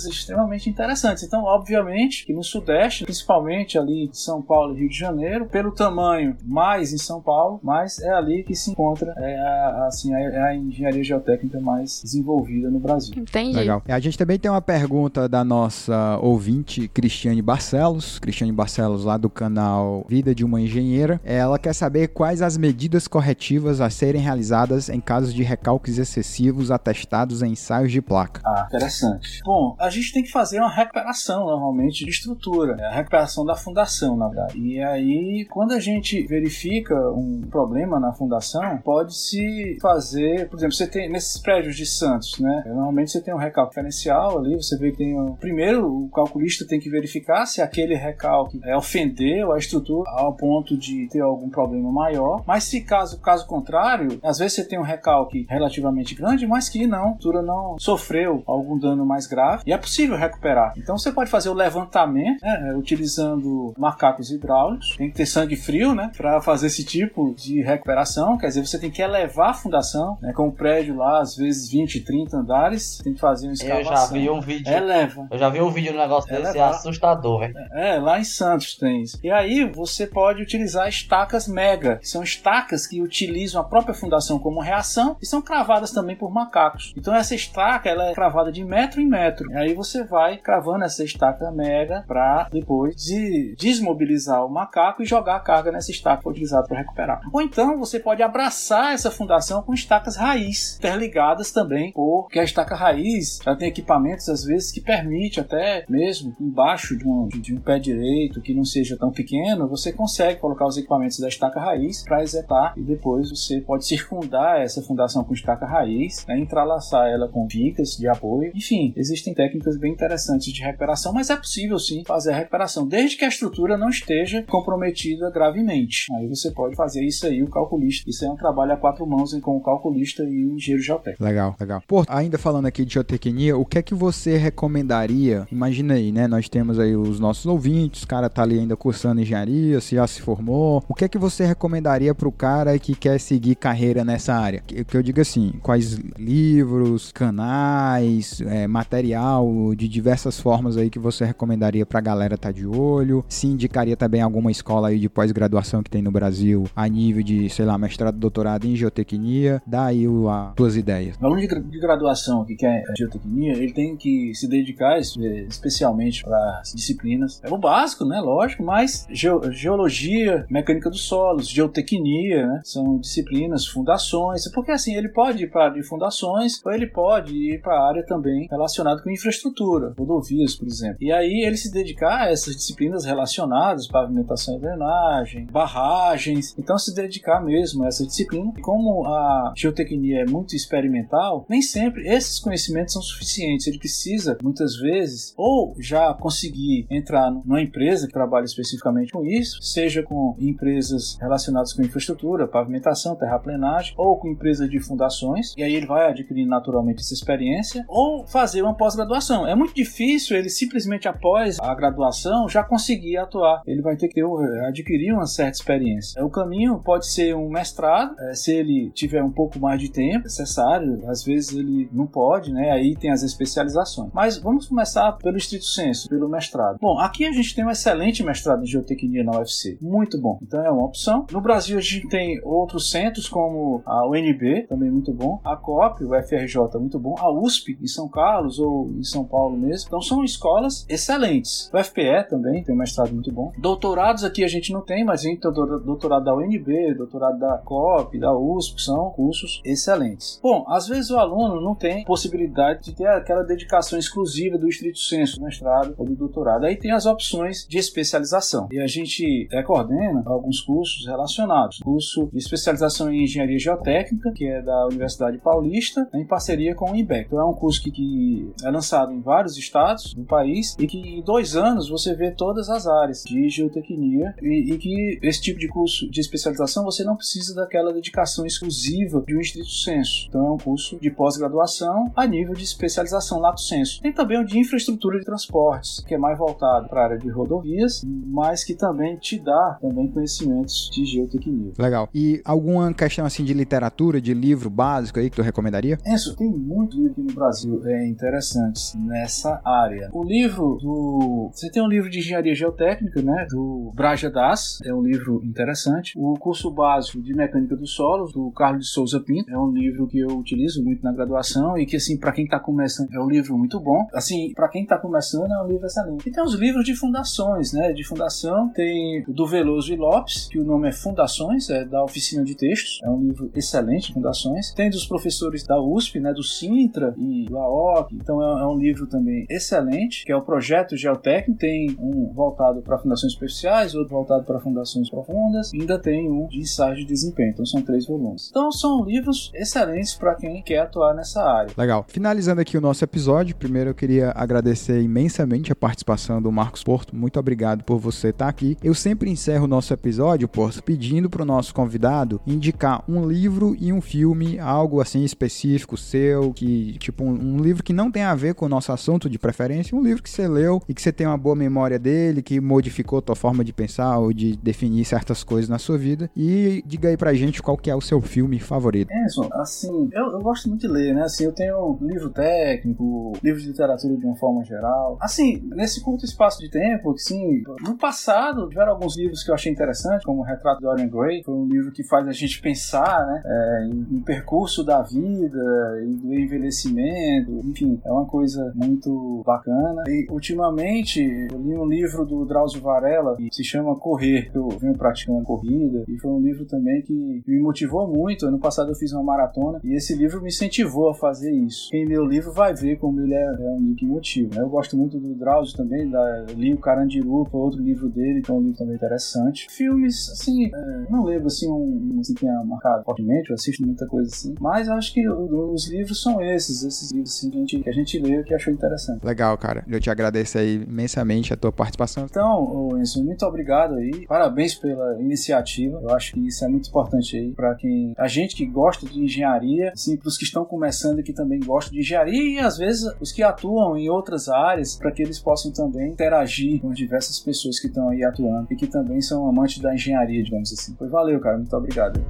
extremamente 0.09 0.69
interessantes. 0.69 1.23
Então, 1.23 1.45
obviamente, 1.45 2.27
que 2.27 2.33
no 2.33 2.43
Sudeste, 2.43 3.05
principalmente 3.05 3.79
ali 3.79 4.05
em 4.05 4.13
São 4.13 4.43
Paulo 4.43 4.75
e 4.75 4.81
Rio 4.81 4.89
de 4.89 4.99
Janeiro, 4.99 5.47
pelo 5.47 5.73
tamanho 5.73 6.37
mais 6.45 6.93
em 6.93 6.99
São 6.99 7.21
Paulo, 7.21 7.61
mas 7.63 8.01
é 8.01 8.11
ali 8.11 8.43
que 8.43 8.55
se 8.55 8.71
encontra 8.71 9.15
é 9.17 9.39
a, 9.39 9.87
assim, 9.87 10.15
a, 10.15 10.47
a 10.47 10.57
engenharia 10.57 11.03
geotécnica 11.03 11.61
mais 11.61 12.01
desenvolvida 12.03 12.71
no 12.71 12.79
Brasil. 12.79 13.15
Entendi. 13.17 13.57
Legal. 13.57 13.83
A 13.87 14.01
gente 14.01 14.19
também 14.19 14.39
tem 14.39 14.51
uma 14.51 14.63
pergunta 14.63 15.29
da 15.29 15.45
nossa 15.45 16.19
ouvinte 16.21 16.89
Cristiane 16.89 17.43
Barcelos. 17.43 18.19
Cristiane 18.19 18.53
Barcelos, 18.53 19.05
lá 19.05 19.17
do 19.17 19.31
canal 19.31 20.05
Vida 20.09 20.35
de 20.35 20.45
uma 20.45 20.61
Engenheira. 20.61 21.21
Ela 21.25 21.59
quer 21.59 21.73
saber 21.73 22.09
quais 22.09 22.43
as 22.43 22.57
medidas 22.57 23.07
corretivas 23.07 23.81
a 23.81 23.91
serem 23.91 24.21
realizadas 24.21 24.89
em 24.89 25.01
casos 25.01 25.33
de 25.33 25.43
recalques 25.43 25.99
excessivos 25.99 26.71
atestados 26.71 27.43
em 27.43 27.53
ensaios 27.53 27.93
de 27.93 28.03
placa. 28.03 28.41
Ah, 28.45 28.67
interessante. 28.69 29.41
Bom, 29.45 29.77
a 29.79 29.91
gente 29.91 30.11
tem 30.11 30.23
que 30.23 30.31
fazer 30.31 30.59
uma 30.59 30.71
recuperação 30.71 31.45
normalmente 31.45 32.03
de 32.03 32.11
estrutura, 32.11 32.75
né? 32.77 32.87
a 32.87 32.95
recuperação 32.95 33.45
da 33.45 33.55
fundação, 33.55 34.17
na 34.17 34.27
verdade. 34.27 34.59
E 34.59 34.83
aí, 34.83 35.47
quando 35.51 35.73
a 35.73 35.81
gente 35.81 36.27
verifica 36.27 36.95
um 37.11 37.43
problema 37.51 38.01
na 38.01 38.11
fundação, 38.15 38.79
pode-se 38.79 39.77
fazer, 39.83 40.49
por 40.49 40.57
exemplo, 40.57 40.75
você 40.75 40.87
tem 40.87 41.11
nesses 41.11 41.41
prédios 41.41 41.77
de 41.77 41.85
Santos, 41.85 42.39
né? 42.39 42.63
Normalmente 42.67 43.11
você 43.11 43.21
tem 43.21 43.35
um 43.35 43.39
recalque 43.39 43.73
diferencial 43.73 44.39
ali, 44.39 44.57
você 44.57 44.79
vê 44.79 44.93
que 44.93 44.97
tem 44.97 45.21
um... 45.21 45.35
primeiro 45.35 45.87
o 45.87 46.09
calculista 46.09 46.67
tem 46.67 46.81
que 46.81 46.89
verificar 46.89 47.45
se 47.45 47.61
aquele 47.61 47.95
recalque 47.95 48.59
é, 48.65 48.75
ofendeu 48.75 49.53
a 49.53 49.59
estrutura 49.59 50.09
ao 50.11 50.35
ponto 50.35 50.75
de 50.75 51.07
ter 51.09 51.21
algum 51.21 51.51
problema 51.51 51.93
maior. 51.93 52.43
Mas 52.47 52.65
se 52.65 52.81
caso 52.81 53.21
caso 53.21 53.47
contrário, 53.47 54.19
às 54.23 54.39
vezes 54.39 54.55
você 54.55 54.65
tem 54.65 54.79
um 54.79 54.83
recalque 54.83 55.47
relativamente 55.51 56.15
grande, 56.15 56.47
mas 56.47 56.71
que 56.71 56.87
não, 56.87 57.09
a 57.09 57.11
estrutura 57.11 57.43
não 57.43 57.79
sofreu 57.79 58.43
algum 58.47 58.79
dano 58.79 59.05
mais 59.05 59.27
e 59.67 59.73
é 59.73 59.79
possível 59.79 60.17
recuperar. 60.17 60.75
Então 60.77 60.97
você 60.97 61.13
pode 61.13 61.31
fazer 61.31 61.49
o 61.49 61.55
levantamento 61.55 62.43
né, 62.43 62.69
é, 62.69 62.77
utilizando 62.77 63.75
macacos 63.77 64.31
hidráulicos. 64.31 64.97
Tem 64.97 65.11
que 65.11 65.17
ter 65.17 65.27
sangue 65.27 65.57
frio, 65.57 65.95
né, 65.95 66.11
para 66.17 66.41
fazer 66.41 66.67
esse 66.67 66.85
tipo 66.85 67.35
de 67.35 67.63
recuperação. 67.63 68.39
Quer 68.39 68.49
dizer, 68.49 68.67
você 68.67 68.79
tem 68.79 68.91
que 68.91 69.03
elevar 69.03 69.51
a 69.51 69.55
fundação, 69.55 70.19
né, 70.21 70.33
com 70.33 70.49
o 70.49 70.53
prédio 70.53 70.97
lá 70.97 71.21
às 71.21 71.37
vezes 71.37 71.71
20, 71.71 72.01
30 72.01 72.37
andares, 72.37 72.99
tem 72.99 73.15
que 73.15 73.21
fazer 73.21 73.47
uma 73.47 73.55
escavação. 73.55 73.93
Eu 73.93 73.97
já 73.97 74.07
vi 74.07 74.31
um 74.31 74.41
vídeo. 74.41 74.73
Eleva. 74.73 75.29
Eu 75.31 75.39
já 75.39 75.49
vi 75.49 75.61
um 75.61 75.71
vídeo 75.71 75.93
do 75.93 75.99
negócio 75.99 76.33
É 76.33 76.41
desse, 76.41 76.59
é 76.59 76.63
assustador, 76.63 77.41
velho. 77.41 77.55
É, 77.73 77.99
lá 77.99 78.19
em 78.19 78.25
Santos 78.25 78.77
tem 78.77 79.03
isso. 79.03 79.19
E 79.23 79.31
aí 79.31 79.65
você 79.65 80.07
pode 80.07 80.43
utilizar 80.43 80.89
estacas 80.89 81.49
mega, 81.49 81.97
que 81.97 82.09
são 82.09 82.23
estacas 82.23 82.87
que 82.87 83.01
utilizam 83.01 83.61
a 83.61 83.65
própria 83.65 83.95
fundação 83.95 84.39
como 84.39 84.61
reação 84.61 85.17
e 85.21 85.27
são 85.27 85.41
cravadas 85.41 85.91
também 85.91 86.17
por 86.17 86.33
macacos. 86.33 86.93
Então 86.97 87.15
essa 87.15 87.35
estaca 87.35 87.89
ela 87.89 88.11
é 88.11 88.15
cravada 88.15 88.51
de 88.51 88.65
metro 88.65 89.01
em 89.01 89.07
metro. 89.07 89.24
E 89.51 89.57
aí 89.57 89.75
você 89.75 90.05
vai 90.05 90.39
cravando 90.39 90.85
essa 90.85 91.05
estaca 91.05 91.51
mega 91.51 92.05
para 92.07 92.49
depois 92.51 92.97
de 92.97 93.55
desmobilizar 93.59 94.45
o 94.45 94.51
macaco 94.51 95.03
e 95.03 95.07
jogar 95.07 95.37
a 95.37 95.41
carga 95.41 95.73
nessa 95.73 95.91
estaca 95.91 96.29
utilizada 96.29 96.67
para 96.67 96.79
recuperar. 96.79 97.21
Ou 97.33 97.41
então 97.41 97.79
você 97.79 97.99
pode 97.99 98.23
abraçar 98.23 98.93
essa 98.93 99.11
fundação 99.11 99.63
com 99.63 99.75
estacas 99.75 100.17
raiz, 100.17 100.77
interligadas 100.79 101.53
também, 101.53 101.93
porque 101.93 102.39
a 102.39 102.45
estaca 102.45 102.75
raiz 102.75 103.41
ela 103.47 103.57
tem 103.57 103.69
equipamentos 103.69 104.29
às 104.29 104.45
vezes 104.45 104.73
que 104.73 104.81
permite 104.81 105.41
até 105.41 105.85
mesmo 105.89 106.35
embaixo 106.41 106.97
de 106.97 107.07
um, 107.07 107.29
de 107.29 107.55
um 107.55 107.61
pé 107.61 107.79
direito 107.79 108.41
que 108.41 108.55
não 108.55 108.65
seja 108.65 108.97
tão 108.97 109.11
pequeno, 109.11 109.69
você 109.69 109.93
consegue 109.93 110.41
colocar 110.41 110.67
os 110.67 110.77
equipamentos 110.77 111.19
da 111.19 111.29
estaca 111.29 111.61
raiz 111.61 112.03
para 112.03 112.23
exetar 112.23 112.75
e 112.77 112.83
depois 112.83 113.31
você 113.31 113.61
pode 113.61 113.87
circundar 113.87 114.61
essa 114.61 114.83
fundação 114.83 115.25
com 115.25 115.33
estaca 115.33 115.67
raiz, 115.67 116.25
né, 116.27 116.39
entrelaçar 116.39 117.09
ela 117.09 117.29
com 117.29 117.47
vigas 117.47 117.97
de 117.97 118.09
apoio. 118.09 118.53
Enfim, 118.55 118.93
existem 119.15 119.33
técnicas 119.33 119.79
bem 119.79 119.93
interessantes 119.93 120.53
de 120.53 120.61
recuperação, 120.61 121.13
mas 121.13 121.31
é 121.31 121.37
possível 121.37 121.79
sim 121.79 122.03
fazer 122.05 122.33
a 122.33 122.37
recuperação, 122.37 122.87
desde 122.87 123.17
que 123.17 123.25
a 123.25 123.29
estrutura 123.29 123.79
não 123.79 123.89
esteja 123.89 124.43
comprometida 124.43 125.31
gravemente. 125.31 126.13
Aí 126.15 126.29
você 126.29 126.51
pode 126.51 126.75
fazer 126.75 127.05
isso 127.05 127.27
aí, 127.27 127.43
o 127.43 127.49
calculista. 127.49 128.11
Isso 128.11 128.25
é 128.25 128.31
um 128.31 128.37
trabalho 128.37 128.73
a 128.73 128.77
quatro 128.77 129.07
mãos 129.07 129.33
com 129.41 129.57
o 129.57 129.63
calculista 129.63 130.25
e 130.25 130.45
o 130.45 130.55
engenheiro 130.55 130.83
geotécnico. 130.83 131.23
Legal, 131.23 131.57
legal. 131.59 131.83
Pô, 131.87 132.05
ainda 132.09 132.37
falando 132.37 132.67
aqui 132.67 132.85
de 132.85 132.95
geotecnia, 132.95 133.57
o 133.57 133.65
que 133.65 133.79
é 133.79 133.83
que 133.83 133.95
você 133.95 134.37
recomendaria? 134.37 135.47
Imagina 135.51 135.95
aí, 135.95 136.11
né? 136.11 136.27
Nós 136.27 136.49
temos 136.49 136.79
aí 136.79 136.97
os 136.97 137.21
nossos 137.21 137.47
ouvintes, 137.47 138.03
o 138.03 138.09
cara 138.09 138.29
tá 138.29 138.43
ali 138.43 138.59
ainda 138.59 138.77
cursando 138.77 139.21
engenharia, 139.21 139.81
se 139.81 139.95
já 139.95 140.07
se 140.07 140.21
formou. 140.21 140.83
O 140.89 140.95
que 140.95 141.05
é 141.05 141.09
que 141.09 141.19
você 141.19 141.45
recomendaria 141.47 142.15
pro 142.15 142.33
cara 142.33 142.79
que 142.79 142.95
quer 142.95 143.21
seguir 143.21 143.55
carreira 143.55 144.05
nessa 144.05 144.35
área? 144.35 144.63
Que, 144.67 144.85
que 144.85 144.97
eu 144.97 145.03
digo 145.03 145.21
assim, 145.21 145.53
quais 145.63 145.99
livros, 146.19 147.13
canais, 147.13 148.41
é, 148.41 148.67
material 149.09 149.75
de 149.77 149.87
diversas 149.89 150.41
formas 150.41 150.77
aí 150.79 150.89
que 150.89 150.99
você 150.99 151.25
recomendaria 151.25 151.85
pra 151.85 152.01
galera 152.01 152.39
tá 152.39 152.51
de 152.51 152.67
olho? 152.67 153.25
Se 153.29 153.47
indicaria 153.47 153.97
também 153.97 154.23
alguma 154.23 154.51
escola 154.51 154.89
aí 154.89 154.99
de 154.99 155.09
pós-graduação 155.09 155.83
que 155.83 155.91
tem 155.91 156.01
no 156.03 156.11
Brasil 156.11 156.65
a 156.75 156.89
nível 156.89 157.23
de, 157.23 157.49
sei 157.51 157.65
lá, 157.67 157.77
mestrado, 157.77 158.17
doutorado 158.19 158.67
em 158.67 158.75
geotecnia? 158.75 159.61
Dá 159.67 159.87
aí 159.87 160.09
o- 160.09 160.29
a, 160.29 160.53
tuas 160.57 160.77
ideias. 160.77 161.17
O 161.21 161.27
aluno 161.27 161.41
de 161.41 161.47
gra- 161.47 161.61
de 161.61 161.79
graduação 161.79 162.45
que 162.45 162.55
quer 162.57 162.83
geotecnia, 162.97 163.53
ele 163.53 163.73
tem 163.73 163.97
que 163.97 164.35
se 164.35 164.49
dedicar 164.49 164.97
eh, 164.97 165.01
especialmente 165.49 166.25
para 166.25 166.61
as 166.61 166.73
disciplinas. 166.73 167.41
É 167.45 167.53
o 167.53 167.59
básico, 167.59 168.05
né? 168.05 168.21
Lógico, 168.21 168.63
mas 168.65 169.07
geo- 169.11 169.51
geologia, 169.53 170.47
mecânica 170.51 170.89
dos 170.89 171.03
solos, 171.03 171.49
geotecnia, 171.49 172.47
né? 172.47 172.61
São 172.65 172.99
disciplinas, 172.99 173.67
fundações. 173.67 174.51
Porque 174.53 174.71
assim, 174.73 174.95
ele 174.95 175.09
pode 175.09 175.45
ir 175.45 175.51
para 175.51 175.67
a 175.67 175.71
de 175.71 175.83
fundações 175.83 176.61
ou 176.65 176.73
ele 176.73 176.87
pode 176.87 177.35
ir 177.35 177.61
para 177.61 177.75
a 177.79 177.89
área 177.89 178.05
também 178.07 178.47
relacionada 178.51 178.94
com 179.03 179.11
infraestrutura, 179.11 179.95
rodovias, 179.99 180.55
por 180.55 180.67
exemplo. 180.67 180.99
E 181.01 181.13
aí 181.13 181.45
ele 181.45 181.57
se 181.57 181.73
dedicar 181.73 182.23
a 182.23 182.31
essas 182.31 182.55
disciplinas 182.55 183.05
relacionadas, 183.05 183.87
pavimentação 183.87 184.57
e 184.57 184.61
drenagem, 184.61 185.47
barragens. 185.47 186.55
Então 186.59 186.79
se 186.79 186.95
dedicar 186.95 187.41
mesmo 187.41 187.85
a 187.85 187.89
essa 187.89 188.07
disciplina. 188.07 188.53
E 188.57 188.61
como 188.61 189.07
a 189.07 189.53
geotecnia 189.57 190.23
é 190.23 190.27
muito 190.27 190.55
experimental, 190.55 191.47
nem 191.49 191.63
sempre 191.63 192.07
esses 192.09 192.39
conhecimentos 192.39 192.95
são 192.95 193.03
suficientes. 193.03 193.67
Ele 193.67 193.79
precisa, 193.79 194.37
muitas 194.43 194.77
vezes, 194.77 195.35
ou 195.37 195.75
já 195.79 196.13
conseguir 196.15 196.87
entrar 196.91 197.31
numa 197.31 197.61
empresa 197.61 198.07
que 198.07 198.13
trabalha 198.13 198.45
especificamente 198.45 199.13
com 199.13 199.25
isso, 199.25 199.63
seja 199.63 200.03
com 200.03 200.37
empresas 200.39 201.17
relacionadas 201.21 201.73
com 201.73 201.83
infraestrutura, 201.83 202.49
pavimentação, 202.49 203.17
terraplenagem, 203.17 203.95
ou 203.97 204.19
com 204.19 204.29
empresas 204.29 204.69
de 204.69 204.81
fundações, 204.81 205.55
e 205.57 205.63
aí 205.63 205.75
ele 205.75 205.87
vai 205.87 206.09
adquirir 206.09 206.47
naturalmente 206.47 207.01
essa 207.01 207.15
experiência, 207.15 207.85
ou 207.89 208.27
fazer 208.27 208.63
uma 208.63 208.75
pós-graduação. 208.85 209.47
É 209.47 209.55
muito 209.55 209.75
difícil 209.75 210.37
ele 210.37 210.51
simplesmente 210.51 211.09
após 211.09 211.59
a 211.59 211.75
graduação 211.75 212.47
já 212.51 212.63
conseguir 212.63 213.17
atuar. 213.17 213.63
Ele 213.67 213.81
vai 213.81 213.97
ter 213.97 214.09
que 214.09 214.15
ter, 214.15 214.25
um- 214.27 214.37
adquirir 214.67 215.11
uma 215.13 215.25
certa 215.27 215.57
experiência. 215.57 216.23
O 216.23 216.29
caminho 216.29 216.79
pode 216.85 217.07
ser 217.07 217.35
um 217.35 217.49
mestrado, 217.49 218.15
eh, 218.21 218.35
se 218.35 218.53
ele 218.53 218.91
tiver 218.91 219.23
um 219.25 219.31
pouco 219.31 219.59
mais 219.59 219.81
de 219.81 219.91
tempo 219.91 220.25
necessário, 220.25 221.03
às 221.09 221.25
vezes 221.25 221.57
ele 221.57 221.89
não 221.93 222.07
pode, 222.07 222.53
né? 222.53 222.73
Aí 222.73 222.95
tem 222.95 223.11
as 223.11 223.23
especializações. 223.23 224.11
Mas 224.13 224.37
vamos 224.37 224.67
começar 224.69 225.13
pelo 225.13 225.39
estrito 225.39 225.65
senso, 225.65 226.07
pelo 226.11 226.29
mestrado. 226.29 226.77
Bom, 226.79 226.99
aqui 226.99 227.25
a 227.25 227.33
gente 227.33 227.55
tem 227.55 227.65
um 227.65 227.71
excelente 227.71 228.23
mestrado 228.23 228.63
em 228.63 228.67
geotecnia 228.67 229.25
na 229.25 229.39
UFC, 229.39 229.79
muito 229.81 230.21
bom. 230.21 230.39
Então 230.43 230.63
é 230.63 230.71
uma 230.71 230.85
opção. 230.85 231.27
No 231.33 231.41
Brasil 231.41 231.79
a 231.79 231.81
gente 231.81 232.07
tem 232.09 232.39
outros 232.45 232.91
centros 232.91 233.29
como 233.29 233.83
a 233.87 234.07
UNB, 234.07 234.67
também 234.69 234.91
muito 234.91 235.11
bom, 235.11 235.41
a 235.43 235.57
COP, 235.57 236.05
o 236.05 236.15
FRJ, 236.23 236.79
muito 236.79 236.99
bom, 236.99 237.15
a 237.19 237.31
USP 237.33 237.79
em 237.81 237.87
São 237.87 238.09
Carlos 238.09 238.59
em 238.65 239.03
São 239.03 239.25
Paulo 239.25 239.57
mesmo. 239.57 239.87
Então 239.87 240.01
são 240.01 240.25
escolas 240.25 240.87
excelentes. 240.89 241.71
O 241.73 241.83
FPE 241.83 242.29
também 242.29 242.63
tem 242.63 242.75
um 242.75 242.79
mestrado 242.79 243.13
muito 243.13 243.33
bom. 243.33 243.53
Doutorados 243.59 244.25
aqui 244.25 244.45
a 244.45 244.49
gente 244.49 244.73
não 244.73 244.81
tem, 244.81 245.05
mas 245.05 245.21
a 245.21 245.29
gente 245.29 245.41
tem 245.41 245.53
doutorado 245.53 246.25
da 246.25 246.35
UNB, 246.35 246.95
doutorado 246.95 247.39
da 247.39 247.59
COP, 247.59 248.19
da 248.19 248.37
USP, 248.37 248.83
são 248.83 249.11
cursos 249.11 249.61
excelentes. 249.65 250.39
Bom, 250.43 250.65
às 250.69 250.87
vezes 250.87 251.11
o 251.11 251.19
aluno 251.19 251.61
não 251.61 251.75
tem 251.75 252.05
possibilidade 252.05 252.85
de 252.85 252.95
ter 252.95 253.07
aquela 253.07 253.43
dedicação 253.43 253.99
exclusiva 253.99 254.59
do 254.59 254.69
estrito 254.69 254.99
senso 254.99 255.39
do 255.39 255.45
mestrado 255.45 255.95
ou 255.97 256.07
do 256.07 256.15
doutorado. 256.15 256.65
Aí 256.65 256.77
tem 256.77 256.93
as 256.93 257.07
opções 257.07 257.67
de 257.69 257.79
especialização. 257.79 258.69
E 258.71 258.81
a 258.81 258.87
gente 258.87 259.49
é, 259.53 259.63
coordena 259.63 260.23
alguns 260.27 260.61
cursos 260.61 261.07
relacionados. 261.07 261.79
Curso 261.79 262.29
de 262.33 262.39
especialização 262.39 263.13
em 263.13 263.25
engenharia 263.25 263.59
geotécnica, 263.59 264.33
que 264.33 264.47
é 264.47 264.63
da 264.63 264.87
Universidade 264.87 265.39
Paulista, 265.39 266.09
em 266.15 266.27
parceria 266.27 266.75
com 266.75 266.93
o 266.93 266.97
IBEC. 266.97 267.27
Então 267.27 267.41
é 267.41 267.45
um 267.45 267.55
curso 267.55 267.83
que, 267.83 267.91
que 267.91 268.53
é 268.63 268.71
lançado 268.71 269.13
em 269.13 269.21
vários 269.21 269.57
estados 269.57 270.15
do 270.15 270.25
país 270.25 270.77
e 270.79 270.87
que 270.87 270.99
em 270.99 271.23
dois 271.23 271.57
anos 271.57 271.89
você 271.89 272.15
vê 272.15 272.31
todas 272.31 272.69
as 272.69 272.87
áreas 272.87 273.23
de 273.25 273.49
geotecnia 273.49 274.35
e, 274.43 274.73
e 274.73 274.79
que 274.79 275.19
esse 275.23 275.41
tipo 275.41 275.59
de 275.59 275.69
curso 275.69 276.09
de 276.11 276.21
especialização 276.21 276.85
você 276.85 277.05
não 277.05 277.17
precisa 277.17 277.55
daquela 277.55 277.93
dedicação 277.93 278.47
exclusiva 278.47 279.23
de 279.27 279.37
um 279.37 279.41
estrito 279.41 279.71
senso. 279.71 280.27
Então 280.29 280.47
é 280.47 280.51
um 280.53 280.59
curso 280.59 280.99
de 281.01 281.11
pós-graduação 281.11 282.13
a 282.15 282.27
nível 282.27 282.55
de 282.55 282.65
especialização 282.65 283.41
lato 283.41 283.61
senso. 283.61 284.01
Tem 284.01 284.13
também 284.13 284.39
o 284.39 284.45
de 284.45 284.59
infraestrutura 284.59 285.19
de 285.19 285.25
transportes, 285.25 286.01
que 286.01 286.15
é 286.15 286.19
mais 286.19 286.39
voltado 286.39 286.89
para 286.89 287.01
a 287.01 287.05
área 287.05 287.19
de 287.19 287.29
rodovias, 287.29 288.03
mas 288.05 288.65
que 288.65 288.75
também 288.75 289.17
te 289.17 289.39
dá 289.39 289.79
também 289.81 290.09
conhecimentos 290.09 290.91
de 290.93 291.05
geotecnia. 291.05 291.73
Legal. 291.79 292.09
E 292.15 292.41
alguma 292.45 292.93
questão 292.93 293.25
assim 293.25 293.45
de 293.45 293.55
literatura, 293.55 294.21
de 294.21 294.35
livro 294.35 294.71
básico 294.71 295.19
aí 295.19 295.31
que 295.31 295.37
tu 295.37 295.43
recomendaria? 295.43 295.99
Isso, 296.07 296.37
tem 296.37 296.49
muito 296.49 296.97
livro 296.97 297.13
aqui 297.13 297.23
no 297.23 297.33
Brasil 297.33 297.83
é, 297.87 298.07
interessantes 298.45 298.95
nessa 298.95 299.61
área. 299.65 300.11
O 300.13 300.23
livro 300.23 300.79
do. 300.81 301.51
Você 301.53 301.71
tem 301.71 301.83
um 301.83 301.89
livro 301.89 302.11
de 302.11 302.19
engenharia 302.19 302.55
geotécnica, 302.55 303.23
né? 303.23 303.47
Do 303.51 303.93
Braja 303.95 304.31
Das, 304.31 304.79
é 304.85 304.93
um 304.93 305.03
livro 305.03 305.41
interessante. 305.45 306.13
O 306.17 306.35
curso 306.35 306.71
básico 306.71 307.23
de 307.23 307.35
mecânica 307.35 307.77
dos 307.77 307.93
solos, 307.93 308.33
do 308.33 308.51
Carlos 308.51 308.85
de 308.85 308.91
Souza 308.91 309.21
Pinto, 309.21 309.51
é 309.51 309.59
um 309.59 309.71
livro 309.71 310.07
que 310.07 310.19
eu 310.19 310.29
utilizo 310.29 310.85
muito 310.85 311.03
na 311.03 311.13
graduação 311.13 311.79
e 311.79 311.87
que, 311.87 311.97
assim, 311.97 312.19
para 312.19 312.33
quem 312.33 312.45
está 312.45 312.61
começando, 312.61 313.13
é 313.13 313.21
um 313.21 313.29
livro 313.29 313.57
muito 313.57 313.81
bom. 313.81 314.07
Assim, 314.13 314.53
para 314.55 314.69
quem 314.69 314.83
está 314.83 314.99
começando, 314.99 315.51
é 315.51 315.63
um 315.63 315.69
livro 315.69 315.87
excelente. 315.87 316.29
E 316.29 316.33
tem 316.33 316.43
os 316.43 316.55
livros 316.55 316.85
de 316.85 316.95
fundações, 316.95 317.73
né? 317.73 317.93
De 317.93 318.05
fundação, 318.05 318.69
tem 318.71 319.25
o 319.27 319.33
do 319.33 319.47
Veloso 319.47 319.93
e 319.93 319.97
Lopes, 319.97 320.49
que 320.49 320.59
o 320.59 320.65
nome 320.65 320.89
é 320.89 320.93
Fundações, 320.93 321.71
é 321.71 321.85
da 321.85 322.03
Oficina 322.03 322.45
de 322.45 322.55
Textos, 322.55 323.01
é 323.03 323.09
um 323.09 323.21
livro 323.21 323.51
excelente, 323.55 324.13
Fundações. 324.13 324.73
Tem 324.73 324.91
dos 324.91 325.07
professores 325.07 325.65
da 325.65 325.81
USP, 325.81 326.21
né? 326.21 326.33
Do 326.33 326.43
Sintra 326.43 327.15
e 327.19 327.47
do 327.47 327.59
AOC, 327.59 328.15
então 328.15 328.34
é, 328.43 328.63
é 328.63 328.67
um 328.67 328.79
livro 328.79 329.07
também 329.07 329.47
excelente, 329.51 330.25
que 330.25 330.33
é 330.33 330.37
o 330.37 330.43
Projeto 330.43 330.97
Geotécnico, 330.97 331.59
tem 331.59 331.97
um 331.99 332.33
voltado 332.33 332.83
para 332.83 332.99
fundações 332.99 333.33
especiais, 333.33 333.95
outro 333.95 334.15
voltado 334.15 334.45
para 334.45 334.61
fundações 334.61 335.09
profundas, 335.11 335.73
e 335.73 335.81
ainda 335.81 335.99
tem 335.99 336.31
um 336.31 336.47
de 336.49 336.59
ensaio 336.59 336.97
de 336.97 337.05
desempenho, 337.05 337.51
então 337.51 337.67
são 337.67 337.83
três 337.83 338.07
volumes. 338.07 338.49
Então 338.51 338.71
são 338.71 339.05
livros 339.05 339.51
excelentes 339.55 340.15
para 340.15 340.35
quem 340.35 340.63
quer 340.63 340.81
atuar 340.81 341.15
nessa 341.15 341.43
área. 341.43 341.73
Legal. 341.77 342.05
Finalizando 342.09 342.61
aqui 342.61 342.77
o 342.77 342.81
nosso 342.81 343.05
episódio, 343.05 343.57
primeiro 343.57 343.91
eu 343.91 343.95
queria 343.95 344.33
agradecer 344.35 345.01
imensamente 345.01 345.73
a 345.73 345.77
participação 345.77 346.41
do 346.41 346.51
Marcos 346.51 346.83
Porto. 346.83 347.15
Muito 347.15 347.39
obrigado 347.39 347.85
por 347.85 347.99
você 347.99 348.29
estar 348.29 348.49
aqui. 348.49 348.77
Eu 348.83 348.95
sempre 348.95 349.31
encerro 349.31 349.65
o 349.65 349.69
nosso 349.69 349.93
episódio, 349.93 350.49
Porto, 350.49 350.83
pedindo 350.83 351.29
para 351.29 351.43
o 351.43 351.47
nosso 351.47 351.75
convidado 351.75 352.41
indicar 352.47 353.05
um 353.09 353.27
livro 353.27 353.77
e 353.79 353.93
um 353.93 354.01
filme, 354.01 354.59
algo 354.59 355.01
assim 355.01 355.23
específico 355.25 355.97
seu, 355.97 356.53
que 356.53 356.97
tipo 356.99 357.25
um, 357.25 357.55
um 357.55 357.57
livro 357.59 357.83
que 357.83 357.93
não 357.93 358.11
tem 358.11 358.24
a 358.25 358.35
ver 358.35 358.55
com 358.55 358.67
o 358.67 358.69
nosso 358.69 358.93
assunto 358.93 359.29
de 359.29 359.39
preferência, 359.39 359.97
um 359.97 360.03
livro 360.03 360.23
que 360.23 360.31
você 360.31 360.47
leu 360.49 360.83
e 360.89 360.95
que 360.95 361.03
você 361.03 361.13
tem 361.13 361.27
uma 361.27 361.39
boa 361.39 361.57
memória 361.57 361.99
dele, 361.99 362.43
que 362.43 362.61
modificou 362.61 363.23
tua 363.23 363.37
forma 363.37 363.65
de 363.65 363.73
pensar 363.73 364.19
ou 364.19 364.33
de 364.33 364.57
definir 364.57 365.05
certas 365.05 365.43
coisas 365.43 365.69
na 365.69 365.79
sua 365.79 365.99
vida. 365.99 366.31
E 366.37 366.83
diga 366.87 367.09
aí 367.09 367.17
pra 367.17 367.35
gente 367.35 367.63
qual 367.63 367.77
que 367.77 367.91
é 367.91 367.95
o 367.95 368.01
seu 368.01 368.21
filme 368.21 368.59
favorito. 368.59 369.11
É, 369.11 369.27
assim, 369.61 370.09
eu, 370.13 370.33
eu 370.33 370.41
gosto 370.41 370.69
muito 370.69 370.83
de 370.83 370.89
ler, 370.89 371.15
né? 371.15 371.23
Assim, 371.23 371.45
eu 371.45 371.53
tenho 371.53 371.99
livro 372.01 372.31
técnico, 372.31 373.33
livro 373.43 373.61
de 373.61 373.69
literatura 373.69 374.17
de 374.17 374.27
uma 374.27 374.37
forma 374.37 374.65
geral. 374.65 375.19
Assim, 375.21 375.63
nesse 375.75 376.03
curto 376.03 376.25
espaço 376.25 376.59
de 376.61 376.71
tempo, 376.71 377.13
assim, 377.13 377.63
no 377.83 377.97
passado 377.97 378.69
tiveram 378.69 378.93
alguns 378.93 379.17
livros 379.17 379.43
que 379.43 379.51
eu 379.51 379.55
achei 379.55 379.73
interessantes, 379.73 380.25
como 380.25 380.41
o 380.41 380.45
Retrato 380.45 380.79
de 380.79 380.87
Dorian 380.87 381.09
Gray, 381.09 381.43
foi 381.45 381.55
um 381.55 381.67
livro 381.67 381.93
que 381.93 382.05
faz 382.05 382.27
a 382.27 382.33
gente 382.33 382.61
pensar, 382.61 383.27
né? 383.27 383.43
É, 383.45 383.87
em, 383.87 384.17
em 384.17 384.21
percurso 384.21 384.85
da 384.85 385.03
vida 385.03 386.03
e 386.07 386.15
do 386.15 386.35
envelhecimento, 386.35 387.61
enfim, 387.65 388.01
é 388.05 388.13
uma 388.15 388.27
coisa 388.27 388.73
muito 388.75 389.43
bacana. 389.45 390.03
E 390.09 390.27
ultimamente 390.31 391.21
eu 391.51 391.59
li 391.59 391.77
um 391.77 391.87
livro 391.87 392.25
do 392.25 392.45
Drauzio 392.45 392.81
Varela 392.81 393.37
que 393.37 393.49
se 393.53 393.65
chama 393.65 393.97
Correr, 393.97 394.51
que 394.51 394.59
eu 394.59 394.69
venho 394.69 394.97
praticando 394.97 395.45
corrida, 395.45 396.05
e 396.09 396.19
foi 396.19 396.31
um 396.31 396.41
livro 396.41 396.65
também 396.65 397.03
que 397.03 397.43
me 397.47 397.61
motivou 397.61 398.07
muito. 398.09 398.47
Ano 398.47 398.59
passado 398.59 398.91
eu 398.91 398.95
fiz 398.95 399.13
uma 399.13 399.23
maratona 399.23 399.81
e 399.83 399.95
esse 399.95 400.15
livro 400.15 400.41
me 400.41 400.49
incentivou 400.49 401.11
a 401.11 401.15
fazer 401.15 401.53
isso. 401.53 401.89
Quem 401.91 402.05
lê 402.05 402.19
o 402.19 402.27
livro 402.27 402.53
vai 402.53 402.75
ver 402.75 402.97
como 402.97 403.21
ele 403.21 403.35
é, 403.35 403.45
é 403.45 403.71
um 403.71 403.81
livro 403.81 403.97
que 403.97 404.07
motiva. 404.07 404.57
Eu 404.57 404.69
gosto 404.69 404.97
muito 404.97 405.19
do 405.19 405.35
Drauzio 405.35 405.77
também, 405.77 406.09
da, 406.09 406.47
li 406.57 406.73
o 406.73 406.79
Carandiru, 406.79 407.47
foi 407.51 407.61
outro 407.61 407.83
livro 407.83 408.09
dele, 408.09 408.43
que 408.43 408.51
é 408.51 408.55
um 408.55 408.61
livro 408.61 408.79
também 408.79 408.97
interessante. 408.97 409.67
Filmes, 409.71 410.31
assim, 410.31 410.67
é, 410.67 411.11
não 411.11 411.25
lembro 411.25 411.47
assim 411.47 411.71
um, 411.71 412.19
assim, 412.21 412.35
tenha 412.35 412.63
marcado 412.65 413.05
fortemente, 413.05 413.51
eu 413.51 413.55
assisto 413.55 413.85
muita 413.85 414.07
coisa 414.07 414.31
assim, 414.31 414.55
mas 414.61 414.89
acho 414.89 415.13
que 415.13 415.29
os 415.29 415.89
livros 415.91 416.23
são 416.23 416.41
esses, 416.41 416.83
esses 416.83 417.13
livros 417.13 417.37
assim, 417.37 417.51
que, 417.51 417.89
a 417.89 417.93
gente, 417.93 418.04
gente 418.05 418.19
lê 418.19 418.43
que 418.43 418.55
achou 418.55 418.73
interessante. 418.73 419.25
Legal, 419.25 419.57
cara. 419.59 419.85
Eu 419.89 420.01
te 420.01 420.11
agradeço 420.11 420.59
aí 420.59 420.77
imensamente 420.77 421.53
a 421.53 421.57
tua 421.57 421.73
participação. 421.73 422.27
Então, 422.29 422.91
Enzo, 422.99 423.25
muito 423.25 423.45
obrigado 423.45 423.95
aí. 423.95 424.27
Parabéns 424.27 424.75
pela 424.75 425.21
iniciativa. 425.21 425.99
Eu 426.03 426.11
acho 426.11 426.33
que 426.33 426.47
isso 426.47 426.65
é 426.65 426.69
muito 426.69 426.89
importante 426.89 427.37
aí 427.37 427.53
para 427.53 427.75
quem 427.75 428.15
a 428.17 428.29
gente 428.29 428.55
que 428.55 428.67
gosta 428.67 429.07
de 429.07 429.21
engenharia, 429.21 429.93
sim, 429.95 430.17
para 430.17 430.29
os 430.29 430.37
que 430.37 430.45
estão 430.45 430.65
começando 430.65 431.21
e 431.21 431.23
que 431.23 431.33
também 431.33 431.61
gostam 431.61 431.93
de 431.93 432.01
engenharia 432.01 432.43
e 432.43 432.59
às 432.59 432.77
vezes 432.77 433.05
os 433.21 433.33
que 433.33 433.43
atuam 433.43 433.97
em 433.97 434.09
outras 434.09 434.49
áreas, 434.49 434.97
para 434.97 435.11
que 435.11 435.23
eles 435.23 435.39
possam 435.39 435.73
também 435.73 436.11
interagir 436.11 436.81
com 436.81 436.91
diversas 436.91 437.41
pessoas 437.41 437.79
que 437.81 437.87
estão 437.87 438.09
aí 438.09 438.25
atuando 438.25 438.67
e 438.71 438.77
que 438.77 438.87
também 438.87 439.21
são 439.21 439.49
amantes 439.49 439.79
da 439.79 439.95
engenharia, 439.95 440.43
digamos 440.43 440.73
assim. 440.73 440.95
Foi 440.97 441.09
valeu, 441.09 441.41
cara. 441.41 441.57
Muito 441.57 441.77
obrigado. 441.77 442.21